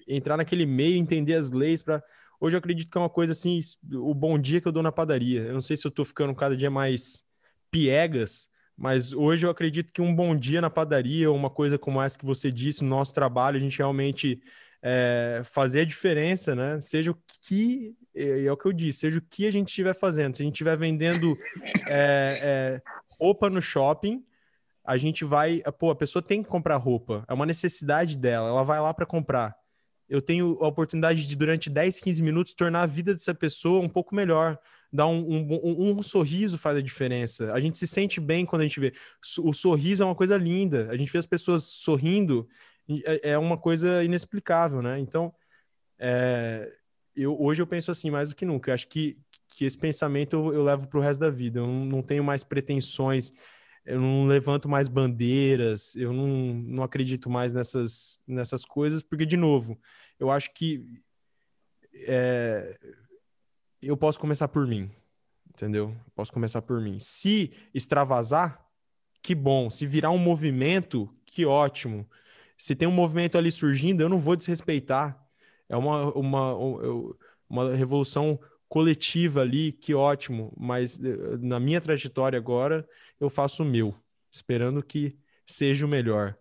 entrar 0.07 0.37
naquele 0.37 0.67
meio, 0.67 0.99
entender 0.99 1.33
as 1.33 1.51
leis 1.51 1.83
para. 1.83 2.05
Hoje 2.39 2.55
eu 2.55 2.59
acredito 2.59 2.91
que 2.91 2.99
é 2.99 3.01
uma 3.01 3.09
coisa 3.09 3.33
assim, 3.33 3.59
o 3.91 4.15
bom 4.15 4.39
dia 4.39 4.61
que 4.61 4.69
eu 4.69 4.73
dou 4.73 4.83
na 4.83 4.93
padaria. 4.93 5.41
Eu 5.45 5.55
não 5.55 5.63
sei 5.63 5.79
se 5.79 5.87
eu 5.87 5.91
tô 5.91 6.05
ficando 6.05 6.35
cada 6.35 6.55
dia 6.55 6.71
mais 6.71 7.25
piegas, 7.71 8.49
mas 8.77 9.15
hoje 9.15 9.47
eu 9.47 9.51
acredito 9.51 9.91
que 9.91 10.03
um 10.03 10.15
bom 10.15 10.37
dia 10.37 10.61
na 10.61 10.69
padaria, 10.69 11.33
uma 11.33 11.49
coisa 11.49 11.79
como 11.79 12.03
essa 12.03 12.19
que 12.19 12.27
você 12.27 12.53
disse, 12.53 12.85
no 12.85 12.91
nosso 12.91 13.15
trabalho, 13.15 13.57
a 13.57 13.61
gente 13.61 13.79
realmente 13.79 14.43
é, 14.89 15.43
fazer 15.45 15.81
a 15.81 15.85
diferença, 15.85 16.55
né? 16.55 16.81
Seja 16.81 17.11
o 17.11 17.19
que 17.43 17.93
e 18.15 18.47
é 18.47 18.53
o 18.53 18.57
que 18.57 18.67
eu 18.67 18.73
disse, 18.73 19.01
seja 19.01 19.19
o 19.19 19.23
que 19.23 19.45
a 19.45 19.51
gente 19.51 19.69
estiver 19.69 19.95
fazendo, 19.95 20.37
se 20.37 20.43
a 20.43 20.45
gente 20.45 20.55
estiver 20.55 20.77
vendendo 20.77 21.37
é, 21.91 22.39
é, 22.41 22.83
roupa 23.21 23.51
no 23.51 23.61
shopping, 23.61 24.25
a 24.85 24.97
gente 24.97 25.25
vai, 25.25 25.61
pô, 25.77 25.91
a 25.91 25.97
pessoa 25.97 26.23
tem 26.23 26.41
que 26.41 26.49
comprar 26.49 26.77
roupa, 26.77 27.25
é 27.29 27.35
uma 27.35 27.45
necessidade 27.45 28.17
dela, 28.17 28.49
ela 28.49 28.63
vai 28.63 28.81
lá 28.81 28.95
para 28.95 29.05
comprar. 29.05 29.57
Eu 30.09 30.23
tenho 30.23 30.57
a 30.61 30.69
oportunidade 30.69 31.27
de, 31.27 31.35
durante 31.35 31.69
10, 31.69 31.99
15 31.99 32.23
minutos, 32.23 32.55
tornar 32.55 32.83
a 32.83 32.87
vida 32.87 33.13
dessa 33.13 33.35
pessoa 33.35 33.83
um 33.83 33.89
pouco 33.89 34.15
melhor. 34.15 34.57
Dar 34.93 35.09
um, 35.09 35.19
um, 35.19 35.61
um, 35.65 35.99
um 35.99 36.03
sorriso 36.03 36.57
faz 36.57 36.77
a 36.77 36.81
diferença. 36.81 37.53
A 37.53 37.59
gente 37.59 37.77
se 37.77 37.89
sente 37.89 38.21
bem 38.21 38.47
quando 38.47 38.63
a 38.63 38.65
gente 38.65 38.79
vê. 38.79 38.93
O 39.41 39.53
sorriso 39.53 40.05
é 40.05 40.07
uma 40.07 40.15
coisa 40.15 40.37
linda. 40.37 40.89
A 40.93 40.97
gente 40.97 41.11
vê 41.11 41.19
as 41.19 41.27
pessoas 41.27 41.65
sorrindo, 41.65 42.49
é, 43.05 43.31
é 43.31 43.39
uma 43.39 43.59
coisa 43.59 44.03
inexplicável, 44.05 44.83
né? 44.83 44.99
Então, 44.99 45.35
é, 45.99 46.73
eu, 47.15 47.41
hoje 47.41 47.63
eu 47.63 47.67
penso 47.67 47.91
assim 47.91 48.11
mais 48.11 48.29
do 48.29 48.37
que 48.37 48.45
nunca. 48.45 48.71
Eu 48.71 48.75
acho 48.75 48.89
que, 48.89 49.19
que 49.49 49.65
esse 49.65 49.79
pensamento 49.79 50.35
eu, 50.35 50.53
eu 50.53 50.65
levo 50.65 50.89
para 50.89 50.99
o 50.99 51.03
resto 51.03 51.21
da 51.21 51.31
vida. 51.31 51.61
Eu 51.61 51.67
não, 51.67 51.85
não, 51.85 52.03
tenho 52.03 52.23
mais 52.23 52.45
pretensões, 52.45 53.33
eu 53.85 54.01
não 54.01 54.27
levanto 54.27 54.69
mais 54.69 54.89
bandeiras, 54.89 55.95
eu 55.97 56.13
não, 56.13 56.27
não 56.27 56.83
acredito 56.83 57.31
mais 57.31 57.53
nessas, 57.53 58.23
nessas 58.27 58.65
coisas, 58.65 59.03
porque, 59.03 59.27
de 59.27 59.37
novo, 59.37 59.79
eu 60.19 60.31
acho 60.31 60.53
que 60.53 61.03
é, 61.93 62.79
eu 63.83 63.97
posso 63.97 64.19
começar 64.19 64.49
por 64.49 64.67
mim, 64.67 64.91
entendeu? 65.49 65.97
posso 66.15 66.33
começar 66.33 66.63
por 66.63 66.81
mim. 66.81 66.99
Se 66.99 67.53
extravasar, 67.73 68.65
que 69.23 69.35
bom. 69.35 69.71
Se 69.71 69.87
virar 69.87 70.11
um 70.11 70.19
movimento, 70.19 71.13
que 71.25 71.45
ótimo. 71.45 72.09
Se 72.59 72.75
tem 72.75 72.89
um 72.89 72.93
movimento 72.93 73.37
ali 73.37 73.53
surgindo, 73.53 74.03
eu 74.03 74.09
não 74.09 74.19
vou 74.19 74.37
desrespeitar 74.37 75.27
é 75.69 75.77
uma, 75.77 76.13
uma, 76.13 76.55
uma 77.49 77.75
revolução 77.75 78.39
coletiva 78.69 79.41
ali, 79.41 79.73
que 79.73 79.95
ótimo, 79.95 80.53
mas 80.57 81.03
eh, 81.03 81.37
na 81.41 81.61
minha 81.61 81.81
trajetória 81.81 82.39
agora 82.39 82.89
eu 83.21 83.31
faço 83.31 83.63
o 83.63 83.67
meu, 83.67 83.95
esperando 84.31 84.83
que 84.83 85.17
seja 85.45 85.87
o 85.87 85.89
melhor. 85.89 86.37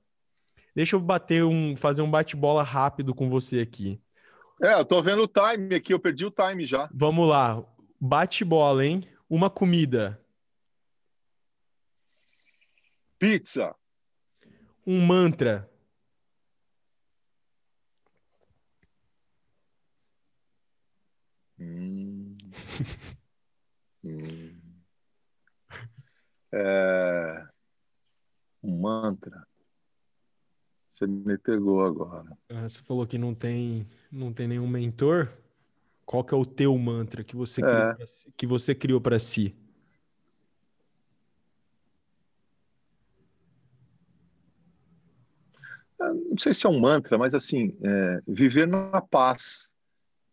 Deixa 0.76 0.96
eu 0.96 1.00
bater 1.00 1.44
um, 1.44 1.76
fazer 1.76 2.02
um 2.02 2.10
bate-bola 2.10 2.64
rápido 2.64 3.14
com 3.14 3.30
você 3.30 3.60
aqui. 3.60 4.02
É, 4.62 4.74
eu 4.80 4.86
tô 4.86 5.02
vendo 5.02 5.24
o 5.24 5.28
time 5.28 5.76
aqui, 5.76 5.94
eu 5.94 6.00
perdi 6.00 6.26
o 6.26 6.32
time 6.32 6.66
já. 6.66 6.90
Vamos 6.94 7.28
lá, 7.28 7.64
bate-bola, 8.00 8.86
hein? 8.86 9.04
Uma 9.30 9.50
comida. 9.50 10.20
Pizza. 13.18 13.74
Um 14.86 15.06
mantra. 15.06 15.70
Hum. 21.60 22.38
hum. 24.04 24.60
É... 26.54 27.48
Um 28.64 28.80
mantra. 28.82 29.46
Você 30.92 31.06
me 31.06 31.38
pegou 31.38 31.84
agora. 31.86 32.38
Ah, 32.50 32.68
você 32.68 32.82
falou 32.82 33.06
que 33.06 33.18
não 33.18 33.36
tem, 33.36 33.88
não 34.12 34.32
tem 34.32 34.48
nenhum 34.48 34.68
mentor. 34.68 35.32
Qual 36.06 36.24
que 36.24 36.34
é 36.34 36.38
o 36.38 36.46
teu 36.46 36.78
mantra 36.78 37.24
que 37.24 37.36
você 37.36 37.62
É. 37.62 37.94
criou 37.94 38.08
si- 38.08 38.32
que 38.38 38.48
você 38.48 38.76
criou 38.76 39.02
para 39.02 39.20
si? 39.20 39.56
não 46.00 46.38
sei 46.38 46.54
se 46.54 46.66
é 46.68 46.70
um 46.70 46.80
mantra, 46.80 47.18
mas 47.18 47.34
assim, 47.34 47.76
é, 47.84 48.22
viver 48.28 48.68
na 48.68 49.02
paz, 49.02 49.72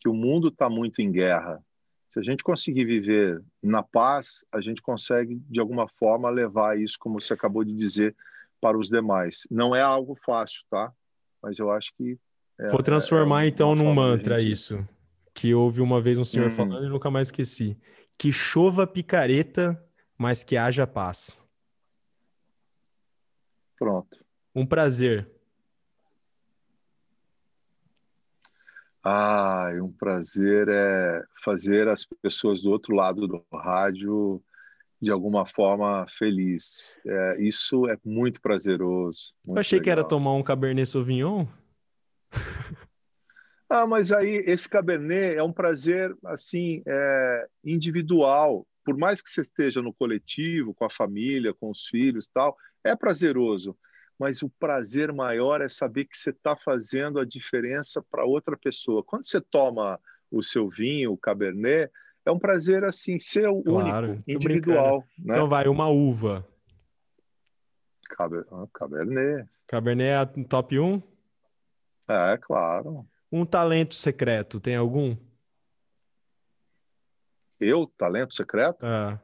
que 0.03 0.09
o 0.09 0.14
mundo 0.14 0.48
está 0.48 0.68
muito 0.68 1.00
em 1.00 1.12
guerra. 1.12 1.64
Se 2.11 2.18
a 2.18 2.22
gente 2.22 2.42
conseguir 2.42 2.84
viver 2.84 3.40
na 3.62 3.82
paz, 3.82 4.44
a 4.50 4.61
gente 4.61 4.82
consegue, 4.82 5.40
de 5.48 5.61
alguma 5.61 5.86
forma, 5.88 6.28
levar 6.28 6.76
isso, 6.78 6.96
como 6.98 7.20
você 7.20 7.32
acabou 7.32 7.62
de 7.64 7.72
dizer, 7.72 8.14
para 8.61 8.76
os 8.76 8.88
demais. 8.88 9.46
Não 9.50 9.74
é 9.76 9.80
algo 9.80 10.14
fácil, 10.16 10.62
tá? 10.68 10.92
Mas 11.40 11.59
eu 11.59 11.70
acho 11.70 11.92
que. 11.96 12.18
É, 12.59 12.68
Vou 12.68 12.82
transformar 12.82 13.44
é 13.44 13.48
então 13.48 13.72
uma 13.72 13.82
num 13.84 13.94
mantra 13.94 14.40
gente- 14.40 14.53
isso. 14.53 14.88
Que 15.32 15.55
houve 15.55 15.80
uma 15.80 16.00
vez 16.00 16.18
um 16.18 16.24
senhor 16.24 16.48
Hum. 16.48 16.50
falando 16.50 16.84
e 16.86 16.88
nunca 16.90 17.11
mais 17.11 17.28
esqueci. 17.28 17.78
Que 18.18 18.30
chova 18.32 18.86
picareta, 18.86 19.82
mas 20.18 20.44
que 20.44 20.57
haja 20.57 20.86
paz. 20.86 21.48
Pronto. 23.78 24.22
Um 24.55 24.66
prazer. 24.66 25.28
Ah, 29.05 29.70
um 29.82 29.90
prazer 29.90 30.68
é 30.68 31.22
fazer 31.44 31.88
as 31.88 32.07
pessoas 32.22 32.62
do 32.62 32.70
outro 32.70 32.94
lado 32.94 33.26
do 33.26 33.44
rádio 33.53 34.42
de 35.00 35.11
alguma 35.11 35.44
forma 35.44 36.07
feliz. 36.09 37.00
É, 37.05 37.42
isso 37.42 37.88
é 37.88 37.96
muito 38.05 38.40
prazeroso. 38.40 39.34
Eu 39.44 39.48
muito 39.48 39.61
achei 39.61 39.80
que 39.80 39.90
era 39.90 40.03
legal. 40.03 40.09
tomar 40.09 40.34
um 40.34 40.42
Cabernet 40.42 40.88
Sauvignon. 40.88 41.46
Ah, 43.74 43.86
mas 43.86 44.12
aí 44.12 44.44
esse 44.46 44.68
Cabernet 44.68 45.34
é 45.34 45.42
um 45.42 45.50
prazer 45.50 46.14
assim 46.26 46.82
é, 46.86 47.46
individual. 47.64 48.66
Por 48.84 48.98
mais 48.98 49.22
que 49.22 49.30
você 49.30 49.40
esteja 49.40 49.80
no 49.80 49.94
coletivo, 49.94 50.74
com 50.74 50.84
a 50.84 50.90
família, 50.90 51.55
com 51.55 51.70
os 51.70 51.86
filhos, 51.86 52.28
tal, 52.34 52.55
é 52.84 52.94
prazeroso. 52.94 53.74
Mas 54.23 54.41
o 54.41 54.49
prazer 54.49 55.12
maior 55.12 55.61
é 55.61 55.68
saber 55.68 56.05
que 56.05 56.16
você 56.16 56.31
está 56.31 56.55
fazendo 56.55 57.18
a 57.18 57.25
diferença 57.25 58.01
para 58.01 58.25
outra 58.25 58.57
pessoa. 58.57 59.03
Quando 59.03 59.27
você 59.27 59.41
toma 59.41 59.99
o 60.31 60.41
seu 60.45 60.68
vinho, 60.68 61.11
o 61.11 61.18
Cabernet, 61.18 61.93
é 62.25 62.31
um 62.31 62.39
prazer 62.39 62.85
assim 62.85 63.18
seu 63.18 63.61
Claro, 63.64 64.11
único, 64.12 64.31
individual, 64.31 65.05
né? 65.18 65.35
Então 65.35 65.49
vai, 65.49 65.66
uma 65.66 65.89
uva. 65.89 66.47
Caber- 68.11 68.47
ah, 68.53 68.68
Cabernet, 68.73 69.51
Cabernet 69.66 70.09
é 70.09 70.14
a 70.16 70.25
top 70.25 70.79
1. 70.79 71.03
é 72.09 72.39
claro. 72.39 73.05
Um 73.33 73.45
talento 73.45 73.97
secreto, 73.97 74.61
tem 74.61 74.77
algum? 74.77 75.16
Eu, 77.59 77.89
talento 77.99 78.37
secreto? 78.37 78.87
Ah, 78.87 79.20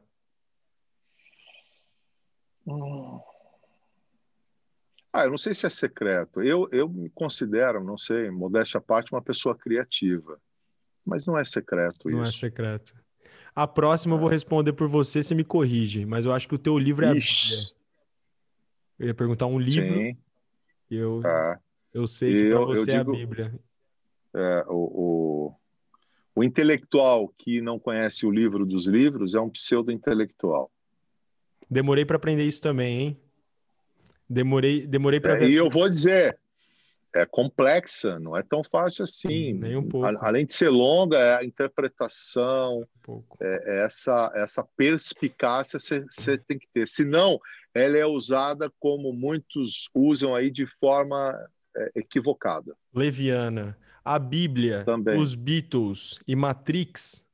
Ah, 5.19 5.25
eu 5.25 5.31
não 5.31 5.39
sei 5.39 5.53
se 5.53 5.67
é 5.67 5.71
secreto. 5.71 6.41
Eu, 6.41 6.69
eu 6.71 6.89
me 6.89 7.11
considero, 7.11 7.83
não 7.83 7.99
sei, 7.99 8.31
modéstia 8.31 8.79
à 8.79 8.81
parte, 8.81 9.11
uma 9.13 9.21
pessoa 9.21 9.53
criativa. 9.53 10.39
Mas 11.05 11.27
não 11.27 11.37
é 11.37 11.45
secreto 11.45 12.09
não 12.09 12.25
é 12.25 12.29
isso. 12.29 12.39
secreto. 12.39 12.95
A 13.53 13.67
próxima 13.67 14.15
eu 14.15 14.19
vou 14.21 14.29
responder 14.29 14.73
por 14.75 14.87
você, 14.87 15.21
você 15.21 15.35
me 15.35 15.43
corrige. 15.43 16.07
Mas 16.07 16.25
eu 16.25 16.33
acho 16.33 16.47
que 16.47 16.55
o 16.55 16.59
teu 16.59 16.79
livro 16.79 17.05
é 17.05 17.09
a 17.09 17.15
Bíblia. 17.15 17.27
Ixi, 17.27 17.75
Eu 18.97 19.07
ia 19.09 19.15
perguntar 19.15 19.47
um 19.47 19.59
livro 19.59 19.97
sim, 19.97 20.17
eu, 20.89 21.21
é. 21.27 21.59
eu 21.93 22.07
sei 22.07 22.33
que 22.35 22.51
para 22.51 22.65
você 22.65 22.91
é 22.93 22.97
a 22.97 22.99
digo- 23.01 23.13
Bíblia. 23.17 23.59
É, 24.37 24.65
o, 24.69 24.75
o, 24.77 25.55
o 26.37 26.45
intelectual 26.45 27.29
que 27.37 27.61
não 27.61 27.77
conhece 27.77 28.25
o 28.25 28.31
livro 28.31 28.65
dos 28.65 28.87
livros 28.87 29.35
é 29.35 29.41
um 29.41 29.51
pseudo-intelectual. 29.51 30.71
Demorei 31.69 32.05
para 32.05 32.17
aprender 32.17 32.45
isso 32.45 32.63
também, 32.63 33.01
hein? 33.01 33.21
Demorei, 34.29 34.87
demorei 34.87 35.21
para 35.21 35.35
É, 35.35 35.39
ver. 35.39 35.51
e 35.51 35.55
eu 35.55 35.71
vou 35.71 35.89
dizer, 35.89 36.39
é 37.15 37.25
complexa, 37.25 38.19
não 38.19 38.37
é 38.37 38.43
tão 38.43 38.63
fácil 38.63 39.05
assim. 39.05 39.53
Nem 39.55 39.77
um 39.77 39.89
pouco. 39.89 40.07
A- 40.07 40.29
além 40.29 40.45
de 40.45 40.55
ser 40.55 40.69
longa, 40.69 41.17
é 41.19 41.37
a 41.39 41.45
interpretação, 41.45 42.81
um 42.81 42.87
pouco. 43.03 43.39
é 43.41 43.85
essa, 43.85 44.33
essa 44.35 44.65
perspicácia 44.77 45.79
você 45.79 46.39
tem 46.39 46.59
que 46.59 46.69
ter. 46.73 46.87
Senão, 46.89 47.41
ela 47.75 47.97
é 47.97 48.05
usada 48.07 48.71
como 48.79 49.13
muitos 49.13 49.89
usam 49.95 50.35
aí 50.35 50.51
de 50.51 50.67
forma 50.79 51.35
é, 51.77 51.93
equivocada. 51.97 52.75
Leviana, 52.93 53.79
a 54.05 54.19
Bíblia, 54.19 54.85
Também. 54.85 55.19
os 55.19 55.35
Beatles 55.35 56.19
e 56.27 56.35
Matrix 56.35 57.27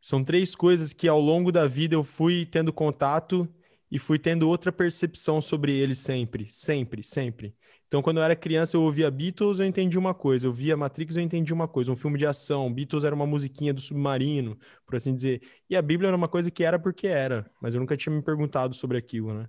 são 0.00 0.24
três 0.24 0.54
coisas 0.54 0.92
que 0.92 1.06
ao 1.06 1.20
longo 1.20 1.52
da 1.52 1.66
vida 1.66 1.94
eu 1.94 2.02
fui 2.02 2.46
tendo 2.46 2.72
contato 2.72 3.48
e 3.92 3.98
fui 3.98 4.18
tendo 4.18 4.48
outra 4.48 4.72
percepção 4.72 5.38
sobre 5.38 5.76
eles 5.76 5.98
sempre, 5.98 6.48
sempre, 6.48 7.02
sempre. 7.02 7.54
Então, 7.86 8.00
quando 8.00 8.16
eu 8.16 8.22
era 8.22 8.34
criança, 8.34 8.74
eu 8.74 8.80
ouvia 8.80 9.10
Beatles, 9.10 9.60
eu 9.60 9.66
entendi 9.66 9.98
uma 9.98 10.14
coisa. 10.14 10.46
Eu 10.46 10.52
via 10.52 10.74
Matrix, 10.74 11.14
eu 11.14 11.22
entendi 11.22 11.52
uma 11.52 11.68
coisa. 11.68 11.92
Um 11.92 11.96
filme 11.96 12.16
de 12.16 12.24
ação. 12.24 12.72
Beatles 12.72 13.04
era 13.04 13.14
uma 13.14 13.26
musiquinha 13.26 13.74
do 13.74 13.82
submarino, 13.82 14.58
por 14.86 14.96
assim 14.96 15.14
dizer. 15.14 15.42
E 15.68 15.76
a 15.76 15.82
Bíblia 15.82 16.08
era 16.08 16.16
uma 16.16 16.26
coisa 16.26 16.50
que 16.50 16.64
era 16.64 16.78
porque 16.78 17.06
era, 17.06 17.50
mas 17.60 17.74
eu 17.74 17.82
nunca 17.82 17.94
tinha 17.94 18.16
me 18.16 18.22
perguntado 18.22 18.74
sobre 18.74 18.96
aquilo, 18.96 19.34
né? 19.34 19.46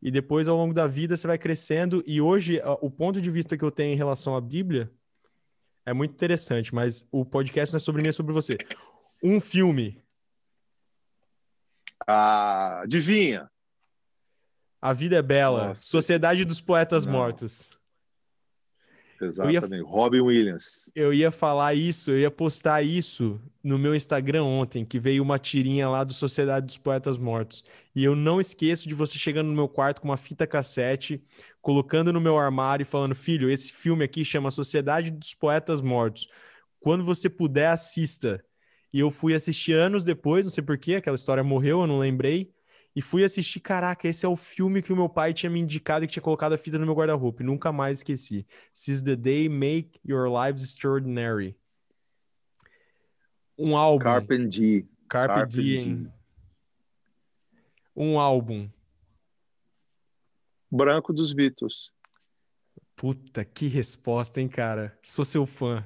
E 0.00 0.12
depois, 0.12 0.46
ao 0.46 0.56
longo 0.56 0.72
da 0.72 0.86
vida, 0.86 1.16
você 1.16 1.26
vai 1.26 1.36
crescendo. 1.36 2.04
E 2.06 2.20
hoje, 2.20 2.60
o 2.80 2.88
ponto 2.88 3.20
de 3.20 3.30
vista 3.32 3.58
que 3.58 3.64
eu 3.64 3.72
tenho 3.72 3.92
em 3.92 3.96
relação 3.96 4.36
à 4.36 4.40
Bíblia 4.40 4.88
é 5.84 5.92
muito 5.92 6.12
interessante, 6.12 6.72
mas 6.72 7.08
o 7.10 7.24
podcast 7.24 7.72
não 7.74 7.78
é 7.78 7.80
sobre 7.80 8.00
mim, 8.00 8.10
é 8.10 8.12
sobre 8.12 8.32
você. 8.32 8.56
Um 9.24 9.40
filme, 9.40 10.00
Ah, 12.06 12.82
adivinha? 12.82 13.50
A 14.80 14.92
Vida 14.92 15.16
é 15.16 15.22
Bela, 15.22 15.68
Nossa. 15.68 15.82
Sociedade 15.84 16.44
dos 16.44 16.60
Poetas 16.60 17.04
Não. 17.04 17.12
Mortos. 17.12 17.76
Exatamente. 19.20 19.82
Robin 19.82 20.20
Williams. 20.20 20.90
Eu 20.94 21.12
ia 21.12 21.30
falar 21.30 21.74
isso, 21.74 22.10
eu 22.10 22.18
ia 22.18 22.30
postar 22.30 22.82
isso 22.82 23.40
no 23.62 23.78
meu 23.78 23.94
Instagram 23.94 24.44
ontem, 24.44 24.84
que 24.84 24.98
veio 24.98 25.22
uma 25.22 25.38
tirinha 25.38 25.88
lá 25.88 26.04
do 26.04 26.12
Sociedade 26.12 26.66
dos 26.66 26.78
Poetas 26.78 27.16
Mortos. 27.16 27.64
E 27.94 28.04
eu 28.04 28.14
não 28.14 28.40
esqueço 28.40 28.88
de 28.88 28.94
você 28.94 29.18
chegando 29.18 29.48
no 29.48 29.54
meu 29.54 29.68
quarto 29.68 30.00
com 30.00 30.08
uma 30.08 30.16
fita 30.16 30.46
cassete, 30.46 31.22
colocando 31.62 32.12
no 32.12 32.20
meu 32.20 32.38
armário 32.38 32.82
e 32.82 32.86
falando: 32.86 33.14
Filho, 33.14 33.50
esse 33.50 33.72
filme 33.72 34.04
aqui 34.04 34.24
chama 34.24 34.50
Sociedade 34.50 35.10
dos 35.10 35.34
Poetas 35.34 35.80
Mortos. 35.80 36.28
Quando 36.78 37.04
você 37.04 37.28
puder, 37.28 37.68
assista. 37.68 38.44
E 38.92 39.00
eu 39.00 39.10
fui 39.10 39.34
assistir 39.34 39.72
anos 39.72 40.04
depois, 40.04 40.46
não 40.46 40.50
sei 40.50 40.62
porquê, 40.62 40.94
aquela 40.94 41.16
história 41.16 41.42
morreu, 41.42 41.80
eu 41.80 41.86
não 41.86 41.98
lembrei. 41.98 42.50
E 42.96 43.02
fui 43.02 43.22
assistir, 43.22 43.60
caraca, 43.60 44.08
esse 44.08 44.24
é 44.24 44.28
o 44.28 44.34
filme 44.34 44.80
que 44.80 44.90
o 44.90 44.96
meu 44.96 45.06
pai 45.06 45.34
tinha 45.34 45.50
me 45.50 45.60
indicado 45.60 46.02
e 46.02 46.08
que 46.08 46.14
tinha 46.14 46.22
colocado 46.22 46.54
a 46.54 46.58
fita 46.58 46.78
no 46.78 46.86
meu 46.86 46.94
guarda-roupa. 46.94 47.42
E 47.42 47.46
nunca 47.46 47.70
mais 47.70 47.98
esqueci. 47.98 48.46
Since 48.72 49.04
the 49.04 49.14
day 49.14 49.50
make 49.50 50.00
your 50.02 50.26
lives 50.30 50.64
extraordinary. 50.64 51.54
Um 53.58 53.76
álbum. 53.76 54.02
Carpe 54.02 54.48
Diem. 54.48 54.88
Carpe, 55.10 55.34
Carpe 55.34 55.52
Diem. 55.52 55.84
Diem. 55.84 56.12
Um 57.94 58.18
álbum. 58.18 58.70
Branco 60.70 61.12
dos 61.12 61.34
Beatles. 61.34 61.92
Puta, 62.96 63.44
que 63.44 63.68
resposta, 63.68 64.40
hein, 64.40 64.48
cara? 64.48 64.98
Sou 65.02 65.24
seu 65.24 65.44
fã. 65.44 65.84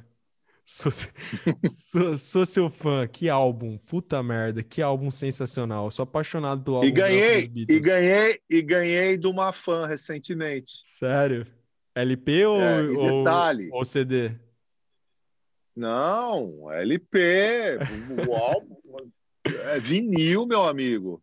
Sou, 0.73 0.93
sou, 1.69 2.17
sou 2.17 2.47
seu 2.47 2.71
fã. 2.71 3.05
Que 3.09 3.29
álbum. 3.29 3.77
Puta 3.77 4.23
merda. 4.23 4.63
Que 4.63 4.81
álbum 4.81 5.11
sensacional. 5.11 5.87
Eu 5.87 5.91
sou 5.91 6.05
apaixonado 6.05 6.63
pelo 6.63 6.77
álbum 6.77 6.87
E 6.87 6.93
ganhei, 6.93 7.51
e 7.69 7.81
ganhei, 7.81 8.41
e 8.49 8.63
ganhei 8.63 9.19
de 9.19 9.27
uma 9.27 9.53
fã 9.53 9.89
recentemente. 9.89 10.75
Sério? 10.85 11.45
LP 11.93 12.47
ou, 12.47 12.61
É, 12.61 12.83
ou, 12.85 13.19
detalhe. 13.25 13.69
ou 13.73 13.85
CD? 13.85 14.31
Não, 15.75 16.71
LP, 16.73 17.79
o 18.29 18.35
álbum 18.35 18.77
é 19.45 19.81
vinil, 19.81 20.47
meu 20.47 20.63
amigo. 20.63 21.21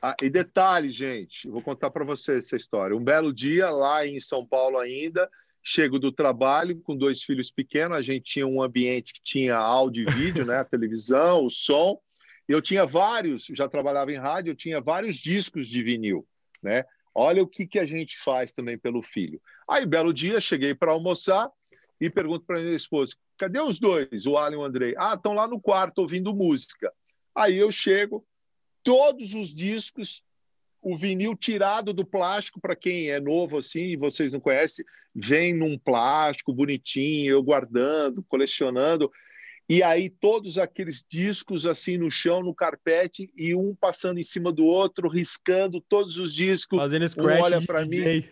Ah, 0.00 0.16
e 0.22 0.30
detalhe, 0.30 0.90
gente, 0.90 1.46
vou 1.48 1.60
contar 1.60 1.90
para 1.90 2.04
vocês 2.04 2.46
essa 2.46 2.56
história. 2.56 2.96
Um 2.96 3.04
belo 3.04 3.30
dia, 3.30 3.68
lá 3.68 4.06
em 4.06 4.18
São 4.20 4.46
Paulo 4.46 4.78
ainda, 4.78 5.28
chego 5.68 5.98
do 5.98 6.12
trabalho 6.12 6.80
com 6.80 6.96
dois 6.96 7.24
filhos 7.24 7.50
pequenos, 7.50 7.98
a 7.98 8.02
gente 8.02 8.22
tinha 8.22 8.46
um 8.46 8.62
ambiente 8.62 9.12
que 9.12 9.20
tinha 9.20 9.56
áudio 9.56 10.08
e 10.08 10.12
vídeo, 10.12 10.46
né, 10.46 10.58
a 10.58 10.64
televisão, 10.64 11.44
o 11.44 11.50
som, 11.50 12.00
eu 12.48 12.62
tinha 12.62 12.86
vários, 12.86 13.46
já 13.46 13.68
trabalhava 13.68 14.12
em 14.12 14.16
rádio, 14.16 14.52
eu 14.52 14.54
tinha 14.54 14.80
vários 14.80 15.16
discos 15.16 15.66
de 15.66 15.82
vinil, 15.82 16.24
né? 16.62 16.84
Olha 17.12 17.42
o 17.42 17.48
que, 17.48 17.66
que 17.66 17.80
a 17.80 17.86
gente 17.86 18.16
faz 18.18 18.52
também 18.52 18.78
pelo 18.78 19.02
filho. 19.02 19.40
Aí, 19.68 19.84
belo 19.84 20.14
dia, 20.14 20.40
cheguei 20.40 20.72
para 20.72 20.92
almoçar 20.92 21.50
e 22.00 22.08
pergunto 22.08 22.44
para 22.44 22.60
minha 22.60 22.76
esposa: 22.76 23.16
cadê 23.36 23.58
os 23.58 23.80
dois, 23.80 24.26
o 24.26 24.36
Alan 24.36 24.52
e 24.52 24.56
o 24.56 24.64
Andrei? 24.64 24.94
Ah, 24.96 25.14
estão 25.14 25.32
lá 25.32 25.48
no 25.48 25.60
quarto 25.60 25.98
ouvindo 25.98 26.32
música. 26.32 26.92
Aí 27.34 27.56
eu 27.56 27.72
chego, 27.72 28.24
todos 28.84 29.34
os 29.34 29.52
discos, 29.52 30.22
o 30.86 30.96
vinil 30.96 31.34
tirado 31.34 31.92
do 31.92 32.04
plástico, 32.04 32.60
para 32.60 32.76
quem 32.76 33.10
é 33.10 33.18
novo 33.18 33.58
assim 33.58 33.86
e 33.86 33.96
vocês 33.96 34.32
não 34.32 34.38
conhecem, 34.38 34.84
vem 35.12 35.52
num 35.52 35.76
plástico 35.76 36.54
bonitinho, 36.54 37.32
eu 37.32 37.42
guardando, 37.42 38.22
colecionando. 38.28 39.10
E 39.68 39.82
aí 39.82 40.08
todos 40.08 40.58
aqueles 40.58 41.04
discos 41.10 41.66
assim 41.66 41.98
no 41.98 42.08
chão, 42.08 42.40
no 42.40 42.54
carpete, 42.54 43.28
e 43.36 43.52
um 43.52 43.74
passando 43.74 44.20
em 44.20 44.22
cima 44.22 44.52
do 44.52 44.64
outro, 44.64 45.08
riscando 45.08 45.80
todos 45.80 46.18
os 46.18 46.32
discos. 46.32 46.78
Fazendo 46.78 47.08
scratch. 47.08 47.40
Um 47.40 47.42
olha 47.42 47.60
para 47.62 47.84
mim. 47.84 48.24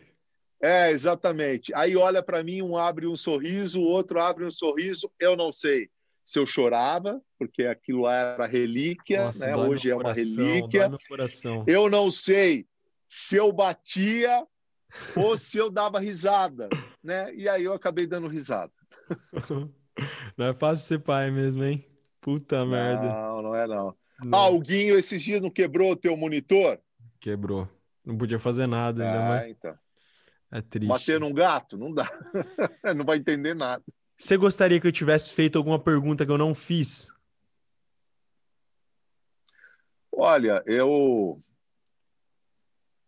É, 0.62 0.92
exatamente. 0.92 1.74
Aí 1.74 1.96
olha 1.96 2.22
para 2.22 2.44
mim, 2.44 2.62
um 2.62 2.76
abre 2.76 3.08
um 3.08 3.16
sorriso, 3.16 3.80
o 3.80 3.84
outro 3.84 4.20
abre 4.20 4.44
um 4.44 4.50
sorriso. 4.50 5.10
Eu 5.18 5.34
não 5.34 5.50
sei 5.50 5.90
se 6.24 6.38
eu 6.38 6.46
chorava, 6.46 7.20
porque 7.38 7.64
aquilo 7.64 8.02
lá 8.02 8.14
era 8.14 8.46
relíquia, 8.46 9.24
Nossa, 9.24 9.46
né? 9.46 9.56
hoje 9.56 9.90
é 9.90 9.96
uma 9.96 10.12
relíquia. 10.12 10.90
Eu 11.66 11.90
não 11.90 12.10
sei 12.10 12.66
se 13.06 13.36
eu 13.36 13.52
batia 13.52 14.46
ou 15.16 15.36
se 15.36 15.58
eu 15.58 15.70
dava 15.70 15.98
risada, 16.00 16.68
né? 17.02 17.32
E 17.34 17.48
aí 17.48 17.64
eu 17.64 17.72
acabei 17.72 18.06
dando 18.06 18.28
risada. 18.28 18.72
Não 20.36 20.46
é 20.46 20.52
fácil 20.52 20.84
ser 20.86 20.98
pai 20.98 21.30
mesmo, 21.30 21.62
hein? 21.62 21.86
Puta 22.20 22.66
merda. 22.66 23.04
Não, 23.04 23.42
não 23.42 23.54
é 23.54 23.64
não. 23.64 23.94
não. 24.24 24.38
Ah, 24.38 24.48
o 24.48 24.58
Guinho 24.58 24.98
esses 24.98 25.22
dias 25.22 25.40
não 25.40 25.50
quebrou 25.50 25.92
o 25.92 25.96
teu 25.96 26.16
monitor? 26.16 26.80
Quebrou. 27.20 27.68
Não 28.04 28.18
podia 28.18 28.38
fazer 28.38 28.66
nada. 28.66 29.08
Ah, 29.08 29.28
mais... 29.28 29.50
então. 29.50 29.78
É 30.50 30.60
triste. 30.60 30.88
Bater 30.88 31.20
num 31.20 31.32
gato? 31.32 31.78
Não 31.78 31.92
dá. 31.92 32.08
não 32.96 33.04
vai 33.04 33.18
entender 33.18 33.54
nada. 33.54 33.84
Você 34.16 34.36
gostaria 34.36 34.80
que 34.80 34.86
eu 34.86 34.92
tivesse 34.92 35.32
feito 35.32 35.58
alguma 35.58 35.78
pergunta 35.78 36.24
que 36.24 36.30
eu 36.30 36.38
não 36.38 36.54
fiz? 36.54 37.08
Olha, 40.12 40.62
eu 40.66 41.42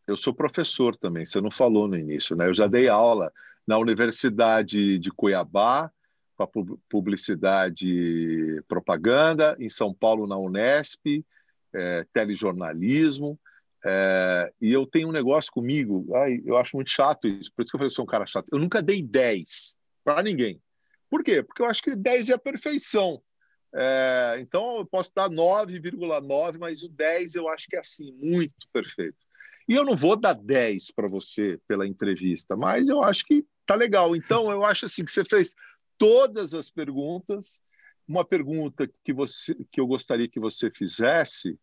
eu 0.07 0.17
sou 0.17 0.35
professor 0.35 0.97
também. 0.97 1.27
Você 1.27 1.41
não 1.41 1.51
falou 1.51 1.89
no 1.89 1.97
início, 1.97 2.37
né? 2.37 2.49
Eu 2.49 2.55
já 2.55 2.67
dei 2.67 2.89
aula 2.89 3.33
na 3.67 3.79
Universidade 3.79 4.99
de 4.99 5.11
Cuiabá 5.11 5.91
para 6.37 6.49
publicidade 6.89 8.63
propaganda, 8.69 9.57
em 9.59 9.69
São 9.69 9.93
Paulo 9.93 10.27
na 10.27 10.37
Unesp, 10.37 11.25
é, 11.75 12.07
telejornalismo. 12.13 13.39
É, 13.85 14.53
e 14.61 14.73
eu 14.73 14.87
tenho 14.87 15.09
um 15.09 15.13
negócio 15.13 15.51
comigo, 15.53 16.07
ai, 16.17 16.43
eu 16.45 16.57
acho 16.57 16.77
muito 16.77 16.91
chato 16.91 17.29
isso, 17.29 17.53
por 17.55 17.63
isso 17.63 17.71
que 17.71 17.77
eu 17.77 17.79
falei, 17.79 17.87
eu 17.87 17.95
sou 17.95 18.05
um 18.05 18.09
cara 18.09 18.27
chato. 18.27 18.47
Eu 18.53 18.59
nunca 18.59 18.83
dei 18.83 19.03
10 19.03 19.77
para 20.05 20.23
ninguém. 20.23 20.61
Por 21.17 21.25
quê? 21.25 21.43
Porque 21.43 21.63
eu 21.63 21.67
acho 21.67 21.83
que 21.83 21.97
10 21.97 22.29
é 22.29 22.35
a 22.35 22.39
perfeição. 22.39 23.23
É, 23.75 24.37
então 24.39 24.77
eu 24.77 24.87
posso 24.87 25.11
dar 25.15 25.31
9,9, 25.31 26.59
mas 26.59 26.83
o 26.83 26.91
10 26.91 27.37
eu 27.37 27.49
acho 27.49 27.67
que 27.69 27.77
é 27.77 27.79
assim, 27.79 28.13
muito 28.13 28.69
perfeito. 28.71 29.17
E 29.67 29.75
eu 29.75 29.83
não 29.83 29.97
vou 29.97 30.15
dar 30.15 30.35
10 30.35 30.91
para 30.91 31.09
você 31.09 31.59
pela 31.67 31.87
entrevista, 31.87 32.55
mas 32.55 32.91
eu 32.91 33.03
acho 33.03 33.25
que 33.25 33.47
tá 33.65 33.75
legal. 33.75 34.15
Então 34.15 34.51
eu 34.51 34.63
acho 34.63 34.85
assim 34.85 35.07
que 35.07 35.11
você 35.11 35.25
fez 35.25 35.55
todas 35.97 36.53
as 36.53 36.71
perguntas. 36.71 37.63
Uma 38.07 38.23
pergunta 38.23 38.87
que 39.03 39.13
você 39.15 39.57
que 39.73 39.81
eu 39.81 39.87
gostaria 39.87 40.29
que 40.29 40.39
você 40.39 40.71
fizesse. 40.71 41.59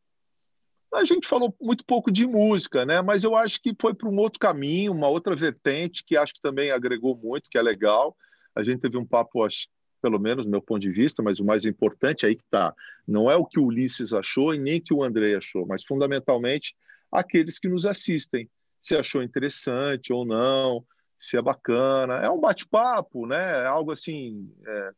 A 0.91 1.05
gente 1.05 1.27
falou 1.27 1.55
muito 1.61 1.85
pouco 1.85 2.11
de 2.11 2.25
música, 2.25 2.87
né? 2.87 3.03
Mas 3.03 3.23
eu 3.23 3.35
acho 3.35 3.61
que 3.61 3.75
foi 3.79 3.93
para 3.93 4.09
um 4.09 4.17
outro 4.17 4.39
caminho, 4.39 4.93
uma 4.93 5.09
outra 5.09 5.35
vertente 5.35 6.03
que 6.03 6.17
acho 6.17 6.33
que 6.33 6.41
também 6.41 6.71
agregou 6.71 7.15
muito, 7.15 7.51
que 7.51 7.57
é 7.59 7.61
legal. 7.61 8.17
A 8.55 8.63
gente 8.63 8.79
teve 8.79 8.97
um 8.97 9.05
papo, 9.05 9.43
acho, 9.43 9.67
pelo 10.01 10.19
menos 10.19 10.45
do 10.45 10.51
meu 10.51 10.61
ponto 10.61 10.81
de 10.81 10.91
vista, 10.91 11.23
mas 11.23 11.39
o 11.39 11.45
mais 11.45 11.65
importante 11.65 12.25
aí 12.25 12.35
que 12.35 12.43
está, 12.43 12.73
não 13.07 13.29
é 13.29 13.35
o 13.35 13.45
que 13.45 13.59
o 13.59 13.65
Ulisses 13.65 14.13
achou 14.13 14.53
e 14.53 14.59
nem 14.59 14.81
que 14.81 14.93
o 14.93 15.03
André 15.03 15.35
achou, 15.35 15.65
mas 15.65 15.83
fundamentalmente 15.83 16.75
aqueles 17.11 17.59
que 17.59 17.69
nos 17.69 17.85
assistem, 17.85 18.49
se 18.81 18.95
achou 18.95 19.23
interessante 19.23 20.11
ou 20.11 20.25
não, 20.25 20.85
se 21.17 21.37
é 21.37 21.41
bacana. 21.41 22.15
É 22.15 22.29
um 22.29 22.39
bate-papo, 22.39 23.25
né? 23.25 23.61
É 23.61 23.65
algo 23.65 23.91
assim 23.91 24.51
é, 24.67 24.91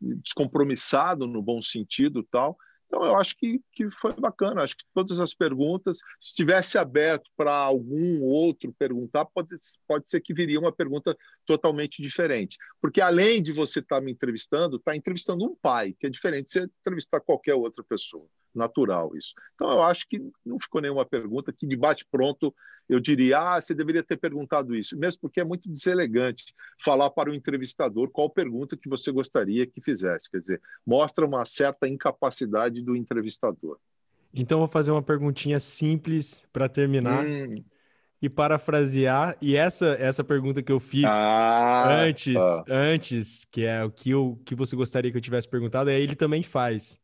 descompromissado 0.00 1.26
no 1.26 1.40
bom 1.40 1.62
sentido, 1.62 2.24
tal. 2.24 2.58
Então, 2.90 3.04
eu 3.04 3.16
acho 3.16 3.36
que, 3.36 3.62
que 3.72 3.88
foi 3.92 4.12
bacana. 4.14 4.64
Acho 4.64 4.76
que 4.76 4.84
todas 4.92 5.20
as 5.20 5.32
perguntas, 5.32 5.98
se 6.18 6.34
tivesse 6.34 6.76
aberto 6.76 7.30
para 7.36 7.52
algum 7.52 8.20
outro 8.20 8.74
perguntar, 8.76 9.24
pode, 9.26 9.56
pode 9.86 10.10
ser 10.10 10.20
que 10.20 10.34
viria 10.34 10.58
uma 10.58 10.72
pergunta 10.72 11.16
totalmente 11.46 12.02
diferente. 12.02 12.58
Porque, 12.82 13.00
além 13.00 13.40
de 13.40 13.52
você 13.52 13.78
estar 13.78 14.00
tá 14.00 14.02
me 14.02 14.10
entrevistando, 14.10 14.76
está 14.76 14.96
entrevistando 14.96 15.44
um 15.44 15.54
pai, 15.54 15.94
que 16.00 16.08
é 16.08 16.10
diferente 16.10 16.46
de 16.46 16.52
você 16.52 16.62
entrevistar 16.80 17.20
qualquer 17.20 17.54
outra 17.54 17.84
pessoa 17.84 18.26
natural 18.54 19.16
isso. 19.16 19.34
Então, 19.54 19.70
eu 19.70 19.82
acho 19.82 20.06
que 20.08 20.20
não 20.44 20.58
ficou 20.58 20.80
nenhuma 20.80 21.06
pergunta 21.06 21.52
que, 21.52 21.66
de 21.66 21.76
bate-pronto, 21.76 22.54
eu 22.88 22.98
diria, 22.98 23.38
ah, 23.38 23.62
você 23.62 23.72
deveria 23.72 24.02
ter 24.02 24.16
perguntado 24.16 24.74
isso, 24.74 24.98
mesmo 24.98 25.20
porque 25.20 25.40
é 25.40 25.44
muito 25.44 25.70
deselegante 25.70 26.52
falar 26.84 27.08
para 27.10 27.30
o 27.30 27.34
entrevistador 27.34 28.10
qual 28.10 28.28
pergunta 28.28 28.76
que 28.76 28.88
você 28.88 29.12
gostaria 29.12 29.64
que 29.66 29.80
fizesse. 29.80 30.28
Quer 30.28 30.40
dizer, 30.40 30.60
mostra 30.84 31.24
uma 31.24 31.46
certa 31.46 31.86
incapacidade 31.86 32.82
do 32.82 32.96
entrevistador. 32.96 33.78
Então, 34.34 34.58
vou 34.58 34.68
fazer 34.68 34.90
uma 34.90 35.02
perguntinha 35.02 35.60
simples 35.60 36.44
para 36.52 36.68
terminar. 36.68 37.24
Hum. 37.24 37.62
E 38.22 38.28
parafrasear, 38.28 39.34
e 39.40 39.56
essa 39.56 39.96
essa 39.98 40.22
pergunta 40.22 40.62
que 40.62 40.70
eu 40.70 40.78
fiz 40.78 41.06
ah, 41.06 42.02
antes, 42.02 42.36
ah. 42.36 42.64
antes, 42.68 43.46
que 43.46 43.64
é 43.64 43.82
o 43.82 43.90
que, 43.90 44.10
eu, 44.10 44.38
que 44.44 44.54
você 44.54 44.76
gostaria 44.76 45.10
que 45.10 45.16
eu 45.16 45.22
tivesse 45.22 45.48
perguntado, 45.48 45.88
é 45.88 45.98
ele 45.98 46.14
também 46.14 46.42
faz 46.42 47.00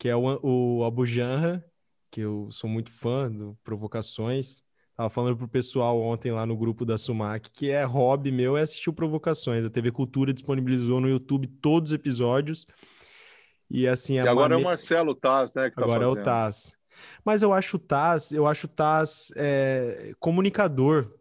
que 0.00 0.08
é 0.08 0.16
o, 0.16 0.40
o 0.42 0.84
Abu 0.84 1.04
Janra, 1.04 1.62
que 2.10 2.22
eu 2.22 2.48
sou 2.50 2.70
muito 2.70 2.90
fã 2.90 3.30
do 3.30 3.54
Provocações. 3.62 4.62
Tava 4.96 5.10
falando 5.10 5.36
pro 5.36 5.46
pessoal 5.46 6.00
ontem 6.00 6.32
lá 6.32 6.46
no 6.46 6.56
grupo 6.56 6.86
da 6.86 6.96
Sumac 6.96 7.50
que 7.50 7.70
é 7.70 7.84
hobby 7.84 8.32
meu 8.32 8.56
é 8.56 8.62
assistir 8.62 8.88
o 8.88 8.94
Provocações. 8.94 9.62
A 9.62 9.68
TV 9.68 9.92
Cultura 9.92 10.32
disponibilizou 10.32 11.02
no 11.02 11.08
YouTube 11.08 11.46
todos 11.46 11.90
os 11.90 11.94
episódios. 11.94 12.66
E 13.68 13.86
assim, 13.86 14.14
e 14.14 14.18
agora 14.20 14.54
é 14.54 14.56
o 14.56 14.64
Marcelo 14.64 15.14
Taz, 15.14 15.52
né? 15.52 15.70
Tá 15.70 15.82
agora 15.82 16.06
fazendo. 16.06 16.18
é 16.18 16.20
o 16.20 16.24
Taz. 16.24 16.72
Mas 17.22 17.42
eu 17.42 17.52
acho 17.52 17.76
o 17.76 17.80
Taz, 17.80 18.32
eu 18.32 18.46
acho 18.46 18.66
o 18.66 18.70
Taz 18.70 19.30
é, 19.36 20.12
comunicador. 20.18 21.14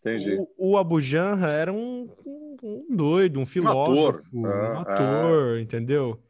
Entendi. 0.00 0.36
O, 0.58 0.72
o 0.72 0.76
Abu 0.76 1.00
Janra 1.00 1.52
era 1.52 1.72
um, 1.72 2.12
um, 2.26 2.56
um, 2.60 2.96
doido, 2.96 3.38
um 3.38 3.46
filósofo, 3.46 4.36
um 4.36 4.46
ator, 4.46 4.74
um 4.74 4.78
ator 4.80 5.58
é. 5.58 5.60
entendeu? 5.60 6.20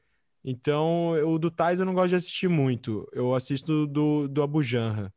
Então, 0.44 1.12
o 1.24 1.38
do 1.38 1.50
Tais 1.50 1.78
eu 1.78 1.86
não 1.86 1.94
gosto 1.94 2.10
de 2.10 2.16
assistir 2.16 2.48
muito. 2.48 3.08
Eu 3.12 3.34
assisto 3.34 3.86
do, 3.86 4.26
do 4.26 4.42
Abu 4.42 4.62
Janra. 4.62 5.12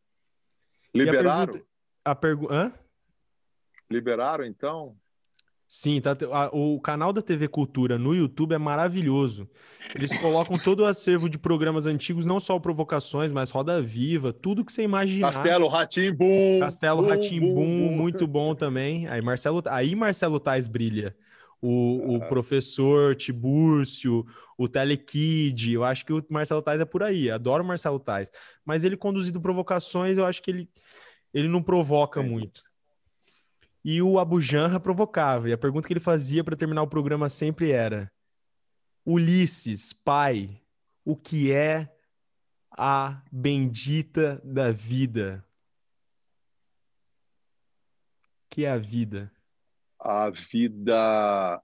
Liberaram? 0.94 1.62
A 2.04 2.14
pergunta. 2.14 2.54
Hã? 2.54 2.74
Liberaram, 3.90 4.46
então? 4.46 4.96
Sim, 5.68 6.00
tá, 6.00 6.16
a, 6.32 6.56
o 6.56 6.80
canal 6.80 7.12
da 7.12 7.24
TV 7.24 7.48
Cultura 7.48 7.98
no 7.98 8.14
YouTube 8.14 8.54
é 8.54 8.58
maravilhoso. 8.58 9.50
Eles 9.96 10.16
colocam 10.22 10.60
todo 10.60 10.82
o 10.82 10.86
acervo 10.86 11.28
de 11.28 11.40
programas 11.40 11.88
antigos, 11.88 12.26
não 12.26 12.40
só 12.40 12.60
provocações, 12.60 13.34
mas 13.34 13.50
Roda 13.50 13.82
Viva, 13.82 14.32
tudo 14.32 14.64
que 14.64 14.72
você 14.72 14.84
imaginar. 14.84 15.34
Castelo 15.34 15.68
Ratimbum. 15.68 16.60
Castelo 16.60 17.08
Ratimbum, 17.08 17.92
muito 17.92 18.28
bom 18.28 18.54
também. 18.54 19.08
Aí 19.08 19.22
Marcelo, 19.22 19.64
aí 19.68 19.96
Marcelo 19.96 20.40
Tais 20.40 20.68
brilha 20.68 21.16
o, 21.66 22.16
o 22.16 22.28
professor 22.28 23.16
Tibúrcio, 23.16 24.26
o 24.58 24.68
Telekid, 24.68 25.74
eu 25.74 25.84
acho 25.84 26.06
que 26.06 26.14
o 26.14 26.24
Marcelo 26.30 26.62
Tais 26.62 26.80
é 26.80 26.86
por 26.86 27.02
aí, 27.02 27.32
adoro 27.32 27.64
o 27.64 27.68
Marcelo 27.68 28.00
Tais, 28.00 28.32
mas 28.64 28.86
ele 28.86 28.96
conduzido 28.96 29.42
provocações, 29.42 30.18
eu 30.18 30.26
acho 30.26 30.44
que 30.44 30.52
ele, 30.52 30.70
ele 31.34 31.48
não 31.48 31.64
provoca 31.64 32.22
muito. 32.22 32.64
E 33.84 34.02
o 34.02 34.20
Abu 34.20 34.40
Janra 34.40 34.80
provocava, 34.80 35.50
e 35.50 35.54
a 35.54 35.58
pergunta 35.58 35.88
que 35.88 35.94
ele 35.94 36.00
fazia 36.00 36.44
para 36.44 36.56
terminar 36.56 36.84
o 36.84 36.88
programa 36.88 37.30
sempre 37.30 37.72
era: 37.72 38.12
Ulisses, 39.06 39.92
pai, 39.92 40.62
o 41.04 41.16
que 41.16 41.52
é 41.52 41.92
a 42.72 43.24
bendita 43.32 44.42
da 44.44 44.72
vida? 44.72 45.46
O 48.46 48.50
que 48.50 48.66
é 48.66 48.72
a 48.72 48.78
vida? 48.78 49.35
A 50.06 50.30
vida 50.30 51.60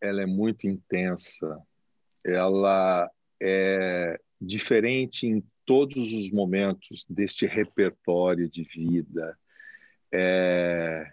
ela 0.00 0.22
é 0.22 0.26
muito 0.26 0.66
intensa, 0.66 1.60
ela 2.24 3.10
é 3.38 4.18
diferente 4.40 5.26
em 5.26 5.44
todos 5.66 6.10
os 6.10 6.30
momentos 6.30 7.04
deste 7.08 7.46
repertório 7.46 8.48
de 8.48 8.64
vida. 8.64 9.38
É 10.10 11.12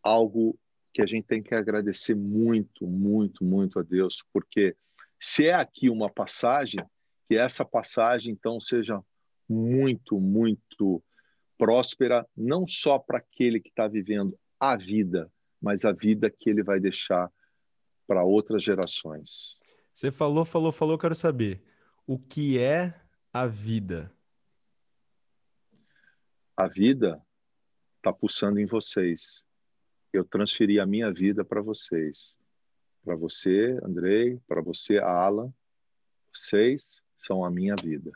algo 0.00 0.56
que 0.92 1.02
a 1.02 1.06
gente 1.06 1.26
tem 1.26 1.42
que 1.42 1.54
agradecer 1.54 2.14
muito, 2.14 2.86
muito, 2.86 3.44
muito 3.44 3.80
a 3.80 3.82
Deus, 3.82 4.24
porque 4.32 4.76
se 5.18 5.48
é 5.48 5.54
aqui 5.54 5.90
uma 5.90 6.08
passagem, 6.08 6.84
que 7.28 7.36
essa 7.36 7.64
passagem 7.64 8.32
então 8.32 8.60
seja 8.60 9.02
muito, 9.48 10.20
muito 10.20 11.02
próspera 11.58 12.24
não 12.36 12.68
só 12.68 12.96
para 12.96 13.18
aquele 13.18 13.58
que 13.58 13.70
está 13.70 13.88
vivendo 13.88 14.38
a 14.58 14.76
vida, 14.76 15.30
mas 15.60 15.84
a 15.84 15.92
vida 15.92 16.30
que 16.30 16.50
ele 16.50 16.62
vai 16.62 16.80
deixar 16.80 17.30
para 18.06 18.24
outras 18.24 18.62
gerações. 18.62 19.56
Você 19.92 20.10
falou, 20.10 20.44
falou, 20.44 20.72
falou, 20.72 20.98
quero 20.98 21.14
saber. 21.14 21.62
O 22.06 22.18
que 22.18 22.58
é 22.58 22.94
a 23.32 23.46
vida? 23.46 24.12
A 26.56 26.68
vida 26.68 27.24
está 27.96 28.12
pulsando 28.12 28.60
em 28.60 28.66
vocês. 28.66 29.42
Eu 30.12 30.24
transferi 30.24 30.78
a 30.78 30.86
minha 30.86 31.12
vida 31.12 31.44
para 31.44 31.60
vocês. 31.62 32.36
Para 33.04 33.16
você, 33.16 33.78
Andrei, 33.82 34.38
para 34.46 34.60
você, 34.60 34.98
Alan. 34.98 35.52
Vocês 36.32 37.02
são 37.16 37.44
a 37.44 37.50
minha 37.50 37.74
vida. 37.80 38.12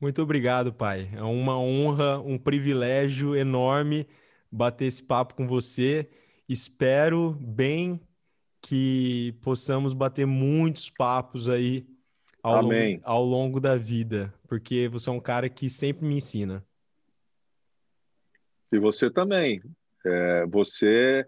Muito 0.00 0.20
obrigado, 0.20 0.72
pai. 0.72 1.10
É 1.14 1.22
uma 1.22 1.58
honra, 1.58 2.18
um 2.20 2.38
privilégio 2.38 3.36
enorme 3.36 4.06
bater 4.52 4.84
esse 4.84 5.02
papo 5.02 5.34
com 5.34 5.48
você. 5.48 6.08
Espero 6.48 7.32
bem 7.40 7.98
que 8.60 9.34
possamos 9.42 9.94
bater 9.94 10.26
muitos 10.26 10.90
papos 10.90 11.48
aí 11.48 11.86
ao, 12.42 12.56
Amém. 12.56 12.96
Longo, 12.96 13.02
ao 13.04 13.24
longo 13.24 13.60
da 13.60 13.76
vida, 13.76 14.32
porque 14.46 14.88
você 14.88 15.08
é 15.08 15.12
um 15.12 15.20
cara 15.20 15.48
que 15.48 15.70
sempre 15.70 16.04
me 16.04 16.16
ensina. 16.16 16.64
E 18.70 18.78
você 18.78 19.10
também. 19.10 19.62
É, 20.04 20.46
você 20.46 21.24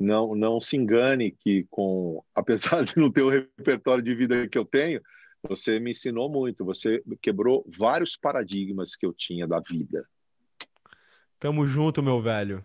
não, 0.00 0.34
não 0.34 0.60
se 0.60 0.76
engane 0.76 1.30
que 1.30 1.66
com 1.70 2.22
apesar 2.34 2.84
de 2.84 2.96
não 2.96 3.10
ter 3.10 3.22
o 3.22 3.30
repertório 3.30 4.02
de 4.02 4.14
vida 4.14 4.48
que 4.48 4.58
eu 4.58 4.64
tenho, 4.64 5.00
você 5.46 5.78
me 5.78 5.90
ensinou 5.90 6.30
muito, 6.30 6.64
você 6.64 7.02
quebrou 7.20 7.64
vários 7.76 8.16
paradigmas 8.16 8.96
que 8.96 9.04
eu 9.04 9.12
tinha 9.12 9.46
da 9.46 9.60
vida. 9.60 10.06
Tamo 11.44 11.66
junto, 11.66 12.02
meu 12.02 12.22
velho. 12.22 12.64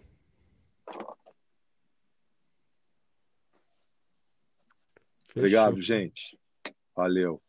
Fechou. 5.28 5.42
Obrigado, 5.42 5.82
gente. 5.82 6.40
Valeu. 6.96 7.42